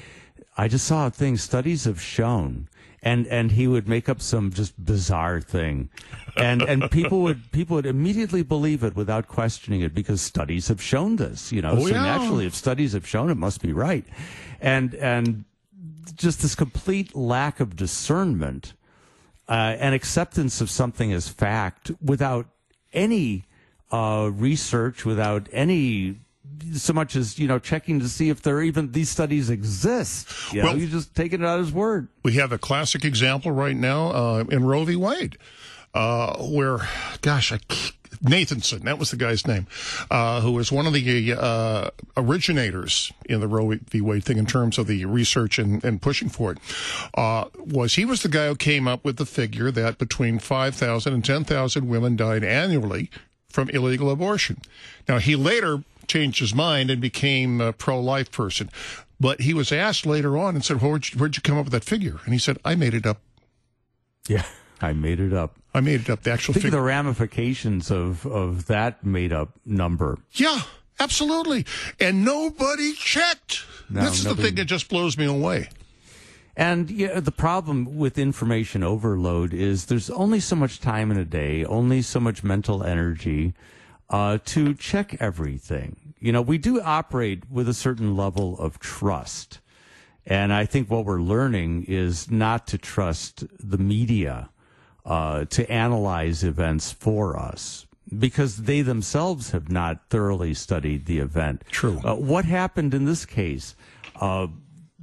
I 0.59 0.67
just 0.67 0.85
saw 0.85 1.07
a 1.07 1.09
thing. 1.09 1.37
Studies 1.37 1.85
have 1.85 2.01
shown 2.01 2.67
and 3.01 3.27
and 3.27 3.51
he 3.51 3.65
would 3.67 3.87
make 3.87 4.09
up 4.09 4.21
some 4.21 4.51
just 4.51 4.73
bizarre 4.83 5.39
thing, 5.39 5.89
and 6.35 6.61
and 6.61 6.91
people 6.91 7.21
would 7.21 7.51
people 7.51 7.75
would 7.75 7.85
immediately 7.85 8.43
believe 8.43 8.83
it 8.83 8.95
without 8.95 9.27
questioning 9.27 9.81
it 9.81 9.93
because 9.93 10.21
studies 10.21 10.67
have 10.67 10.81
shown 10.81 11.15
this. 11.15 11.51
You 11.51 11.61
know, 11.61 11.71
Oh, 11.77 11.87
so 11.87 11.93
yeah. 11.93 12.03
naturally, 12.03 12.45
if 12.45 12.53
studies 12.53 12.93
have 12.93 13.07
shown 13.07 13.29
it, 13.29 13.35
must 13.35 13.61
be 13.61 13.71
right, 13.71 14.05
and 14.59 14.95
and 14.95 15.45
just 16.15 16.41
this 16.41 16.55
complete 16.55 17.15
lack 17.15 17.61
of 17.61 17.77
discernment 17.77 18.73
uh, 19.47 19.77
and 19.79 19.95
acceptance 19.95 20.59
of 20.59 20.69
something 20.69 21.13
as 21.13 21.29
fact 21.29 21.91
without 22.03 22.47
any 22.91 23.45
uh, 23.91 24.29
research, 24.33 25.05
without 25.05 25.47
any 25.53 26.17
so 26.73 26.93
much 26.93 27.15
as 27.15 27.37
you 27.39 27.47
know 27.47 27.59
checking 27.59 27.99
to 27.99 28.09
see 28.09 28.29
if 28.29 28.41
there 28.41 28.61
even 28.61 28.91
these 28.91 29.09
studies 29.09 29.49
exist. 29.49 30.27
You 30.53 30.61
know, 30.61 30.67
Well- 30.69 30.77
you 30.77 30.87
just 30.87 31.15
taking 31.15 31.41
it 31.41 31.45
at 31.45 31.59
his 31.59 31.71
word. 31.71 32.07
We 32.23 32.33
have 32.33 32.51
a 32.51 32.57
classic 32.57 33.05
example 33.05 33.51
right 33.51 33.75
now 33.75 34.07
uh, 34.11 34.43
in 34.49 34.63
Roe 34.65 34.83
v. 34.85 34.95
Wade, 34.95 35.37
uh, 35.93 36.37
where, 36.37 36.79
gosh, 37.21 37.51
I, 37.51 37.59
Nathanson, 38.23 38.81
that 38.81 38.99
was 38.99 39.11
the 39.11 39.17
guy's 39.17 39.47
name, 39.47 39.67
uh, 40.11 40.41
who 40.41 40.51
was 40.51 40.71
one 40.71 40.85
of 40.87 40.93
the 40.93 41.33
uh, 41.33 41.89
originators 42.17 43.11
in 43.25 43.39
the 43.39 43.47
Roe 43.47 43.69
v. 43.89 44.01
Wade 44.01 44.23
thing 44.23 44.37
in 44.37 44.45
terms 44.45 44.77
of 44.77 44.87
the 44.87 45.05
research 45.05 45.57
and, 45.59 45.83
and 45.83 46.01
pushing 46.01 46.27
for 46.29 46.51
it. 46.51 46.57
Uh, 47.13 47.45
was 47.55 47.95
he 47.95 48.05
was 48.05 48.21
the 48.23 48.29
guy 48.29 48.47
who 48.47 48.55
came 48.55 48.87
up 48.87 49.05
with 49.05 49.17
the 49.17 49.25
figure 49.25 49.71
that 49.71 49.97
between 49.97 50.39
5,000 50.39 51.13
and 51.13 51.23
10,000 51.23 51.87
women 51.87 52.15
died 52.15 52.43
annually 52.43 53.09
from 53.49 53.69
illegal 53.69 54.09
abortion. 54.11 54.57
Now, 55.07 55.19
he 55.19 55.35
later 55.35 55.83
changed 56.09 56.39
his 56.39 56.53
mind 56.53 56.91
and 56.91 56.99
became 56.99 57.61
a 57.61 57.71
pro-life 57.71 58.31
person. 58.31 58.69
But 59.19 59.41
he 59.41 59.53
was 59.53 59.71
asked 59.71 60.05
later 60.05 60.37
on 60.37 60.55
and 60.55 60.65
said, 60.65 60.81
well, 60.81 60.91
where'd, 60.91 61.13
you, 61.13 61.19
where'd 61.19 61.35
you 61.37 61.41
come 61.41 61.57
up 61.57 61.65
with 61.65 61.73
that 61.73 61.83
figure? 61.85 62.19
And 62.25 62.33
he 62.33 62.39
said, 62.39 62.57
I 62.65 62.75
made 62.75 62.93
it 62.93 63.05
up. 63.05 63.21
Yeah, 64.27 64.43
I 64.81 64.93
made 64.93 65.19
it 65.19 65.33
up. 65.33 65.55
I 65.73 65.81
made 65.81 66.01
it 66.01 66.09
up. 66.09 66.23
The 66.23 66.31
actual 66.31 66.53
Think 66.53 66.65
of 66.65 66.67
figure. 66.71 66.79
the 66.79 66.85
ramifications 66.85 67.91
of 67.91 68.25
of 68.25 68.65
that 68.67 69.05
made 69.05 69.31
up 69.31 69.51
number. 69.65 70.17
Yeah, 70.31 70.61
absolutely. 70.99 71.65
And 71.99 72.25
nobody 72.25 72.93
checked. 72.93 73.65
No, 73.89 74.01
this 74.01 74.19
is 74.19 74.23
the 74.23 74.35
thing 74.35 74.55
that 74.55 74.65
just 74.65 74.89
blows 74.89 75.17
me 75.17 75.25
away. 75.25 75.69
And 76.55 76.89
yeah, 76.89 77.19
the 77.19 77.31
problem 77.31 77.97
with 77.97 78.17
information 78.17 78.83
overload 78.83 79.53
is 79.53 79.85
there's 79.85 80.09
only 80.09 80.39
so 80.39 80.55
much 80.55 80.79
time 80.81 81.11
in 81.11 81.17
a 81.17 81.23
day, 81.25 81.63
only 81.65 82.01
so 82.01 82.19
much 82.19 82.43
mental 82.43 82.83
energy 82.83 83.53
uh, 84.09 84.39
to 84.45 84.73
check 84.73 85.15
everything. 85.19 86.13
You 86.19 86.31
know, 86.31 86.41
we 86.41 86.57
do 86.57 86.81
operate 86.81 87.49
with 87.49 87.69
a 87.69 87.73
certain 87.73 88.17
level 88.17 88.57
of 88.59 88.79
trust. 88.79 89.59
And 90.25 90.51
I 90.53 90.65
think 90.65 90.89
what 90.89 91.05
we're 91.05 91.21
learning 91.21 91.85
is 91.87 92.29
not 92.29 92.67
to 92.67 92.77
trust 92.77 93.45
the 93.59 93.77
media 93.77 94.49
uh, 95.05 95.45
to 95.45 95.71
analyze 95.71 96.43
events 96.43 96.91
for 96.91 97.37
us 97.37 97.87
because 98.17 98.57
they 98.63 98.81
themselves 98.81 99.51
have 99.51 99.69
not 99.69 100.09
thoroughly 100.09 100.53
studied 100.53 101.05
the 101.05 101.19
event. 101.19 101.63
True. 101.69 102.01
Uh, 102.03 102.15
what 102.15 102.45
happened 102.45 102.93
in 102.93 103.05
this 103.05 103.25
case? 103.25 103.75
Uh, 104.15 104.47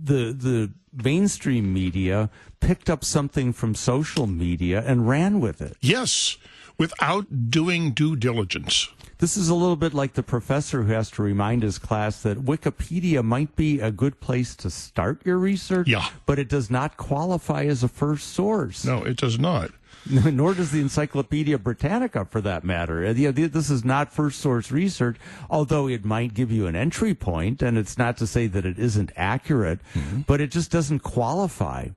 the 0.00 0.32
the 0.32 0.72
mainstream 0.92 1.72
media 1.72 2.30
picked 2.60 2.88
up 2.88 3.04
something 3.04 3.52
from 3.52 3.74
social 3.74 4.26
media 4.26 4.82
and 4.86 5.08
ran 5.08 5.40
with 5.40 5.60
it. 5.60 5.76
Yes, 5.80 6.36
without 6.78 7.50
doing 7.50 7.92
due 7.92 8.16
diligence. 8.16 8.88
This 9.18 9.36
is 9.38 9.48
a 9.48 9.54
little 9.54 9.76
bit 9.76 9.94
like 9.94 10.12
the 10.12 10.22
professor 10.22 10.82
who 10.82 10.92
has 10.92 11.10
to 11.12 11.22
remind 11.22 11.62
his 11.62 11.78
class 11.78 12.22
that 12.22 12.44
Wikipedia 12.44 13.24
might 13.24 13.56
be 13.56 13.80
a 13.80 13.90
good 13.90 14.20
place 14.20 14.54
to 14.56 14.68
start 14.68 15.24
your 15.24 15.38
research, 15.38 15.88
Yeah. 15.88 16.06
but 16.26 16.38
it 16.38 16.50
does 16.50 16.70
not 16.70 16.98
qualify 16.98 17.64
as 17.64 17.82
a 17.82 17.88
first 17.88 18.28
source. 18.34 18.84
No, 18.84 19.02
it 19.04 19.16
does 19.16 19.38
not. 19.38 19.70
Nor 20.10 20.52
does 20.54 20.70
the 20.70 20.80
Encyclopedia 20.82 21.58
Britannica, 21.58 22.26
for 22.26 22.40
that 22.42 22.62
matter. 22.62 23.04
Uh, 23.06 23.12
This 23.14 23.70
is 23.70 23.84
not 23.84 24.12
first 24.12 24.38
source 24.38 24.70
research, 24.70 25.16
although 25.48 25.88
it 25.88 26.04
might 26.04 26.34
give 26.34 26.52
you 26.52 26.66
an 26.66 26.76
entry 26.76 27.14
point, 27.14 27.62
and 27.62 27.78
it's 27.78 27.96
not 27.96 28.16
to 28.18 28.26
say 28.26 28.46
that 28.48 28.66
it 28.66 28.78
isn't 28.78 29.10
accurate, 29.16 29.80
but 30.26 30.40
it 30.42 30.50
just 30.52 30.70
doesn't 30.70 31.00
qualify 31.00 31.88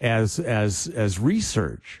as 0.00 0.38
as 0.38 0.86
as 0.94 1.18
research. 1.18 2.00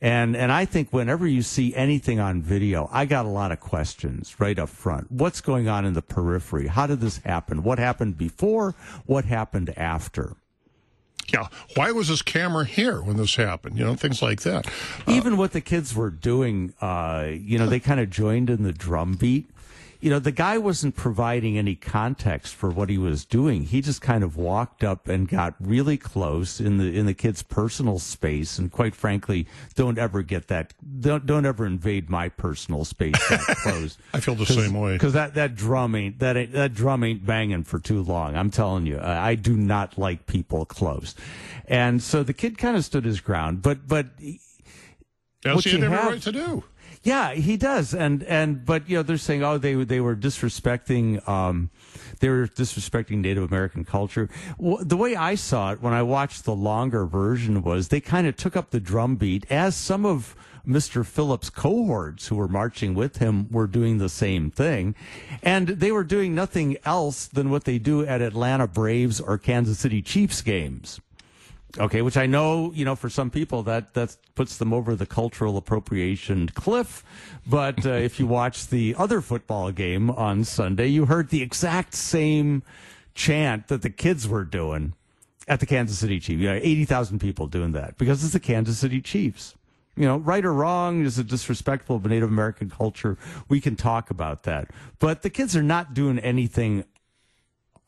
And 0.00 0.36
and 0.36 0.52
I 0.52 0.64
think 0.64 0.92
whenever 0.92 1.26
you 1.26 1.42
see 1.42 1.74
anything 1.74 2.20
on 2.20 2.40
video, 2.40 2.88
I 2.92 3.04
got 3.04 3.26
a 3.26 3.28
lot 3.28 3.50
of 3.50 3.58
questions 3.58 4.38
right 4.38 4.58
up 4.58 4.68
front. 4.68 5.10
What's 5.10 5.40
going 5.40 5.68
on 5.68 5.84
in 5.84 5.94
the 5.94 6.02
periphery? 6.02 6.68
How 6.68 6.86
did 6.86 7.00
this 7.00 7.18
happen? 7.18 7.64
What 7.64 7.78
happened 7.78 8.16
before? 8.16 8.76
What 9.06 9.24
happened 9.24 9.76
after? 9.76 10.36
Yeah. 11.32 11.48
Why 11.74 11.90
was 11.90 12.08
this 12.08 12.22
camera 12.22 12.64
here 12.64 13.02
when 13.02 13.16
this 13.16 13.36
happened? 13.36 13.76
You 13.76 13.84
know, 13.84 13.94
things 13.94 14.22
like 14.22 14.42
that. 14.42 14.66
even 15.06 15.36
what 15.36 15.52
the 15.52 15.60
kids 15.60 15.94
were 15.94 16.10
doing, 16.10 16.72
uh, 16.80 17.28
you 17.30 17.58
know, 17.58 17.66
they 17.66 17.80
kind 17.80 18.00
of 18.00 18.08
joined 18.08 18.48
in 18.50 18.62
the 18.62 18.72
drum 18.72 19.14
beat. 19.14 19.50
You 20.00 20.10
know, 20.10 20.20
the 20.20 20.30
guy 20.30 20.58
wasn't 20.58 20.94
providing 20.94 21.58
any 21.58 21.74
context 21.74 22.54
for 22.54 22.70
what 22.70 22.88
he 22.88 22.98
was 22.98 23.24
doing. 23.24 23.64
He 23.64 23.80
just 23.80 24.00
kind 24.00 24.22
of 24.22 24.36
walked 24.36 24.84
up 24.84 25.08
and 25.08 25.28
got 25.28 25.54
really 25.58 25.96
close 25.96 26.60
in 26.60 26.78
the 26.78 26.96
in 26.96 27.06
the 27.06 27.14
kid's 27.14 27.42
personal 27.42 27.98
space. 27.98 28.58
And 28.58 28.70
quite 28.70 28.94
frankly, 28.94 29.48
don't 29.74 29.98
ever 29.98 30.22
get 30.22 30.46
that. 30.48 30.72
Don't 31.00 31.26
don't 31.26 31.44
ever 31.44 31.66
invade 31.66 32.08
my 32.08 32.28
personal 32.28 32.84
space 32.84 33.18
that 33.28 33.40
close. 33.62 33.98
I 34.14 34.20
feel 34.20 34.36
the 34.36 34.46
same 34.46 34.74
way. 34.74 34.92
Because 34.92 35.14
that, 35.14 35.34
that 35.34 35.56
drum 35.56 35.96
ain't 35.96 36.20
that 36.20 36.36
ain't, 36.36 36.52
that 36.52 36.74
drum 36.74 37.02
ain't 37.02 37.26
banging 37.26 37.64
for 37.64 37.80
too 37.80 38.02
long. 38.02 38.36
I'm 38.36 38.50
telling 38.50 38.86
you, 38.86 38.98
I, 38.98 39.30
I 39.30 39.34
do 39.34 39.56
not 39.56 39.98
like 39.98 40.26
people 40.26 40.64
close. 40.64 41.16
And 41.66 42.00
so 42.02 42.22
the 42.22 42.32
kid 42.32 42.56
kind 42.56 42.76
of 42.76 42.84
stood 42.84 43.04
his 43.04 43.20
ground, 43.20 43.62
but 43.62 43.88
but 43.88 44.06
That's 45.42 45.54
what 45.56 45.64
he 45.64 45.70
you 45.72 45.76
had 45.78 45.84
every 45.86 45.96
have- 45.98 46.06
right 46.12 46.22
to 46.22 46.32
do. 46.32 46.64
Yeah, 47.08 47.32
he 47.32 47.56
does, 47.56 47.94
and 47.94 48.22
and 48.24 48.66
but 48.66 48.86
you 48.86 48.98
know 48.98 49.02
they're 49.02 49.16
saying 49.16 49.42
oh 49.42 49.56
they 49.56 49.72
they 49.72 49.98
were 49.98 50.14
disrespecting 50.14 51.26
um 51.26 51.70
they 52.20 52.28
were 52.28 52.46
disrespecting 52.46 53.18
Native 53.18 53.44
American 53.44 53.82
culture. 53.82 54.28
The 54.58 54.96
way 54.96 55.16
I 55.16 55.34
saw 55.34 55.72
it 55.72 55.80
when 55.80 55.94
I 55.94 56.02
watched 56.02 56.44
the 56.44 56.54
longer 56.54 57.06
version 57.06 57.62
was 57.62 57.88
they 57.88 58.02
kind 58.02 58.26
of 58.26 58.36
took 58.36 58.56
up 58.56 58.70
the 58.70 58.78
drum 58.80 59.16
beat 59.16 59.50
as 59.50 59.74
some 59.74 60.04
of 60.04 60.36
Mr. 60.66 61.06
Phillips' 61.06 61.48
cohorts 61.48 62.26
who 62.26 62.36
were 62.36 62.46
marching 62.46 62.92
with 62.94 63.16
him 63.16 63.50
were 63.50 63.66
doing 63.66 63.96
the 63.96 64.10
same 64.10 64.50
thing, 64.50 64.94
and 65.42 65.68
they 65.68 65.90
were 65.90 66.04
doing 66.04 66.34
nothing 66.34 66.76
else 66.84 67.26
than 67.26 67.48
what 67.48 67.64
they 67.64 67.78
do 67.78 68.04
at 68.04 68.20
Atlanta 68.20 68.66
Braves 68.66 69.18
or 69.18 69.38
Kansas 69.38 69.78
City 69.78 70.02
Chiefs 70.02 70.42
games. 70.42 71.00
Okay, 71.76 72.00
which 72.00 72.16
I 72.16 72.24
know, 72.24 72.72
you 72.72 72.84
know, 72.86 72.96
for 72.96 73.10
some 73.10 73.30
people 73.30 73.62
that 73.64 73.92
that 73.92 74.16
puts 74.34 74.56
them 74.56 74.72
over 74.72 74.94
the 74.94 75.04
cultural 75.04 75.58
appropriation 75.58 76.48
cliff. 76.48 77.04
But 77.46 77.84
uh, 77.84 77.90
if 77.90 78.18
you 78.18 78.26
watch 78.26 78.68
the 78.68 78.94
other 78.96 79.20
football 79.20 79.70
game 79.70 80.10
on 80.10 80.44
Sunday, 80.44 80.86
you 80.86 81.04
heard 81.04 81.28
the 81.28 81.42
exact 81.42 81.94
same 81.94 82.62
chant 83.14 83.68
that 83.68 83.82
the 83.82 83.90
kids 83.90 84.26
were 84.26 84.44
doing 84.44 84.94
at 85.46 85.60
the 85.60 85.66
Kansas 85.66 85.98
City 85.98 86.18
Chiefs. 86.18 86.40
You 86.40 86.48
know, 86.48 86.54
eighty 86.62 86.86
thousand 86.86 87.18
people 87.18 87.46
doing 87.46 87.72
that 87.72 87.98
because 87.98 88.24
it's 88.24 88.32
the 88.32 88.40
Kansas 88.40 88.78
City 88.78 89.02
Chiefs. 89.02 89.54
You 89.94 90.04
know, 90.04 90.16
right 90.16 90.44
or 90.44 90.54
wrong, 90.54 91.04
is 91.04 91.18
it 91.18 91.26
disrespectful 91.26 91.96
of 91.96 92.06
Native 92.06 92.28
American 92.28 92.70
culture? 92.70 93.18
We 93.48 93.60
can 93.60 93.74
talk 93.76 94.10
about 94.10 94.44
that. 94.44 94.70
But 95.00 95.22
the 95.22 95.30
kids 95.30 95.56
are 95.56 95.62
not 95.62 95.92
doing 95.92 96.18
anything 96.20 96.84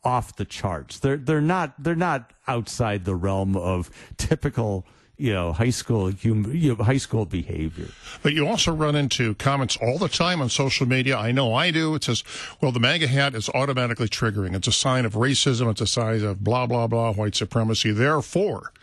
off 0.03 0.35
the 0.35 0.45
charts. 0.45 0.99
They're 0.99 1.17
they're 1.17 1.41
not 1.41 1.73
they're 1.81 1.95
not 1.95 2.31
outside 2.47 3.05
the 3.05 3.15
realm 3.15 3.55
of 3.55 3.89
typical 4.17 4.85
you 5.17 5.33
know 5.33 5.53
high 5.53 5.69
school 5.69 6.11
you 6.11 6.75
know, 6.75 6.83
high 6.83 6.97
school 6.97 7.25
behavior. 7.25 7.87
But 8.23 8.33
you 8.33 8.47
also 8.47 8.71
run 8.71 8.95
into 8.95 9.35
comments 9.35 9.77
all 9.77 9.97
the 9.97 10.09
time 10.09 10.41
on 10.41 10.49
social 10.49 10.87
media. 10.87 11.17
I 11.17 11.31
know 11.31 11.53
I 11.53 11.71
do. 11.71 11.93
It 11.95 12.03
says, 12.03 12.23
well, 12.59 12.71
the 12.71 12.79
MAGA 12.79 13.07
hat 13.07 13.35
is 13.35 13.49
automatically 13.49 14.07
triggering. 14.07 14.55
It's 14.55 14.67
a 14.67 14.71
sign 14.71 15.05
of 15.05 15.13
racism. 15.13 15.69
It's 15.69 15.81
a 15.81 15.87
sign 15.87 16.23
of 16.23 16.43
blah, 16.43 16.65
blah, 16.65 16.87
blah, 16.87 17.13
white 17.13 17.35
supremacy. 17.35 17.91
Therefore, 17.91 18.73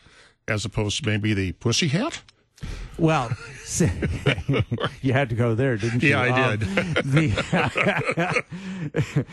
as 0.47 0.65
opposed 0.65 1.03
to 1.03 1.11
maybe 1.11 1.35
the 1.35 1.53
pussy 1.53 1.89
hat. 1.89 2.23
Well, 2.99 3.31
you 5.03 5.13
had 5.13 5.29
to 5.29 5.35
go 5.37 5.55
there, 5.55 5.77
didn't 5.77 6.03
you? 6.03 6.11
Yeah, 6.11 6.21
I 6.23 6.29
Um, 6.53 6.59
did. 6.59 6.69
the, 7.05 8.45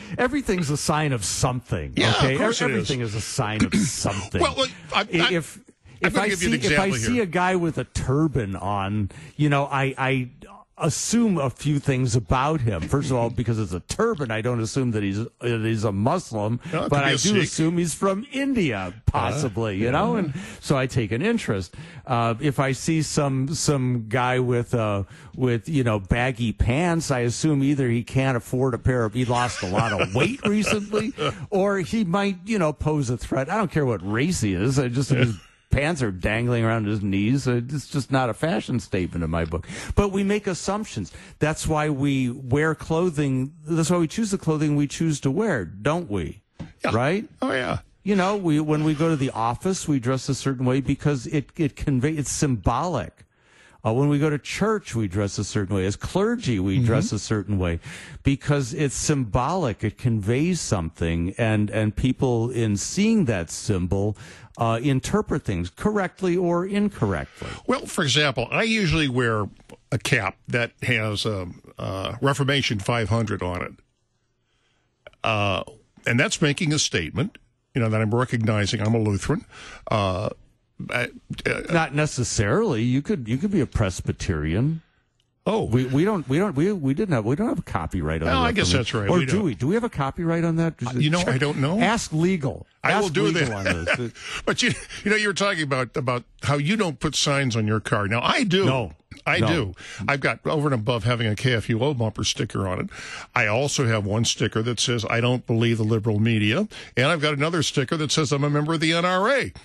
everything's 0.18 0.70
a 0.70 0.78
sign 0.78 1.14
of 1.14 1.26
something. 1.26 1.94
Yeah, 1.96 2.12
of 2.12 2.18
okay, 2.18 2.38
course 2.38 2.62
it 2.62 2.66
is. 2.66 2.72
everything 2.72 3.02
is. 3.02 3.16
a 3.16 3.22
sign 3.22 3.64
of 3.66 3.74
something. 3.88 4.42
Well, 4.42 4.56
look, 4.56 4.70
I- 4.94 5.02
I- 5.02 5.34
if 5.34 5.60
if 6.02 6.18
I 6.18 6.30
see 6.30 6.54
if 6.54 6.80
I 6.80 6.86
example 6.88 6.98
see 6.98 7.20
a 7.22 7.26
guy 7.26 7.56
with 7.56 7.78
a 7.78 7.86
turban 7.86 8.56
on, 8.56 9.10
you 9.38 9.50
know, 9.50 9.66
I 9.66 9.96
I 9.98 10.30
assume 10.78 11.38
a 11.38 11.50
few 11.50 11.80
things 11.80 12.16
about 12.16 12.62
him. 12.62 12.82
First 12.82 13.10
of 13.12 13.18
all, 13.18 13.30
because 13.42 13.60
it's 13.60 13.72
a 13.74 13.80
turban, 13.82 14.32
I 14.32 14.42
don't 14.42 14.60
assume 14.60 14.92
that 14.92 15.04
he's 15.04 15.24
that 15.24 15.62
he's 15.64 15.84
a 15.84 15.92
Muslim, 15.92 16.60
No, 16.74 16.90
but 16.90 17.04
I 17.04 17.12
do 17.12 17.18
Sikh. 17.18 17.44
assume 17.44 17.78
he's 17.78 17.94
from 17.94 18.26
India, 18.34 18.94
possibly. 19.06 19.78
you 19.78 19.92
know, 19.92 20.16
and 20.18 20.34
so 20.60 20.78
I 20.78 20.88
take 20.88 21.12
an 21.12 21.22
interest. 21.22 21.76
Uh, 22.06 22.36
if 22.40 22.60
I 22.60 22.74
see 22.74 23.02
some 23.02 23.54
some 23.54 24.06
guy 24.10 24.40
with 24.40 24.74
uh 24.74 25.04
with 25.36 25.70
you 25.70 25.84
know 25.84 26.00
baggy 26.00 26.52
pants, 26.52 27.10
I 27.12 27.20
assume 27.20 27.64
either 27.64 27.90
he 27.90 28.04
can't 28.04 28.36
afford 28.38 28.74
a 28.74 28.78
pair 28.78 29.06
of 29.06 29.14
he 29.14 29.26
lost 29.26 29.64
a 29.64 29.68
lot 29.68 29.94
of 29.94 30.14
weight 30.16 30.46
recently, 30.46 31.14
or 31.50 31.80
he 31.80 32.04
might 32.04 32.38
you 32.46 32.60
know 32.60 32.74
pose 32.74 33.10
a 33.10 33.18
threat. 33.18 33.50
I 33.50 33.56
don't 33.58 33.72
care 33.72 33.86
what 33.86 34.02
race 34.10 34.42
he 34.42 34.54
is. 34.54 34.78
I 34.78 34.90
just 34.90 35.10
his 35.10 35.36
pants 35.76 36.02
are 36.02 36.12
dangling 36.12 36.64
around 36.64 36.86
his 36.88 37.02
knees. 37.02 37.48
Uh, 37.48 37.62
It's 37.68 37.88
just 37.88 38.10
not 38.10 38.30
a 38.30 38.34
fashion 38.34 38.80
statement 38.80 39.24
in 39.24 39.30
my 39.30 39.44
book. 39.44 39.68
But 39.94 40.10
we 40.14 40.24
make 40.24 40.48
assumptions. 40.48 41.12
That's 41.40 41.68
why 41.68 41.90
we 41.90 42.30
wear 42.30 42.74
clothing. 42.76 43.54
That's 43.68 43.90
why 43.90 43.98
we 43.98 44.08
choose 44.08 44.32
the 44.32 44.38
clothing 44.38 44.78
we 44.78 44.88
choose 44.88 45.20
to 45.22 45.32
wear, 45.32 45.66
don't 45.66 46.10
we? 46.10 46.42
Right? 46.92 47.28
Oh 47.42 47.52
yeah. 47.52 47.80
You 48.04 48.16
know, 48.16 48.38
we 48.38 48.60
when 48.60 48.84
we 48.84 48.94
go 48.94 49.10
to 49.10 49.16
the 49.16 49.32
office, 49.32 49.88
we 49.88 50.00
dress 50.00 50.30
a 50.30 50.36
certain 50.36 50.66
way 50.66 50.80
because 50.80 51.28
it 51.28 51.50
it 51.58 51.76
convey 51.76 52.14
it's 52.14 52.32
symbolic. 52.32 53.26
Uh, 53.86 53.94
when 53.94 54.10
we 54.10 54.18
go 54.18 54.32
to 54.32 54.40
church, 54.40 54.96
we 54.96 55.08
dress 55.08 55.38
a 55.38 55.44
certain 55.44 55.76
way. 55.76 55.86
As 55.86 55.96
clergy, 55.96 56.60
we 56.60 56.80
dress 56.80 57.12
a 57.12 57.20
certain 57.20 57.60
way 57.60 57.80
because 58.24 58.74
it's 58.74 58.96
symbolic. 58.96 59.84
It 59.84 59.98
conveys 59.98 60.60
something, 60.60 61.36
and 61.38 61.70
and 61.70 61.96
people 61.96 62.50
in 62.50 62.78
seeing 62.78 63.26
that 63.26 63.52
symbol 63.52 64.18
uh, 64.58 64.80
interpret 64.82 65.43
things 65.43 65.70
correctly 65.70 66.38
or 66.38 66.66
incorrectly. 66.66 67.49
Well, 67.68 67.86
for 67.86 68.03
example, 68.03 68.47
I 68.51 68.64
usually 68.64 69.08
wear 69.08 69.45
a 69.91 69.97
cap 69.97 70.38
that 70.47 70.72
has 70.84 71.26
um, 71.26 71.62
uh, 71.78 72.16
Reformation 72.22 72.80
500 72.80 73.43
on 73.43 73.62
it. 73.62 73.72
Uh, 75.24 75.64
and 76.06 76.20
that's 76.20 76.41
making 76.41 76.72
a 76.72 76.80
statement, 76.80 77.38
you 77.74 77.82
know, 77.82 77.89
that 77.89 77.99
I'm 78.01 78.14
recognizing 78.14 78.82
I'm 78.82 78.93
a 78.93 78.99
Lutheran. 78.99 79.45
Uh, 79.89 80.30
I- 80.89 81.10
uh, 81.45 81.62
Not 81.72 81.95
necessarily. 81.95 82.84
You 82.84 83.01
could 83.01 83.28
you 83.28 83.38
could 83.38 83.51
be 83.51 83.62
a 83.62 83.66
Presbyterian. 83.66 84.82
Oh, 85.48 85.66
we, 85.66 85.86
we 85.86 86.04
don't 86.04 86.28
we 86.28 86.39
don't 86.39 86.56
we 86.56 86.72
we 86.72 86.96
didn't 86.96 87.14
have 87.14 87.24
we 87.24 87.36
don't 87.36 87.48
have 87.50 87.60
a 87.60 87.64
copyright 87.64 88.24
on. 88.24 88.28
That. 88.28 88.34
No, 88.34 88.41
the 88.41 88.48
I 88.48 88.52
guess 88.52 88.72
that's 88.72 88.93
right. 88.96 89.08
Or 89.08 89.20
We 89.20 89.26
do 89.28 89.34
don't. 89.34 89.43
we? 89.43 89.54
Do 89.54 89.68
we 89.68 89.76
have 89.76 89.84
a 89.84 89.89
copyright 89.89 90.43
on 90.43 90.56
that? 90.56 90.74
Uh, 90.86 90.91
you 90.96 91.12
know, 91.12 91.20
I 91.28 91.38
don't 91.38 91.60
know. 91.60 91.80
Ask 91.80 92.12
legal. 92.12 92.66
I 92.84 93.00
will 93.00 93.10
do 93.10 93.32
that. 93.32 94.12
but 94.46 94.64
you, 94.64 94.72
you 95.04 95.12
know, 95.12 95.18
you 95.18 95.28
were 95.28 95.34
talking 95.36 95.62
about 95.62 95.96
about 95.96 96.24
how 96.41 96.56
you 96.58 96.76
don't 96.76 97.00
put 97.00 97.16
signs 97.16 97.56
on 97.56 97.68
your 97.68 97.80
car. 97.80 98.08
Now 98.08 98.22
I 98.24 98.43
do. 98.43 98.66
No. 98.66 98.93
I 99.28 99.39
No. 99.39 99.48
do. 99.48 99.74
I've 100.08 100.20
got 100.20 100.39
over 100.46 100.68
and 100.68 100.74
above 100.74 101.04
having 101.04 101.28
a 101.28 101.36
KFUO 101.36 101.96
bumper 101.98 102.24
sticker 102.24 102.68
on 102.68 102.80
it. 102.80 102.89
I 103.36 103.46
also 103.48 103.86
have 103.86 104.04
one 104.04 104.26
sticker 104.26 104.62
that 104.64 104.80
says 104.80 105.06
I 105.10 105.22
don't 105.22 105.46
believe 105.46 105.78
the 105.78 105.84
liberal 105.84 106.20
media, 106.20 106.68
and 106.98 107.06
I've 107.08 107.22
got 107.22 107.34
another 107.36 107.62
sticker 107.62 107.98
that 107.98 108.12
says 108.12 108.32
I'm 108.32 108.43
a 108.43 108.50
member 108.50 108.74
of 108.74 108.80
the 108.80 108.91
NRA. 108.91 109.56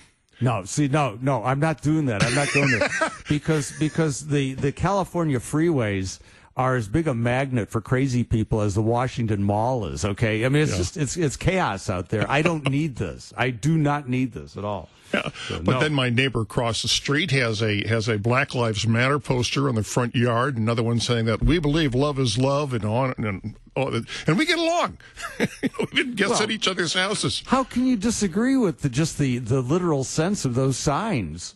No, 0.41 0.65
see, 0.65 0.87
no, 0.87 1.17
no, 1.21 1.43
I'm 1.43 1.59
not 1.59 1.81
doing 1.81 2.07
that. 2.07 2.23
I'm 2.23 2.33
not 2.35 2.49
doing 2.49 2.71
that 2.79 3.13
because 3.29 3.71
because 3.79 4.27
the 4.27 4.55
the 4.55 4.71
California 4.71 5.39
freeways 5.39 6.19
are 6.57 6.75
as 6.75 6.87
big 6.87 7.07
a 7.07 7.13
magnet 7.13 7.69
for 7.69 7.79
crazy 7.81 8.23
people 8.23 8.61
as 8.61 8.75
the 8.75 8.81
Washington 8.81 9.41
Mall 9.43 9.85
is. 9.85 10.03
Okay, 10.03 10.45
I 10.45 10.49
mean 10.49 10.63
it's 10.63 10.71
Yeah. 10.71 10.77
just 10.77 10.97
it's 10.97 11.17
it's 11.17 11.37
chaos 11.37 11.89
out 11.89 12.09
there. 12.09 12.29
I 12.29 12.41
don't 12.41 12.69
need 12.69 12.97
this. 12.97 13.33
I 13.37 13.49
do 13.51 13.77
not 13.77 14.09
need 14.09 14.33
this 14.33 14.57
at 14.57 14.65
all. 14.65 14.89
So, 15.11 15.29
But 15.61 15.65
no. 15.73 15.79
then 15.81 15.93
my 15.93 16.09
neighbor 16.09 16.41
across 16.41 16.81
the 16.83 16.87
street 16.87 17.31
has 17.31 17.61
a 17.61 17.85
has 17.87 18.07
a 18.07 18.17
Black 18.17 18.55
Lives 18.55 18.87
Matter 18.87 19.19
poster 19.19 19.67
on 19.67 19.75
the 19.75 19.83
front 19.83 20.15
yard. 20.15 20.57
Another 20.57 20.83
one 20.83 20.99
saying 21.01 21.25
that 21.25 21.41
we 21.43 21.59
believe 21.59 21.93
love 21.93 22.17
is 22.19 22.37
love, 22.37 22.73
and 22.73 22.85
on 22.85 23.13
and 23.17 23.55
oh, 23.75 24.01
and 24.27 24.37
we 24.37 24.45
get 24.45 24.57
along. 24.57 24.97
we 25.39 25.47
even 25.93 26.15
guess 26.15 26.29
Well- 26.29 26.43
at 26.43 26.51
each 26.51 26.67
other's 26.67 26.93
houses. 26.93 27.43
How 27.47 27.63
can 27.65 27.85
you 27.85 27.97
disagree 27.97 28.55
with 28.57 28.81
the, 28.81 28.89
just 28.89 29.17
the 29.17 29.39
the 29.39 29.59
literal 29.61 30.03
sense 30.05 30.45
of 30.45 30.55
those 30.55 30.77
signs? 30.77 31.55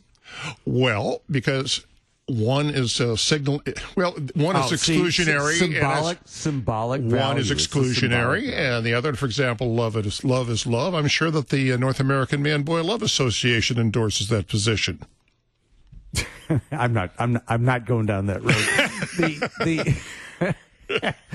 Well, 0.65 1.21
because 1.31 1.85
one 2.28 2.69
is 2.69 2.99
a 2.99 3.15
signal. 3.17 3.61
Well, 3.95 4.13
one 4.34 4.55
is 4.55 4.71
Oh, 4.71 4.76
see, 4.76 4.97
exclusionary. 4.99 5.61
and 5.61 5.73
symbolic, 5.73 6.17
symbolic. 6.26 7.01
One 7.01 7.09
value. 7.11 7.39
is 7.41 7.51
exclusionary, 7.51 8.51
and 8.51 8.86
the 8.86 8.93
other, 8.95 9.13
for 9.13 9.26
example, 9.28 9.76
love 9.76 9.95
is 9.95 10.23
love 10.23 10.49
is 10.49 10.65
love. 10.65 10.93
I'm 10.95 11.07
sure 11.07 11.30
that 11.30 11.49
the 11.49 11.73
uh, 11.73 11.78
North 11.78 11.99
American 11.99 12.41
Man 12.41 12.63
Boy 12.63 12.82
Love 12.84 13.03
Association 13.03 13.78
endorses 13.78 14.30
that 14.30 14.47
position. 14.47 15.03
I'm 16.71 16.93
not. 16.93 17.11
I'm. 17.19 17.34
Not, 17.34 17.43
I'm 17.47 17.63
not 17.65 17.86
going 17.86 18.05
down 18.07 18.26
that 18.28 18.41
road. 18.41 18.55
the 19.17 20.05
the. 20.89 21.15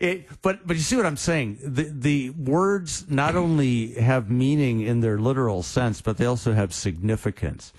It, 0.00 0.26
but 0.42 0.66
but 0.66 0.74
you 0.74 0.82
see 0.82 0.96
what 0.96 1.06
I'm 1.06 1.16
saying. 1.16 1.58
The 1.62 1.84
the 1.84 2.30
words 2.30 3.08
not 3.08 3.36
only 3.36 3.92
have 3.94 4.28
meaning 4.28 4.80
in 4.80 5.00
their 5.00 5.16
literal 5.16 5.62
sense, 5.62 6.00
but 6.00 6.16
they 6.16 6.26
also 6.26 6.54
have 6.54 6.74
significance. 6.74 7.72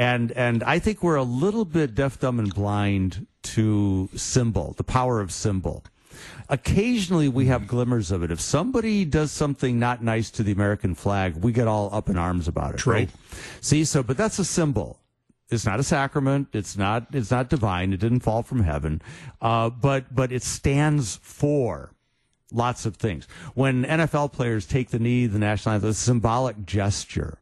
And 0.00 0.32
and 0.32 0.62
I 0.62 0.78
think 0.78 1.02
we're 1.02 1.16
a 1.16 1.22
little 1.22 1.66
bit 1.66 1.94
deaf, 1.94 2.18
dumb, 2.18 2.38
and 2.38 2.54
blind 2.54 3.26
to 3.42 4.08
symbol, 4.16 4.72
the 4.78 4.82
power 4.82 5.20
of 5.20 5.30
symbol. 5.30 5.84
Occasionally 6.48 7.28
we 7.28 7.46
have 7.46 7.66
glimmers 7.66 8.10
of 8.10 8.22
it. 8.22 8.30
If 8.30 8.40
somebody 8.40 9.04
does 9.04 9.30
something 9.30 9.78
not 9.78 10.02
nice 10.02 10.30
to 10.30 10.42
the 10.42 10.52
American 10.52 10.94
flag, 10.94 11.36
we 11.36 11.52
get 11.52 11.68
all 11.68 11.90
up 11.92 12.08
in 12.08 12.16
arms 12.16 12.48
about 12.48 12.76
it. 12.76 12.78
True. 12.78 12.94
Right? 12.94 13.10
See, 13.60 13.84
so 13.84 14.02
but 14.02 14.16
that's 14.16 14.38
a 14.38 14.44
symbol. 14.44 14.98
It's 15.50 15.66
not 15.66 15.80
a 15.80 15.82
sacrament. 15.82 16.48
It's 16.54 16.78
not. 16.78 17.08
It's 17.12 17.30
not 17.30 17.50
divine. 17.50 17.92
It 17.92 18.00
didn't 18.00 18.20
fall 18.20 18.42
from 18.42 18.62
heaven. 18.62 19.02
Uh, 19.42 19.68
but 19.68 20.14
but 20.14 20.32
it 20.32 20.42
stands 20.42 21.16
for 21.22 21.90
lots 22.50 22.86
of 22.86 22.96
things. 22.96 23.28
When 23.52 23.84
NFL 23.84 24.32
players 24.32 24.64
take 24.64 24.88
the 24.88 24.98
knee, 24.98 25.26
the 25.26 25.38
national 25.38 25.74
anthem, 25.74 25.90
it's 25.90 26.00
a 26.00 26.04
symbolic 26.04 26.64
gesture. 26.64 27.36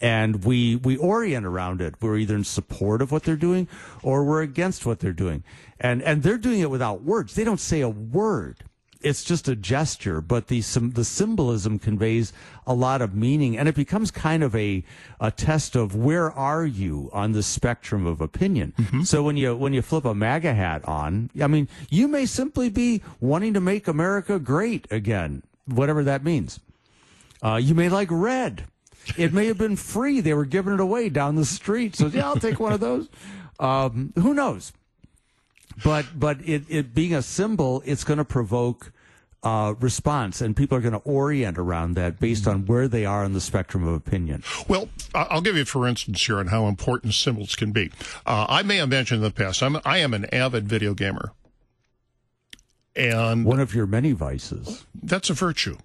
And 0.00 0.44
we 0.44 0.76
we 0.76 0.96
orient 0.96 1.44
around 1.44 1.80
it. 1.82 1.94
We're 2.00 2.16
either 2.16 2.34
in 2.36 2.44
support 2.44 3.02
of 3.02 3.12
what 3.12 3.24
they're 3.24 3.36
doing, 3.36 3.68
or 4.02 4.24
we're 4.24 4.42
against 4.42 4.86
what 4.86 5.00
they're 5.00 5.12
doing. 5.12 5.44
And 5.78 6.02
and 6.02 6.22
they're 6.22 6.38
doing 6.38 6.60
it 6.60 6.70
without 6.70 7.02
words. 7.02 7.34
They 7.34 7.44
don't 7.44 7.60
say 7.60 7.80
a 7.82 7.88
word. 7.88 8.64
It's 9.02 9.24
just 9.24 9.48
a 9.48 9.56
gesture, 9.56 10.20
but 10.20 10.48
the 10.48 10.60
the 10.60 11.04
symbolism 11.04 11.78
conveys 11.78 12.34
a 12.66 12.74
lot 12.74 13.00
of 13.00 13.14
meaning, 13.14 13.56
and 13.56 13.66
it 13.66 13.74
becomes 13.74 14.10
kind 14.10 14.42
of 14.42 14.54
a 14.54 14.84
a 15.18 15.30
test 15.30 15.74
of 15.74 15.94
where 15.96 16.30
are 16.30 16.66
you 16.66 17.08
on 17.12 17.32
the 17.32 17.42
spectrum 17.42 18.06
of 18.06 18.20
opinion. 18.20 18.74
So 19.04 19.22
when 19.22 19.38
you 19.38 19.56
when 19.56 19.72
you 19.72 19.80
flip 19.80 20.04
a 20.04 20.14
MAGA 20.14 20.52
hat 20.52 20.84
on, 20.86 21.30
I 21.42 21.46
mean, 21.46 21.66
you 21.88 22.08
may 22.08 22.26
simply 22.26 22.68
be 22.68 23.02
wanting 23.20 23.54
to 23.54 23.60
make 23.60 23.88
America 23.88 24.38
great 24.38 24.86
again, 24.90 25.44
whatever 25.64 26.04
that 26.04 26.22
means. 26.22 26.60
Uh, 27.42 27.56
you 27.56 27.74
may 27.74 27.88
like 27.88 28.08
red. 28.10 28.64
It 29.16 29.32
may 29.32 29.46
have 29.46 29.58
been 29.58 29.76
free; 29.76 30.20
they 30.20 30.34
were 30.34 30.44
giving 30.44 30.72
it 30.74 30.80
away 30.80 31.08
down 31.08 31.36
the 31.36 31.44
street. 31.44 31.96
So 31.96 32.06
yeah, 32.06 32.26
I'll 32.26 32.36
take 32.36 32.60
one 32.60 32.72
of 32.72 32.80
those. 32.80 33.08
Um, 33.58 34.12
who 34.16 34.34
knows? 34.34 34.72
but 35.84 36.06
but 36.18 36.38
it, 36.46 36.64
it 36.68 36.94
being 36.94 37.14
a 37.14 37.22
symbol, 37.22 37.82
it's 37.86 38.04
going 38.04 38.18
to 38.18 38.24
provoke 38.24 38.92
uh, 39.42 39.74
response, 39.80 40.40
and 40.40 40.54
people 40.54 40.76
are 40.76 40.80
going 40.82 40.92
to 40.92 40.98
orient 40.98 41.56
around 41.58 41.94
that 41.94 42.20
based 42.20 42.46
on 42.46 42.66
where 42.66 42.88
they 42.88 43.06
are 43.06 43.24
on 43.24 43.32
the 43.32 43.40
spectrum 43.40 43.86
of 43.86 43.94
opinion. 43.94 44.42
Well, 44.68 44.88
I'll 45.14 45.40
give 45.40 45.56
you, 45.56 45.64
for 45.64 45.86
instance, 45.86 46.24
here 46.26 46.38
on 46.38 46.48
how 46.48 46.66
important 46.66 47.14
symbols 47.14 47.56
can 47.56 47.72
be. 47.72 47.90
Uh, 48.26 48.46
I 48.48 48.62
may 48.62 48.76
have 48.76 48.90
mentioned 48.90 49.18
in 49.18 49.22
the 49.22 49.30
past, 49.30 49.62
I'm, 49.62 49.78
I 49.84 49.98
am 49.98 50.12
an 50.12 50.26
avid 50.34 50.68
video 50.68 50.92
gamer. 50.92 51.32
And 52.96 53.44
One 53.44 53.60
of 53.60 53.74
your 53.74 53.86
many 53.86 54.12
vices. 54.12 54.84
that's 55.02 55.30
a 55.30 55.34
virtue. 55.34 55.78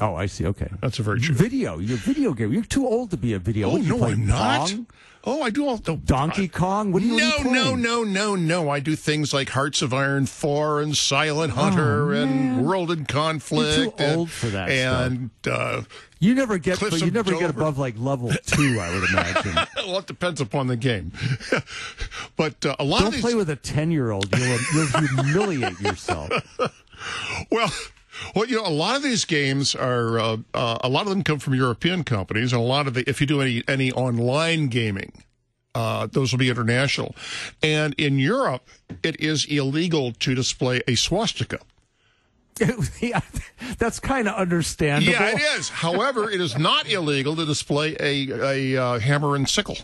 Oh, 0.00 0.14
I 0.14 0.26
see. 0.26 0.46
Okay, 0.46 0.68
That's 0.80 0.98
a 0.98 1.02
virtue. 1.02 1.32
video. 1.32 1.78
You're 1.78 1.96
a 1.96 2.00
video 2.00 2.32
game. 2.32 2.52
You're 2.52 2.62
too 2.62 2.86
old 2.86 3.10
to 3.10 3.16
be 3.16 3.32
a 3.32 3.38
video. 3.38 3.68
Oh, 3.68 3.72
What, 3.72 3.82
no, 3.84 4.04
I'm 4.04 4.26
not. 4.26 4.68
Pong? 4.70 4.86
Oh, 5.24 5.42
I 5.42 5.50
do 5.50 5.66
all. 5.66 5.80
No, 5.86 5.96
Donkey 5.96 6.46
Kong. 6.48 6.92
What 6.92 7.02
do 7.02 7.08
you? 7.08 7.16
no, 7.18 7.38
no, 7.42 7.74
no, 7.74 8.04
no, 8.04 8.36
no. 8.36 8.70
I 8.70 8.78
do 8.80 8.94
things 8.94 9.34
like 9.34 9.50
Hearts 9.50 9.82
of 9.82 9.92
Iron 9.92 10.26
4 10.26 10.80
and 10.80 10.96
Silent 10.96 11.52
Hunter 11.54 12.12
and 12.14 12.64
World 12.64 12.90
in 12.92 13.04
Conflict. 13.04 13.76
Oh, 13.78 13.82
You're 13.82 13.90
too 13.90 13.96
and, 14.04 14.16
old 14.16 14.30
for 14.30 14.46
that 14.46 14.70
And, 14.70 15.30
uh, 15.46 15.82
You 16.20 16.34
never 16.34 16.56
get. 16.58 16.78
Cliffs 16.78 17.00
you 17.00 17.10
never 17.10 17.32
get 17.36 17.50
above 17.50 17.76
like 17.78 17.98
level 17.98 18.30
two. 18.46 18.78
I 18.80 18.94
would 18.94 19.10
imagine. 19.10 19.54
well, 19.88 19.98
it 19.98 20.06
depends 20.06 20.40
upon 20.40 20.68
the 20.68 20.76
game. 20.76 21.12
but 22.36 22.64
uh, 22.64 22.76
a 22.78 22.84
lot 22.84 23.00
Don't 23.00 23.08
of 23.08 23.12
these. 23.14 23.22
play 23.22 23.34
with 23.34 23.50
a 23.50 23.56
ten-year-old. 23.56 24.34
You'll, 24.38 24.58
you'll 24.72 24.86
humiliate 25.24 25.80
yourself. 25.80 26.30
Well, 27.52 27.70
well, 28.34 28.46
you 28.46 28.56
know, 28.56 28.66
a 28.66 28.70
lot 28.70 28.96
of 28.96 29.02
these 29.02 29.24
games 29.24 29.74
are 29.74 30.18
uh, 30.18 30.36
uh, 30.54 30.78
a 30.82 30.88
lot 30.88 31.02
of 31.02 31.10
them 31.10 31.22
come 31.22 31.38
from 31.38 31.54
European 31.54 32.04
companies, 32.04 32.52
and 32.52 32.60
a 32.60 32.64
lot 32.64 32.86
of 32.86 32.94
the 32.94 33.08
if 33.08 33.20
you 33.20 33.26
do 33.26 33.40
any 33.40 33.62
any 33.68 33.92
online 33.92 34.68
gaming, 34.68 35.12
uh, 35.74 36.06
those 36.06 36.32
will 36.32 36.38
be 36.38 36.48
international. 36.50 37.14
And 37.62 37.94
in 37.94 38.18
Europe, 38.18 38.68
it 39.02 39.20
is 39.20 39.44
illegal 39.46 40.12
to 40.12 40.34
display 40.34 40.82
a 40.86 40.94
swastika. 40.94 41.60
yeah, 43.00 43.20
that's 43.78 44.00
kind 44.00 44.26
of 44.26 44.34
understandable. 44.34 45.12
Yeah, 45.12 45.30
it 45.30 45.58
is. 45.58 45.68
However, 45.68 46.30
it 46.30 46.40
is 46.40 46.58
not 46.58 46.90
illegal 46.90 47.36
to 47.36 47.44
display 47.44 47.96
a 48.00 48.74
a 48.74 48.82
uh, 48.82 48.98
hammer 48.98 49.36
and 49.36 49.48
sickle. 49.48 49.78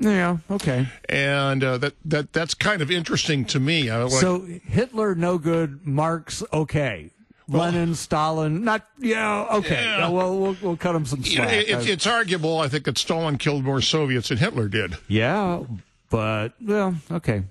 Yeah. 0.00 0.38
Okay. 0.50 0.88
And 1.08 1.62
uh, 1.62 1.78
that 1.78 1.94
that 2.06 2.32
that's 2.32 2.54
kind 2.54 2.80
of 2.80 2.90
interesting 2.90 3.44
to 3.46 3.60
me. 3.60 3.90
I 3.90 4.02
like, 4.02 4.12
So 4.12 4.40
Hitler 4.64 5.14
no 5.14 5.36
good, 5.38 5.86
Marx 5.86 6.42
okay, 6.52 7.10
Lenin, 7.58 7.94
Stalin 7.94 8.64
not 8.64 8.86
yeah 8.98 9.46
okay. 9.52 9.82
Yeah. 9.84 9.98
Yeah, 9.98 10.08
well, 10.08 10.38
we'll 10.38 10.56
we'll 10.62 10.76
cut 10.76 10.94
him 10.94 11.04
some 11.04 11.20
you 11.22 11.38
know, 11.38 11.44
slack. 11.44 11.68
it, 11.68 11.88
it's, 11.88 12.06
arguable. 12.06 12.58
I 12.58 12.68
think 12.68 12.84
that 12.84 12.98
Stalin 12.98 13.38
killed 13.38 13.64
more 13.64 13.80
Soviets 13.80 14.28
than 14.28 14.38
Hitler 14.38 14.68
did. 14.68 14.96
yeah, 15.08 15.62
but 16.08 16.54
well, 16.62 16.94
okay. 17.10 17.42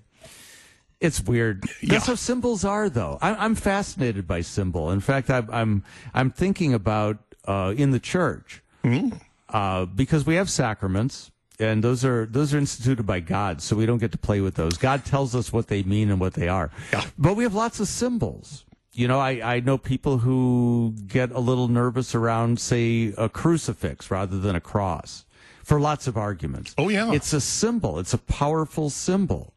It's 0.99 1.21
weird. 1.21 1.63
That's 1.81 2.07
how 2.07 2.15
symbols 2.15 2.65
are, 2.65 2.89
though. 2.89 3.17
I'm, 3.21 3.35
I'm 3.39 3.55
fascinated 3.55 4.27
by 4.27 4.41
symbol. 4.41 4.91
In 4.91 4.99
fact, 4.99 5.29
I'm 5.29 5.49
I'm, 5.49 5.83
I'm 6.13 6.29
thinking 6.29 6.73
about 6.73 7.19
uh, 7.45 7.73
in 7.77 7.91
the 7.91 7.99
church. 7.99 8.61
uh, 9.49 9.85
because 9.85 10.25
we 10.25 10.35
have 10.35 10.49
sacraments. 10.49 11.31
And 11.61 11.83
those 11.83 12.05
are 12.05 12.25
those 12.25 12.53
are 12.53 12.57
instituted 12.57 13.05
by 13.05 13.19
God, 13.19 13.61
so 13.61 13.75
we 13.75 13.85
don't 13.85 13.97
get 13.97 14.13
to 14.13 14.17
play 14.17 14.39
with 14.39 14.55
those. 14.55 14.77
God 14.77 15.03
tells 15.03 15.35
us 15.35 15.51
what 15.51 15.67
they 15.67 15.83
mean 15.83 16.09
and 16.09 16.17
what 16.17 16.33
they 16.33 16.47
are. 16.47 16.71
Yeah. 16.93 17.03
But 17.17 17.35
we 17.35 17.43
have 17.43 17.53
lots 17.53 17.81
of 17.81 17.89
symbols. 17.89 18.63
You 18.99 19.07
know, 19.07 19.19
I, 19.21 19.55
I 19.55 19.59
know 19.61 19.77
people 19.77 20.17
who 20.17 20.93
get 21.07 21.31
a 21.31 21.39
little 21.39 21.69
nervous 21.69 22.13
around, 22.13 22.59
say, 22.59 23.13
a 23.17 23.29
crucifix 23.29 24.11
rather 24.11 24.37
than 24.37 24.57
a 24.57 24.59
cross 24.59 25.23
for 25.63 25.79
lots 25.79 26.05
of 26.05 26.17
arguments. 26.17 26.75
Oh, 26.77 26.89
yeah. 26.89 27.13
It's 27.13 27.31
a 27.31 27.39
symbol, 27.39 27.97
it's 27.99 28.13
a 28.13 28.17
powerful 28.17 28.89
symbol. 28.89 29.53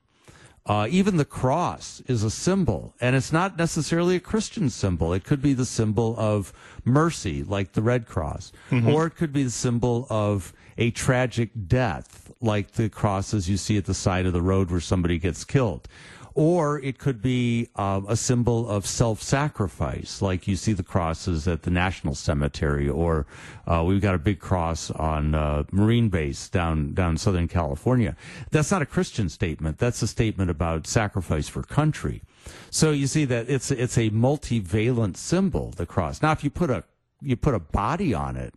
Uh, 0.64 0.86
even 0.88 1.16
the 1.16 1.24
cross 1.24 2.00
is 2.06 2.22
a 2.22 2.30
symbol, 2.30 2.94
and 3.00 3.16
it's 3.16 3.32
not 3.32 3.58
necessarily 3.58 4.14
a 4.14 4.20
Christian 4.20 4.70
symbol. 4.70 5.12
It 5.12 5.24
could 5.24 5.42
be 5.42 5.54
the 5.54 5.66
symbol 5.66 6.14
of 6.16 6.52
mercy, 6.84 7.42
like 7.42 7.72
the 7.72 7.82
Red 7.82 8.06
Cross, 8.06 8.52
or 8.86 9.06
it 9.06 9.16
could 9.16 9.32
be 9.32 9.42
the 9.42 9.50
symbol 9.50 10.06
of 10.08 10.52
a 10.78 10.92
tragic 10.92 11.50
death, 11.66 12.32
like 12.40 12.72
the 12.72 12.88
crosses 12.88 13.50
you 13.50 13.56
see 13.56 13.76
at 13.76 13.86
the 13.86 13.94
side 13.94 14.24
of 14.24 14.32
the 14.32 14.40
road 14.40 14.70
where 14.70 14.78
somebody 14.78 15.18
gets 15.18 15.42
killed. 15.42 15.88
Or 16.34 16.80
it 16.80 16.98
could 16.98 17.20
be 17.20 17.68
uh, 17.76 18.00
a 18.08 18.16
symbol 18.16 18.68
of 18.68 18.86
self-sacrifice, 18.86 20.22
like 20.22 20.48
you 20.48 20.56
see 20.56 20.72
the 20.72 20.82
crosses 20.82 21.46
at 21.46 21.62
the 21.62 21.70
National 21.70 22.14
Cemetery, 22.14 22.88
or 22.88 23.26
uh, 23.66 23.84
we've 23.86 24.00
got 24.00 24.14
a 24.14 24.18
big 24.18 24.38
cross 24.38 24.90
on 24.90 25.34
uh, 25.34 25.64
Marine 25.70 26.08
Base 26.08 26.48
down 26.48 26.94
down 26.94 27.18
Southern 27.18 27.48
California. 27.48 28.16
That's 28.50 28.70
not 28.70 28.82
a 28.82 28.86
Christian 28.86 29.28
statement. 29.28 29.78
That's 29.78 30.00
a 30.02 30.06
statement 30.06 30.50
about 30.50 30.86
sacrifice 30.86 31.48
for 31.48 31.62
country. 31.62 32.22
So 32.70 32.90
you 32.90 33.06
see 33.06 33.24
that 33.26 33.50
it's 33.50 33.70
it's 33.70 33.98
a 33.98 34.10
multivalent 34.10 35.16
symbol, 35.16 35.72
the 35.76 35.86
cross. 35.86 36.22
Now, 36.22 36.32
if 36.32 36.42
you 36.42 36.50
put 36.50 36.70
a 36.70 36.84
you 37.20 37.36
put 37.36 37.54
a 37.54 37.60
body 37.60 38.14
on 38.14 38.36
it, 38.36 38.54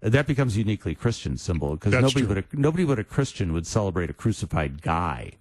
that 0.00 0.26
becomes 0.26 0.56
a 0.56 0.58
uniquely 0.58 0.94
Christian 0.94 1.36
symbol 1.36 1.76
because 1.76 1.92
nobody 1.92 2.26
true. 2.26 2.26
but 2.26 2.38
a, 2.38 2.44
nobody 2.52 2.84
but 2.84 2.98
a 2.98 3.04
Christian 3.04 3.52
would 3.52 3.66
celebrate 3.66 4.10
a 4.10 4.14
crucified 4.14 4.82
guy. 4.82 5.32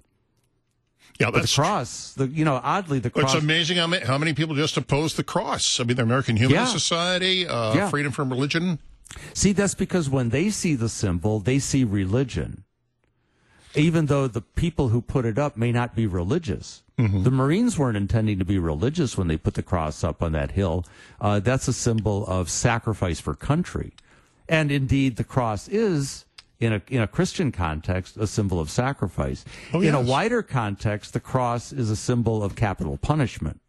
Yeah, 1.20 1.32
But 1.32 1.41
the 1.41 1.47
cross, 1.53 2.14
the 2.14 2.28
you 2.28 2.45
know, 2.45 2.60
oddly 2.64 2.99
the 2.99 3.10
cross. 3.10 3.34
It's 3.34 3.43
amazing 3.43 3.78
how 3.78 3.88
many, 3.88 4.05
how 4.05 4.18
many 4.18 4.34
people 4.34 4.55
just 4.55 4.78
oppose 4.78 5.16
the 5.16 5.24
cross. 5.24 5.80
I 5.80 5.84
mean, 5.84 5.97
the 5.97 6.03
American 6.03 6.38
Humanist 6.38 6.72
Yeah. 6.74 6.78
Society, 6.80 7.47
uh, 7.47 7.74
Yeah. 7.76 7.89
freedom 7.89 8.12
from 8.12 8.30
religion. 8.30 8.80
See, 9.34 9.51
that's 9.53 9.74
because 9.74 10.10
when 10.10 10.30
they 10.30 10.49
see 10.49 10.76
the 10.76 10.88
symbol, 10.89 11.39
they 11.39 11.60
see 11.60 11.84
religion. 11.84 12.64
Even 13.76 14.05
though 14.07 14.28
the 14.28 14.41
people 14.41 14.89
who 14.89 15.01
put 15.01 15.26
it 15.26 15.38
up 15.38 15.55
may 15.57 15.72
not 15.72 15.95
be 15.95 16.07
religious. 16.07 16.84
The 16.97 17.32
Marines 17.32 17.78
weren't 17.80 17.95
intending 17.95 18.39
to 18.39 18.45
be 18.45 18.60
religious 18.60 19.18
when 19.18 19.30
they 19.30 19.38
put 19.38 19.53
the 19.53 19.64
cross 19.64 20.03
up 20.03 20.22
on 20.22 20.34
that 20.34 20.51
hill. 20.51 20.86
Uh, 21.22 21.39
that's 21.39 21.66
a 21.70 21.72
symbol 21.74 22.26
of 22.28 22.49
sacrifice 22.49 23.22
for 23.22 23.34
country. 23.36 23.93
And 24.49 24.70
indeed, 24.70 25.16
the 25.16 25.24
cross 25.24 25.70
is, 25.70 26.26
in 26.60 26.74
a, 26.74 26.82
in 26.89 27.01
a 27.01 27.07
Christian 27.07 27.51
context, 27.51 28.18
a 28.18 28.28
symbol 28.28 28.60
of 28.60 28.70
sacrifice. 28.70 29.45
Oh, 29.74 29.82
In 29.82 29.95
a 29.95 30.01
wider 30.01 30.41
context, 30.43 31.14
the 31.14 31.20
cross 31.20 31.72
is 31.72 31.89
a 31.89 31.95
symbol 31.95 32.43
of 32.43 32.55
capital 32.55 32.97
punishment. 32.97 33.62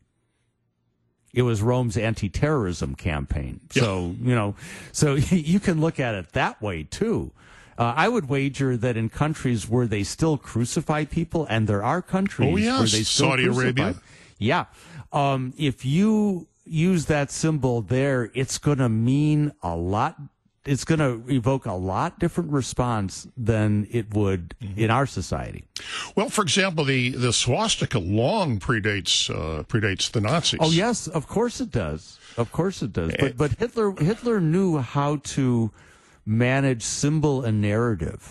It 1.32 1.42
was 1.42 1.62
Rome's 1.62 1.96
anti-terrorism 1.96 2.96
campaign. 2.96 3.60
So, 3.70 4.16
you 4.20 4.34
know, 4.34 4.56
so 4.90 5.14
you 5.30 5.60
can 5.60 5.80
look 5.80 6.00
at 6.00 6.14
it 6.16 6.32
that 6.32 6.60
way 6.60 6.82
too. 6.82 7.30
Uh, 7.78 7.94
I 7.96 8.08
would 8.08 8.28
wager 8.28 8.76
that 8.76 8.96
in 8.96 9.08
countries 9.08 9.68
where 9.68 9.86
they 9.86 10.02
still 10.02 10.36
crucify 10.36 11.04
people, 11.04 11.46
and 11.48 11.66
there 11.68 11.82
are 11.84 12.02
countries 12.02 12.52
Oh, 12.52 12.56
yes. 12.56 12.78
where 12.80 12.88
they 12.88 13.02
still 13.04 13.30
Saudi 13.30 13.44
crucify, 13.44 13.62
Arabia. 13.62 13.94
yeah. 14.38 14.64
Um, 15.12 15.54
if 15.56 15.84
you 15.84 16.48
use 16.64 17.06
that 17.06 17.30
symbol 17.30 17.80
there, 17.80 18.30
it's 18.34 18.58
going 18.58 18.78
to 18.78 18.88
mean 18.88 19.52
a 19.62 19.74
lot. 19.76 20.20
It's 20.66 20.84
going 20.84 20.98
to 20.98 21.22
evoke 21.32 21.64
a 21.64 21.72
lot 21.72 22.18
different 22.18 22.50
response 22.52 23.26
than 23.36 23.86
it 23.90 24.12
would 24.14 24.54
Mm-hmm. 24.60 24.78
in 24.78 24.90
our 24.90 25.06
society. 25.06 25.64
Well, 26.16 26.28
for 26.28 26.42
example, 26.42 26.84
the, 26.84 27.10
the 27.10 27.32
swastika 27.32 27.98
long 27.98 28.58
predates 28.60 29.30
uh, 29.30 29.62
predates 29.64 30.10
the 30.10 30.20
Nazis. 30.20 30.60
Oh 30.62 30.70
yes, 30.70 31.08
of 31.08 31.26
course 31.26 31.60
it 31.62 31.70
does. 31.70 32.18
Of 32.36 32.52
course 32.52 32.82
it 32.82 32.92
does. 32.92 33.12
But 33.18 33.36
but 33.38 33.52
Hitler 33.52 33.92
Hitler 33.92 34.38
knew 34.40 34.78
how 34.78 35.16
to 35.34 35.70
manage 36.26 36.82
symbol 36.82 37.42
and 37.42 37.60
narrative. 37.62 38.28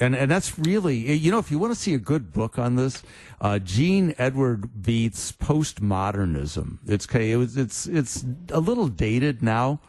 And 0.00 0.16
and 0.16 0.30
that's 0.30 0.58
really 0.58 1.12
you 1.12 1.30
know 1.30 1.38
if 1.38 1.50
you 1.50 1.58
want 1.58 1.74
to 1.74 1.78
see 1.78 1.92
a 1.94 1.98
good 1.98 2.32
book 2.32 2.58
on 2.58 2.76
this, 2.76 3.02
uh, 3.40 3.58
Gene 3.58 4.14
Edward 4.18 4.70
Veith's 4.74 5.30
postmodernism. 5.32 6.78
It's. 6.86 7.06
It 7.14 7.56
it's 7.56 7.86
it's 7.86 8.24
a 8.48 8.60
little 8.60 8.88
dated 8.88 9.42
now, 9.42 9.80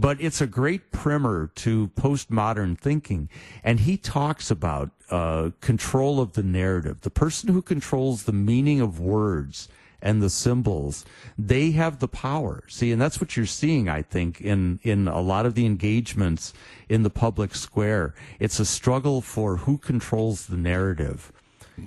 but 0.00 0.20
it's 0.20 0.40
a 0.40 0.46
great 0.46 0.90
primer 0.90 1.50
to 1.56 1.88
postmodern 1.94 2.76
thinking. 2.76 3.28
And 3.62 3.80
he 3.80 3.96
talks 3.96 4.50
about 4.50 4.90
uh, 5.10 5.50
control 5.60 6.20
of 6.20 6.32
the 6.32 6.42
narrative. 6.42 7.02
The 7.02 7.10
person 7.10 7.50
who 7.50 7.62
controls 7.62 8.24
the 8.24 8.32
meaning 8.32 8.80
of 8.80 8.98
words 8.98 9.68
and 10.02 10.20
the 10.20 10.28
symbols, 10.30 11.04
they 11.38 11.70
have 11.70 12.00
the 12.00 12.08
power. 12.08 12.64
See, 12.68 12.90
and 12.92 13.00
that's 13.00 13.20
what 13.20 13.36
you're 13.36 13.46
seeing, 13.46 13.88
I 13.88 14.02
think, 14.02 14.40
in, 14.40 14.80
in 14.82 15.08
a 15.08 15.20
lot 15.20 15.46
of 15.46 15.54
the 15.54 15.64
engagements 15.64 16.52
in 16.88 17.02
the 17.02 17.10
public 17.10 17.54
square. 17.54 18.14
It's 18.40 18.58
a 18.60 18.64
struggle 18.64 19.20
for 19.20 19.58
who 19.58 19.78
controls 19.78 20.46
the 20.46 20.56
narrative. 20.56 21.32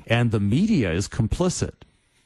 And 0.07 0.31
the 0.31 0.39
media 0.39 0.91
is 0.91 1.07
complicit. 1.07 1.73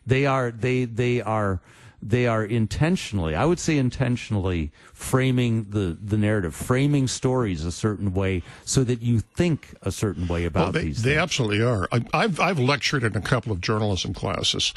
They 0.06 0.26
are, 0.26 0.52
they, 0.52 0.86
they 0.86 1.22
are, 1.22 1.60
they 2.02 2.26
are 2.26 2.46
intentionally, 2.46 3.36
I 3.36 3.44
would 3.46 3.60
say 3.60 3.78
intentionally 3.78 4.72
framing 4.94 5.66
the, 5.72 5.98
the 6.02 6.18
narrative, 6.18 6.56
framing 6.56 7.08
stories 7.08 7.66
a 7.66 7.72
certain 7.72 8.14
way 8.14 8.42
so 8.64 8.86
that 8.86 9.02
you 9.02 9.20
think 9.20 9.76
a 9.82 9.92
certain 9.92 10.28
way 10.28 10.46
about 10.46 10.64
Well, 10.64 10.72
they, 10.72 10.84
these 10.86 11.04
they 11.04 11.12
things. 11.12 11.22
absolutely 11.22 11.62
are. 11.62 11.90
I, 11.92 12.06
I've 12.14 12.40
I've 12.40 12.60
lectured 12.60 13.04
in 13.04 13.16
a 13.18 13.22
couple 13.22 13.52
of 13.52 13.60
journalism 13.60 14.14
classes, 14.14 14.74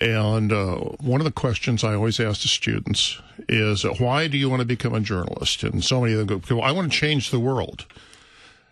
and 0.00 0.52
uh, 0.52 0.76
one 1.00 1.20
of 1.20 1.24
the 1.24 1.32
questions 1.32 1.82
I 1.84 1.94
always 1.94 2.20
ask 2.20 2.42
the 2.42 2.48
students 2.48 3.18
is, 3.48 3.84
"Why 3.98 4.28
do 4.28 4.36
you 4.38 4.48
want 4.48 4.60
to 4.60 4.66
become 4.66 4.94
a 4.94 5.00
journalist?" 5.00 5.62
And 5.62 5.82
so 5.84 6.00
many 6.00 6.14
of 6.14 6.26
them 6.26 6.40
go, 6.40 6.56
well, 6.56 6.64
"I 6.64 6.72
want 6.72 6.90
to 6.92 6.96
change 6.98 7.30
the 7.30 7.40
world." 7.40 7.86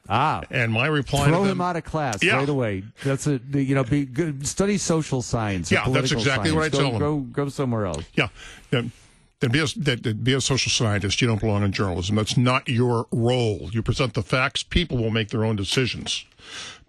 Ah, 0.09 0.43
and 0.51 0.73
my 0.73 0.87
reply 0.87 1.25
Throw 1.27 1.39
to 1.39 1.43
him 1.43 1.49
them, 1.49 1.61
out 1.61 1.75
of 1.77 1.85
class 1.85 2.23
Yeah. 2.23 2.37
right 2.37 2.49
away. 2.49 2.85
That's 3.03 3.27
a 3.27 3.41
you 3.53 3.75
know 3.75 3.83
be 3.85 4.05
good. 4.05 4.47
Study 4.47 4.79
social 4.79 5.21
science. 5.21 5.73
or 5.73 5.75
Yeah, 5.75 5.81
that's 5.81 5.91
political 6.11 6.19
exactly 6.19 6.53
what 6.53 6.59
I 6.65 6.69
science. 6.69 6.77
tell 6.79 6.99
go, 6.99 6.99
them. 7.17 7.33
Go 7.33 7.45
go 7.45 7.49
somewhere 7.49 7.87
else. 7.87 8.05
Yeah. 8.15 8.29
Then, 8.71 8.93
then 9.41 9.51
be 9.51 9.59
a, 9.59 9.67
that 9.79 10.23
be 10.23 10.33
a 10.33 10.41
social 10.41 10.71
scientist. 10.71 11.21
You 11.21 11.27
don't 11.27 11.41
belong 11.41 11.65
in 11.65 11.73
journalism. 11.73 12.15
That's 12.17 12.37
not 12.37 12.69
your 12.69 13.07
role. 13.11 13.69
You 13.73 13.83
present 13.83 14.15
the 14.15 14.23
facts. 14.23 14.63
People 14.63 14.97
will 14.99 15.11
make 15.11 15.31
their 15.31 15.45
own 15.45 15.57
decisions. 15.57 16.25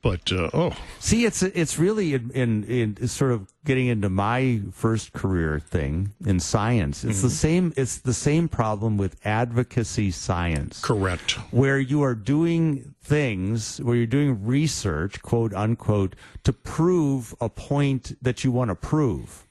But 0.02 0.32
uh, 0.32 0.50
oh, 0.54 0.76
See, 1.00 1.26
it's 1.26 1.42
it's 1.42 1.80
really 1.80 2.14
in, 2.14 2.32
in 2.32 2.64
in 2.98 3.08
sort 3.08 3.32
of 3.32 3.52
getting 3.66 3.88
into 3.88 4.10
my 4.10 4.62
first 4.72 5.12
career 5.14 5.60
thing 5.60 6.14
in 6.26 6.40
science. 6.40 7.04
It's 7.04 7.22
the 7.22 7.30
same. 7.30 7.74
It's 7.76 7.98
the 7.98 8.14
same 8.14 8.48
problem 8.48 8.98
with 8.98 9.18
advocacy 9.26 10.12
science. 10.12 10.82
correct. 10.82 11.32
where 11.52 11.80
you 11.80 12.04
are 12.04 12.16
doing 12.16 12.94
things, 13.02 13.80
where 13.82 13.96
you're 13.96 14.06
doing 14.06 14.46
research, 14.46 15.22
quote 15.22 15.54
unquote, 15.54 16.16
to 16.44 16.54
prove 16.54 17.34
a 17.42 17.50
point 17.50 18.16
that 18.22 18.44
you 18.44 18.52
want 18.52 18.70
to 18.70 18.76
prove. 18.76 19.47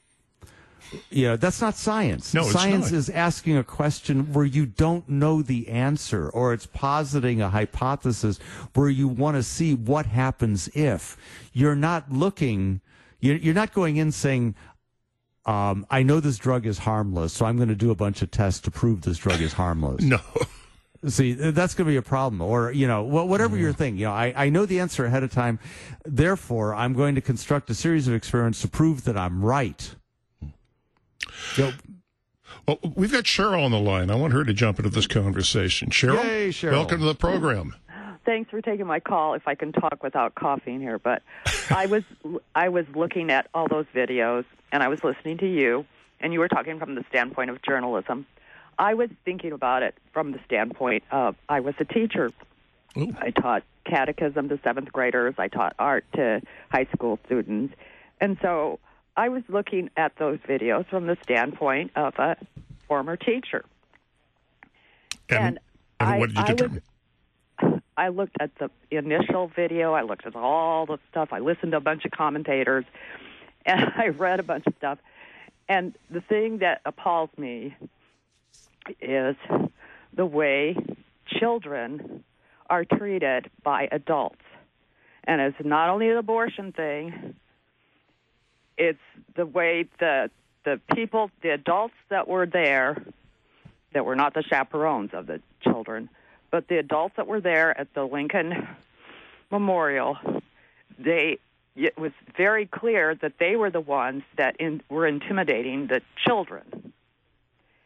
You 1.09 1.27
know, 1.27 1.37
that's 1.37 1.59
not 1.59 1.75
science. 1.75 2.33
No, 2.33 2.43
science 2.43 2.91
is 2.91 3.09
asking 3.09 3.57
a 3.57 3.63
question 3.63 4.31
where 4.33 4.45
you 4.45 4.65
don't 4.65 5.07
know 5.09 5.41
the 5.41 5.67
answer, 5.67 6.29
or 6.29 6.53
it's 6.53 6.65
positing 6.65 7.41
a 7.41 7.49
hypothesis 7.49 8.39
where 8.73 8.89
you 8.89 9.07
want 9.07 9.35
to 9.35 9.43
see 9.43 9.75
what 9.75 10.05
happens 10.05 10.69
if. 10.73 11.17
You're 11.53 11.75
not 11.75 12.11
looking, 12.11 12.81
you're, 13.19 13.37
you're 13.37 13.53
not 13.53 13.73
going 13.73 13.97
in 13.97 14.11
saying, 14.11 14.55
um, 15.45 15.85
I 15.89 16.03
know 16.03 16.19
this 16.19 16.37
drug 16.37 16.65
is 16.65 16.79
harmless, 16.79 17.33
so 17.33 17.45
I'm 17.45 17.57
going 17.57 17.69
to 17.69 17.75
do 17.75 17.91
a 17.91 17.95
bunch 17.95 18.21
of 18.21 18.31
tests 18.31 18.59
to 18.61 18.71
prove 18.71 19.01
this 19.01 19.17
drug 19.17 19.41
is 19.41 19.53
harmless. 19.53 20.03
No. 20.03 20.19
See, 21.07 21.33
that's 21.33 21.75
going 21.75 21.85
to 21.85 21.91
be 21.91 21.97
a 21.97 22.01
problem. 22.01 22.41
Or, 22.41 22.71
you 22.71 22.87
know, 22.87 23.05
wh- 23.05 23.27
whatever 23.27 23.55
your 23.55 23.71
thing. 23.71 23.97
You 23.97 24.05
know, 24.05 24.13
I, 24.13 24.33
I 24.35 24.49
know 24.49 24.65
the 24.65 24.79
answer 24.79 25.05
ahead 25.05 25.23
of 25.23 25.31
time. 25.31 25.59
Therefore, 26.03 26.73
I'm 26.73 26.93
going 26.93 27.15
to 27.15 27.21
construct 27.21 27.69
a 27.69 27.75
series 27.75 28.07
of 28.07 28.15
experiments 28.15 28.61
to 28.61 28.67
prove 28.67 29.03
that 29.03 29.15
I'm 29.15 29.45
right. 29.45 29.93
So, 31.53 31.71
Well, 32.67 32.79
we've 32.95 33.11
got 33.11 33.23
Cheryl 33.25 33.63
on 33.63 33.71
the 33.71 33.79
line. 33.79 34.09
I 34.09 34.15
want 34.15 34.33
her 34.33 34.43
to 34.43 34.53
jump 34.53 34.79
into 34.79 34.89
this 34.89 35.07
conversation. 35.07 35.89
Cheryl, 35.89 36.23
Yay, 36.23 36.49
Cheryl. 36.49 36.71
welcome 36.73 36.99
to 36.99 37.05
the 37.05 37.15
program. 37.15 37.75
Thanks 38.25 38.49
for 38.51 38.61
taking 38.61 38.85
my 38.85 38.99
call. 38.99 39.35
If 39.35 39.47
I 39.47 39.55
can 39.55 39.71
talk 39.71 40.03
without 40.03 40.35
coughing 40.35 40.81
here, 40.81 40.99
but 40.99 41.23
I 41.69 41.85
was 41.85 42.03
I 42.55 42.67
was 42.69 42.85
looking 42.93 43.31
at 43.31 43.47
all 43.53 43.67
those 43.69 43.85
videos 43.95 44.43
and 44.71 44.83
I 44.83 44.89
was 44.89 45.01
listening 45.03 45.37
to 45.39 45.47
you, 45.47 45.85
and 46.19 46.33
you 46.33 46.39
were 46.39 46.49
talking 46.49 46.77
from 46.77 46.95
the 46.95 47.05
standpoint 47.09 47.49
of 47.49 47.61
journalism. 47.61 48.25
I 48.77 48.93
was 48.95 49.09
thinking 49.23 49.53
about 49.53 49.81
it 49.81 49.95
from 50.11 50.33
the 50.33 50.39
standpoint 50.45 51.03
of 51.09 51.35
I 51.47 51.61
was 51.61 51.73
a 51.79 51.85
teacher. 51.85 52.31
I 53.21 53.29
taught 53.31 53.63
catechism 53.85 54.49
to 54.49 54.59
seventh 54.63 54.91
graders. 54.91 55.35
I 55.37 55.47
taught 55.47 55.73
art 55.79 56.03
to 56.15 56.41
high 56.69 56.87
school 56.93 57.19
students, 57.27 57.75
and 58.19 58.37
so 58.41 58.79
I 59.17 59.29
was 59.29 59.43
looking 59.49 59.89
at 59.97 60.15
those 60.17 60.37
videos 60.47 60.87
from 60.87 61.07
the 61.07 61.17
standpoint 61.23 61.91
of 61.95 62.13
a 62.19 62.37
former 62.87 63.17
teacher. 63.17 63.65
And 65.29 65.59
And 65.99 66.09
I, 66.09 66.19
what 66.19 66.29
did 66.29 66.37
you 66.37 66.43
I 66.43 66.47
determine? 66.47 66.81
was, 67.61 67.81
I 67.97 68.09
looked 68.09 68.37
at 68.39 68.51
the 68.59 68.69
initial 68.91 69.47
video. 69.47 69.93
I 69.93 70.03
looked 70.03 70.27
at 70.27 70.35
all 70.35 70.85
the 70.85 70.99
stuff. 71.09 71.29
I 71.31 71.39
listened 71.39 71.71
to 71.71 71.77
a 71.77 71.81
bunch 71.81 72.05
of 72.05 72.11
commentators, 72.11 72.85
and 73.65 73.91
I 73.97 74.09
read 74.09 74.39
a 74.39 74.43
bunch 74.43 74.67
of 74.67 74.75
stuff. 74.77 74.99
And 75.67 75.95
the 76.09 76.21
thing 76.21 76.59
that 76.59 76.81
appalls 76.85 77.31
me 77.37 77.75
is 79.01 79.35
the 80.13 80.25
way 80.25 80.77
children 81.27 82.23
are 82.69 82.85
treated 82.85 83.49
by 83.63 83.89
adults. 83.91 84.41
And 85.25 85.41
it's 85.41 85.57
not 85.65 85.89
only 85.89 86.09
an 86.09 86.17
abortion 86.17 86.71
thing, 86.71 87.35
it's 88.77 88.99
the 89.35 89.45
way 89.45 89.87
the 89.99 90.29
the 90.63 90.79
people, 90.93 91.31
the 91.41 91.49
adults 91.49 91.93
that 92.09 92.27
were 92.27 92.45
there, 92.45 93.01
that 93.93 94.05
were 94.05 94.15
not 94.15 94.33
the 94.33 94.43
chaperones 94.43 95.11
of 95.13 95.25
the 95.25 95.39
children, 95.61 96.09
but 96.51 96.67
the 96.67 96.77
adults 96.77 97.15
that 97.15 97.25
were 97.25 97.39
there 97.39 97.79
at 97.79 97.93
the 97.93 98.03
Lincoln 98.03 98.67
Memorial, 99.49 100.17
they 100.99 101.39
it 101.75 101.97
was 101.97 102.11
very 102.35 102.65
clear 102.65 103.15
that 103.15 103.33
they 103.39 103.55
were 103.55 103.69
the 103.69 103.79
ones 103.79 104.23
that 104.35 104.55
in, 104.57 104.81
were 104.89 105.05
intimidating 105.05 105.87
the 105.87 106.01
children. 106.25 106.91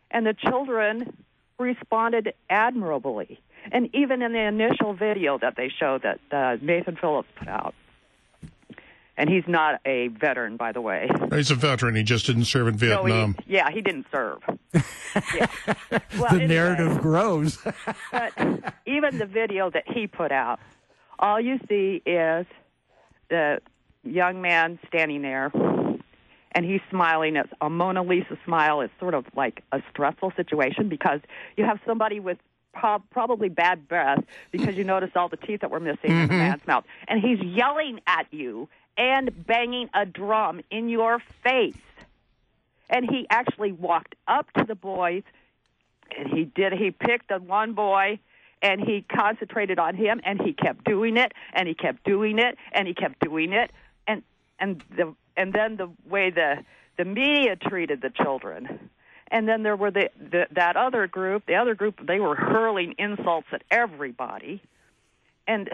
And 0.10 0.26
the 0.26 0.34
children 0.34 1.24
responded 1.60 2.34
admirably. 2.50 3.40
And 3.72 3.94
even 3.94 4.22
in 4.22 4.32
the 4.32 4.40
initial 4.40 4.94
video 4.94 5.38
that 5.38 5.56
they 5.56 5.70
showed 5.70 6.04
that 6.04 6.20
uh, 6.32 6.58
Nathan 6.62 6.96
Phillips 6.96 7.28
put 7.36 7.48
out, 7.48 7.76
and 9.22 9.30
he's 9.30 9.44
not 9.48 9.80
a 9.86 10.08
veteran, 10.08 10.58
by 10.58 10.72
the 10.72 10.82
way. 10.82 11.08
He's 11.32 11.52
a 11.52 11.56
veteran. 11.56 11.96
He 11.96 12.02
just 12.02 12.26
didn't 12.26 12.46
serve 12.46 12.68
in 12.68 12.74
No, 12.74 13.04
Vietnam. 13.04 13.36
he, 13.46 13.54
yeah, 13.54 13.70
he 13.70 13.80
didn't 13.82 14.08
serve. 14.12 14.40
yeah. 14.74 15.46
Well, 15.92 16.02
the 16.20 16.28
anyway, 16.32 16.48
narrative 16.48 17.00
grows. 17.02 17.60
but 18.12 18.34
even 18.88 19.20
the 19.20 19.28
video 19.28 19.70
that 19.70 19.84
he 19.88 20.08
put 20.08 20.32
out, 20.32 20.60
all 21.20 21.40
you 21.40 21.60
see 21.70 22.02
is 22.04 22.48
the 23.30 23.60
young 24.04 24.42
man 24.42 24.80
standing 24.88 25.22
there, 25.22 25.52
and 26.54 26.66
he's 26.66 26.82
smiling. 26.90 27.36
It's 27.36 27.54
a 27.62 27.70
Mona 27.70 28.02
Lisa 28.02 28.38
smile. 28.44 28.82
It's 28.82 28.94
sort 29.00 29.14
of 29.14 29.26
like 29.36 29.64
a 29.72 29.84
stressful 29.92 30.34
situation 30.36 30.90
because 30.90 31.20
you 31.58 31.64
have 31.66 31.80
somebody 31.86 32.20
with 32.20 32.40
probably 33.12 33.50
bad 33.50 33.88
breath 33.88 34.24
because 34.52 34.76
you 34.76 34.84
notice 34.86 35.12
all 35.16 35.28
the 35.30 35.36
teeth 35.38 35.60
that 35.62 35.70
were 35.70 35.80
missing 35.82 36.10
in 36.10 36.28
the 36.28 36.34
Mhm. 36.34 36.38
man's 36.38 36.66
mouth, 36.66 36.86
and 37.08 37.20
he's 37.22 37.40
yelling 37.42 38.00
at 38.08 38.26
you 38.32 38.68
and 38.98 39.46
banging 39.46 39.90
a 39.94 40.06
drum 40.06 40.62
in 40.70 40.90
your 40.90 41.22
face. 41.44 41.76
And 42.90 43.10
he 43.10 43.26
actually 43.30 43.72
walked 43.72 44.16
up 44.28 44.52
to 44.54 44.66
the 44.66 44.76
boys 44.76 45.24
and 46.18 46.28
he 46.28 46.44
did 46.44 46.74
he 46.74 46.92
picked 46.92 47.30
the 47.30 47.40
one 47.40 47.74
boy 47.74 48.20
and 48.62 48.82
he 48.82 49.04
concentrated 49.12 49.80
on 49.80 49.96
him 49.96 50.22
and 50.24 50.40
he 50.42 50.54
kept 50.54 50.84
doing 50.84 51.18
it 51.18 51.32
and 51.54 51.68
he 51.68 51.74
kept 51.74 52.04
doing 52.04 52.38
it 52.38 52.58
and 52.72 52.88
he 52.88 52.94
kept 52.94 53.20
doing 53.20 53.54
it. 53.54 53.72
And 54.08 54.24
and 54.60 54.84
the 54.96 55.16
and 55.38 55.54
then 55.54 55.78
the 55.78 55.90
way 56.10 56.30
the 56.30 56.64
the 56.98 57.06
media 57.06 57.56
treated 57.56 58.02
the 58.02 58.10
children. 58.10 58.90
And 59.34 59.48
then 59.48 59.64
there 59.64 59.78
were 59.78 59.92
the, 59.92 60.10
the 60.20 60.48
that 60.52 60.76
other 60.76 61.08
group 61.08 61.46
the 61.46 61.56
other 61.56 61.76
group 61.76 62.06
they 62.06 62.20
were 62.20 62.36
hurling 62.36 62.96
insults 62.98 63.48
at 63.54 63.64
everybody. 63.72 64.62
And 65.48 65.70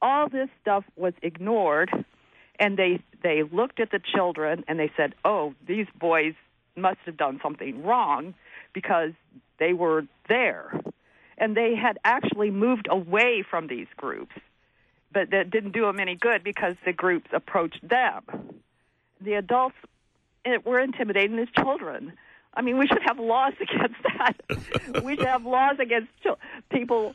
all 0.00 0.28
this 0.28 0.48
stuff 0.62 0.84
was 0.96 1.12
ignored 1.22 1.90
and 2.60 2.76
they 2.76 3.02
they 3.22 3.42
looked 3.42 3.80
at 3.80 3.90
the 3.90 3.98
children 3.98 4.64
and 4.68 4.78
they 4.78 4.92
said 4.96 5.14
oh 5.24 5.54
these 5.66 5.86
boys 5.98 6.34
must 6.76 7.00
have 7.06 7.16
done 7.16 7.40
something 7.42 7.82
wrong 7.82 8.34
because 8.72 9.10
they 9.58 9.72
were 9.72 10.04
there. 10.28 10.80
And 11.36 11.56
they 11.56 11.74
had 11.74 11.98
actually 12.04 12.50
moved 12.50 12.86
away 12.90 13.42
from 13.48 13.66
these 13.66 13.88
groups 13.96 14.36
but 15.12 15.30
that 15.30 15.50
didn't 15.50 15.72
do 15.72 15.82
them 15.82 15.98
any 15.98 16.14
good 16.14 16.44
because 16.44 16.74
the 16.84 16.92
groups 16.92 17.30
approached 17.32 17.80
them. 17.82 18.22
The 19.20 19.34
adults 19.34 19.74
eh, 20.44 20.58
were 20.64 20.78
intimidating 20.80 21.36
the 21.36 21.48
children. 21.60 22.12
I 22.54 22.62
mean 22.62 22.78
we 22.78 22.86
should 22.86 23.02
have 23.02 23.18
laws 23.18 23.54
against 23.60 24.02
that. 24.04 25.04
We 25.04 25.16
should 25.16 25.26
have 25.26 25.44
laws 25.44 25.78
against 25.80 26.12
people 26.70 27.14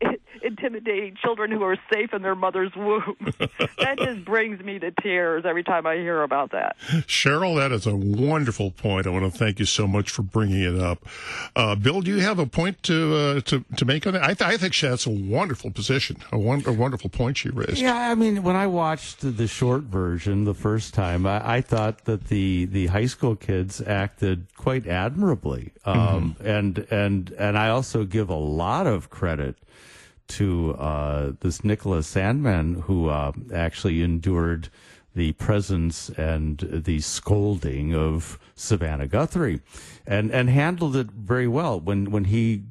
intimidating 0.42 1.16
children 1.16 1.50
who 1.50 1.62
are 1.62 1.76
safe 1.92 2.12
in 2.12 2.22
their 2.22 2.34
mother's 2.34 2.72
womb 2.76 3.16
that 3.78 3.98
just 3.98 4.24
brings 4.24 4.62
me 4.62 4.78
to 4.78 4.90
tears 5.02 5.44
every 5.46 5.64
time 5.64 5.86
i 5.86 5.94
hear 5.94 6.22
about 6.22 6.52
that 6.52 6.76
Cheryl, 7.06 7.56
that 7.56 7.72
is 7.72 7.86
a 7.86 7.94
wonderful 7.94 8.70
point. 8.70 9.06
I 9.06 9.10
want 9.10 9.30
to 9.30 9.36
thank 9.36 9.58
you 9.58 9.64
so 9.64 9.86
much 9.86 10.10
for 10.10 10.22
bringing 10.22 10.62
it 10.62 10.80
up. 10.80 11.06
Uh, 11.54 11.74
Bill, 11.74 12.00
do 12.00 12.10
you 12.10 12.20
have 12.20 12.38
a 12.38 12.46
point 12.46 12.82
to 12.84 13.14
uh, 13.14 13.40
to 13.42 13.64
to 13.76 13.84
make 13.84 14.06
on 14.06 14.14
that? 14.14 14.22
I, 14.22 14.34
th- 14.34 14.42
I 14.42 14.56
think 14.56 14.78
that's 14.78 15.06
a 15.06 15.10
wonderful 15.10 15.70
position, 15.70 16.18
a, 16.32 16.38
one, 16.38 16.62
a 16.66 16.72
wonderful 16.72 17.10
point 17.10 17.38
she 17.38 17.50
raised. 17.50 17.78
Yeah, 17.78 18.10
I 18.10 18.14
mean, 18.14 18.42
when 18.42 18.56
I 18.56 18.66
watched 18.66 19.20
the 19.20 19.46
short 19.46 19.82
version 19.82 20.44
the 20.44 20.54
first 20.54 20.94
time, 20.94 21.26
I, 21.26 21.56
I 21.56 21.60
thought 21.60 22.04
that 22.04 22.28
the 22.28 22.66
the 22.66 22.86
high 22.86 23.06
school 23.06 23.36
kids 23.36 23.80
acted 23.80 24.46
quite 24.56 24.86
admirably, 24.86 25.72
um, 25.84 26.36
and 26.44 26.78
and 26.90 27.30
and 27.32 27.58
I 27.58 27.68
also 27.68 28.04
give 28.04 28.28
a 28.28 28.34
lot 28.34 28.86
of 28.86 29.10
credit 29.10 29.56
to 30.28 30.74
uh, 30.74 31.32
this 31.40 31.64
Nicholas 31.64 32.12
Sandmann 32.12 32.82
who 32.82 33.08
uh, 33.08 33.32
actually 33.52 34.02
endured 34.02 34.68
the 35.16 35.32
presence 35.32 36.10
and 36.10 36.58
the 36.70 37.00
scolding 37.00 37.94
of 37.94 38.38
Savannah 38.54 39.06
Guthrie, 39.06 39.60
and 40.06 40.30
and 40.30 40.50
handled 40.50 40.94
it 40.94 41.10
very 41.10 41.48
well. 41.48 41.80
When 41.80 42.10
when 42.10 42.24
he 42.24 42.64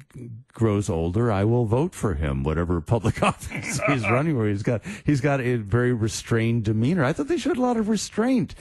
grows 0.52 0.88
older, 0.88 1.30
I 1.30 1.42
will 1.42 1.66
vote 1.66 1.92
for 1.92 2.14
him, 2.14 2.44
whatever 2.44 2.80
public 2.94 3.20
office 3.22 3.80
he's 3.88 4.08
running 4.08 4.38
where 4.38 4.48
he's 4.48 4.62
got 4.62 4.82
he's 5.04 5.20
got 5.20 5.40
a 5.40 5.56
very 5.56 5.92
restrained 5.92 6.64
demeanor. 6.64 7.04
I 7.04 7.12
thought 7.12 7.26
they 7.26 7.36
showed 7.36 7.58
a 7.58 7.62
lot 7.62 7.76
of 7.76 7.88
restraint. 7.88 8.54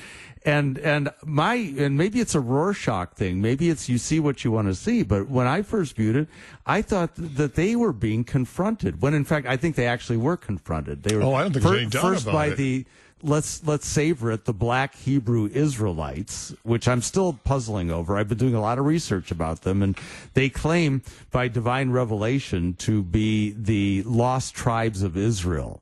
And 0.45 0.77
and 0.77 1.09
my 1.25 1.55
and 1.55 1.97
maybe 1.97 2.19
it's 2.19 2.35
a 2.35 2.39
Rorschach 2.39 3.15
thing. 3.15 3.41
Maybe 3.41 3.69
it's 3.71 3.89
you 3.89 3.97
see 3.97 4.19
what 4.19 4.43
you 4.43 4.51
want 4.51 4.67
to 4.67 4.75
see. 4.75 5.01
But 5.01 5.27
when 5.27 5.47
I 5.47 5.63
first 5.63 5.95
viewed 5.95 6.15
it, 6.15 6.27
I 6.67 6.83
thought 6.83 7.11
that 7.15 7.55
they 7.55 7.75
were 7.75 7.91
being 7.93 8.23
confronted. 8.23 9.01
When 9.01 9.15
in 9.15 9.25
fact, 9.25 9.47
I 9.47 9.57
think 9.57 9.75
they 9.75 9.87
actually 9.87 10.17
were 10.17 10.37
confronted. 10.37 11.01
They 11.01 11.15
were 11.15 11.23
Oh, 11.23 11.33
I 11.33 11.41
don't 11.43 11.53
think 11.53 11.63
fir- 11.63 11.69
there's 11.71 11.81
any 11.81 11.89
doubt 11.89 12.01
first 12.03 12.25
by 12.27 12.47
it. 12.47 12.57
the 12.57 12.85
let's 13.23 13.65
let's 13.65 13.87
savor 13.87 14.29
it 14.31 14.43
the 14.45 14.53
black 14.53 14.93
hebrew 14.93 15.49
israelites 15.53 16.53
which 16.63 16.85
i'm 16.85 17.01
still 17.01 17.31
puzzling 17.45 17.89
over 17.89 18.17
i've 18.17 18.27
been 18.27 18.37
doing 18.37 18.53
a 18.53 18.59
lot 18.59 18.77
of 18.77 18.83
research 18.85 19.31
about 19.31 19.61
them 19.61 19.81
and 19.81 19.97
they 20.33 20.49
claim 20.49 21.01
by 21.31 21.47
divine 21.47 21.89
revelation 21.91 22.73
to 22.73 23.01
be 23.01 23.51
the 23.57 24.03
lost 24.03 24.53
tribes 24.53 25.01
of 25.01 25.15
israel 25.15 25.81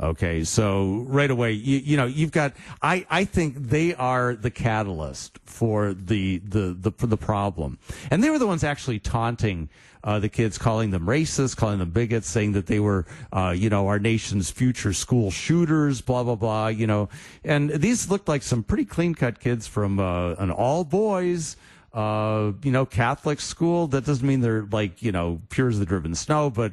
Okay, 0.00 0.42
so 0.42 1.04
right 1.06 1.30
away, 1.30 1.52
you, 1.52 1.78
you 1.78 1.96
know, 1.96 2.06
you've 2.06 2.32
got. 2.32 2.54
I, 2.80 3.06
I 3.08 3.24
think 3.24 3.54
they 3.56 3.94
are 3.94 4.34
the 4.34 4.50
catalyst 4.50 5.38
for 5.44 5.94
the 5.94 6.38
the 6.38 6.76
the 6.78 6.90
for 6.90 7.06
the 7.06 7.16
problem, 7.16 7.78
and 8.10 8.22
they 8.22 8.30
were 8.30 8.38
the 8.38 8.46
ones 8.46 8.64
actually 8.64 8.98
taunting 8.98 9.68
uh, 10.02 10.18
the 10.18 10.28
kids, 10.28 10.58
calling 10.58 10.90
them 10.90 11.06
racist, 11.06 11.56
calling 11.56 11.78
them 11.78 11.90
bigots, 11.90 12.28
saying 12.28 12.52
that 12.52 12.66
they 12.66 12.80
were, 12.80 13.06
uh, 13.32 13.54
you 13.56 13.70
know, 13.70 13.86
our 13.86 14.00
nation's 14.00 14.50
future 14.50 14.92
school 14.92 15.30
shooters, 15.30 16.00
blah 16.00 16.24
blah 16.24 16.34
blah. 16.34 16.66
You 16.66 16.88
know, 16.88 17.08
and 17.44 17.70
these 17.70 18.10
looked 18.10 18.26
like 18.28 18.42
some 18.42 18.64
pretty 18.64 18.86
clean 18.86 19.14
cut 19.14 19.38
kids 19.38 19.68
from 19.68 20.00
uh, 20.00 20.32
an 20.34 20.50
all 20.50 20.82
boys 20.82 21.56
uh, 21.92 22.52
you 22.62 22.72
know, 22.72 22.86
Catholic 22.86 23.40
school. 23.40 23.86
That 23.86 24.04
doesn't 24.04 24.26
mean 24.26 24.40
they're 24.40 24.66
like, 24.70 25.02
you 25.02 25.12
know, 25.12 25.40
pure 25.50 25.68
as 25.68 25.78
the 25.78 25.86
driven 25.86 26.14
snow, 26.14 26.50
but 26.50 26.72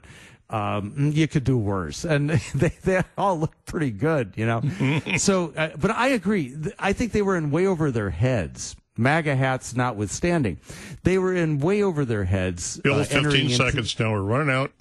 um, 0.49 1.11
you 1.13 1.27
could 1.27 1.43
do 1.43 1.57
worse. 1.57 2.05
And 2.05 2.29
they, 2.55 2.73
they 2.83 3.01
all 3.17 3.39
look 3.39 3.53
pretty 3.65 3.91
good, 3.91 4.33
you 4.35 4.45
know. 4.45 4.61
so, 5.17 5.53
uh, 5.55 5.69
but 5.77 5.91
I 5.91 6.09
agree. 6.09 6.55
I 6.77 6.93
think 6.93 7.11
they 7.11 7.21
were 7.21 7.37
in 7.37 7.51
way 7.51 7.67
over 7.67 7.91
their 7.91 8.09
heads. 8.09 8.75
MAGA 8.97 9.35
hats 9.35 9.75
notwithstanding, 9.75 10.59
they 11.03 11.17
were 11.17 11.33
in 11.33 11.59
way 11.59 11.81
over 11.81 12.03
their 12.03 12.25
heads. 12.25 12.77
Bill, 12.77 12.99
uh, 12.99 13.05
15 13.05 13.49
seconds 13.51 13.97
now. 13.97 14.11
We're 14.11 14.21
running 14.21 14.53
out. 14.53 14.73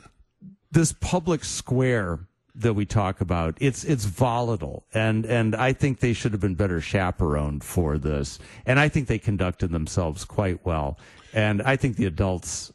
this 0.72 0.92
public 0.92 1.44
square 1.44 2.18
that 2.54 2.74
we 2.74 2.84
talk 2.84 3.20
about 3.20 3.56
it's 3.60 3.84
it's 3.84 4.04
volatile 4.04 4.84
and 4.92 5.24
and 5.24 5.54
I 5.54 5.72
think 5.72 6.00
they 6.00 6.12
should 6.12 6.32
have 6.32 6.40
been 6.40 6.56
better 6.56 6.80
chaperoned 6.80 7.62
for 7.62 7.98
this 7.98 8.40
and 8.66 8.80
I 8.80 8.88
think 8.88 9.06
they 9.06 9.18
conducted 9.20 9.70
themselves 9.70 10.24
quite 10.24 10.66
well 10.66 10.98
and 11.32 11.62
I 11.62 11.76
think 11.76 11.96
the 11.96 12.06
adults 12.06 12.72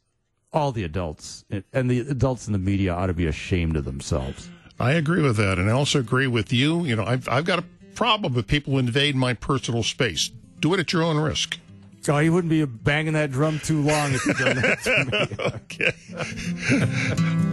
all 0.54 0.72
the 0.72 0.84
adults 0.84 1.43
and 1.74 1.89
the 1.89 1.99
adults 1.99 2.47
in 2.47 2.54
the 2.54 2.60
media 2.60 2.93
ought 2.93 3.08
to 3.08 3.14
be 3.14 3.26
ashamed 3.26 3.76
of 3.76 3.86
themselves 3.86 4.49
I 4.80 4.93
agree 4.93 5.22
with 5.22 5.38
that, 5.38 5.60
and 5.60 5.70
I 5.70 5.74
also 5.74 5.99
agree 5.99 6.28
with 6.28 6.51
you. 6.51 6.84
You 6.84 6.95
know, 6.95 7.06
I've 7.06 7.30
I've 7.30 7.45
got 7.45 7.60
a 7.60 7.64
problem 7.95 8.34
with 8.34 8.47
people 8.47 8.80
invade 8.80 9.16
my 9.16 9.34
personal 9.34 9.84
space. 9.84 10.30
Do 10.60 10.74
it 10.74 10.80
at 10.80 10.91
your 10.91 11.04
own 11.04 11.18
risk. 11.18 11.60
oh 12.10 12.18
you 12.18 12.34
wouldn't 12.34 12.49
be 12.49 12.66
banging 12.66 13.14
that 13.14 13.32
drum 13.32 13.60
too 13.60 13.82
long 13.82 14.14
if 14.14 14.26
you 14.26 14.34
done 14.34 14.56
that 14.58 14.82
to 14.84 15.06
me 15.06 15.28
okay 17.32 17.49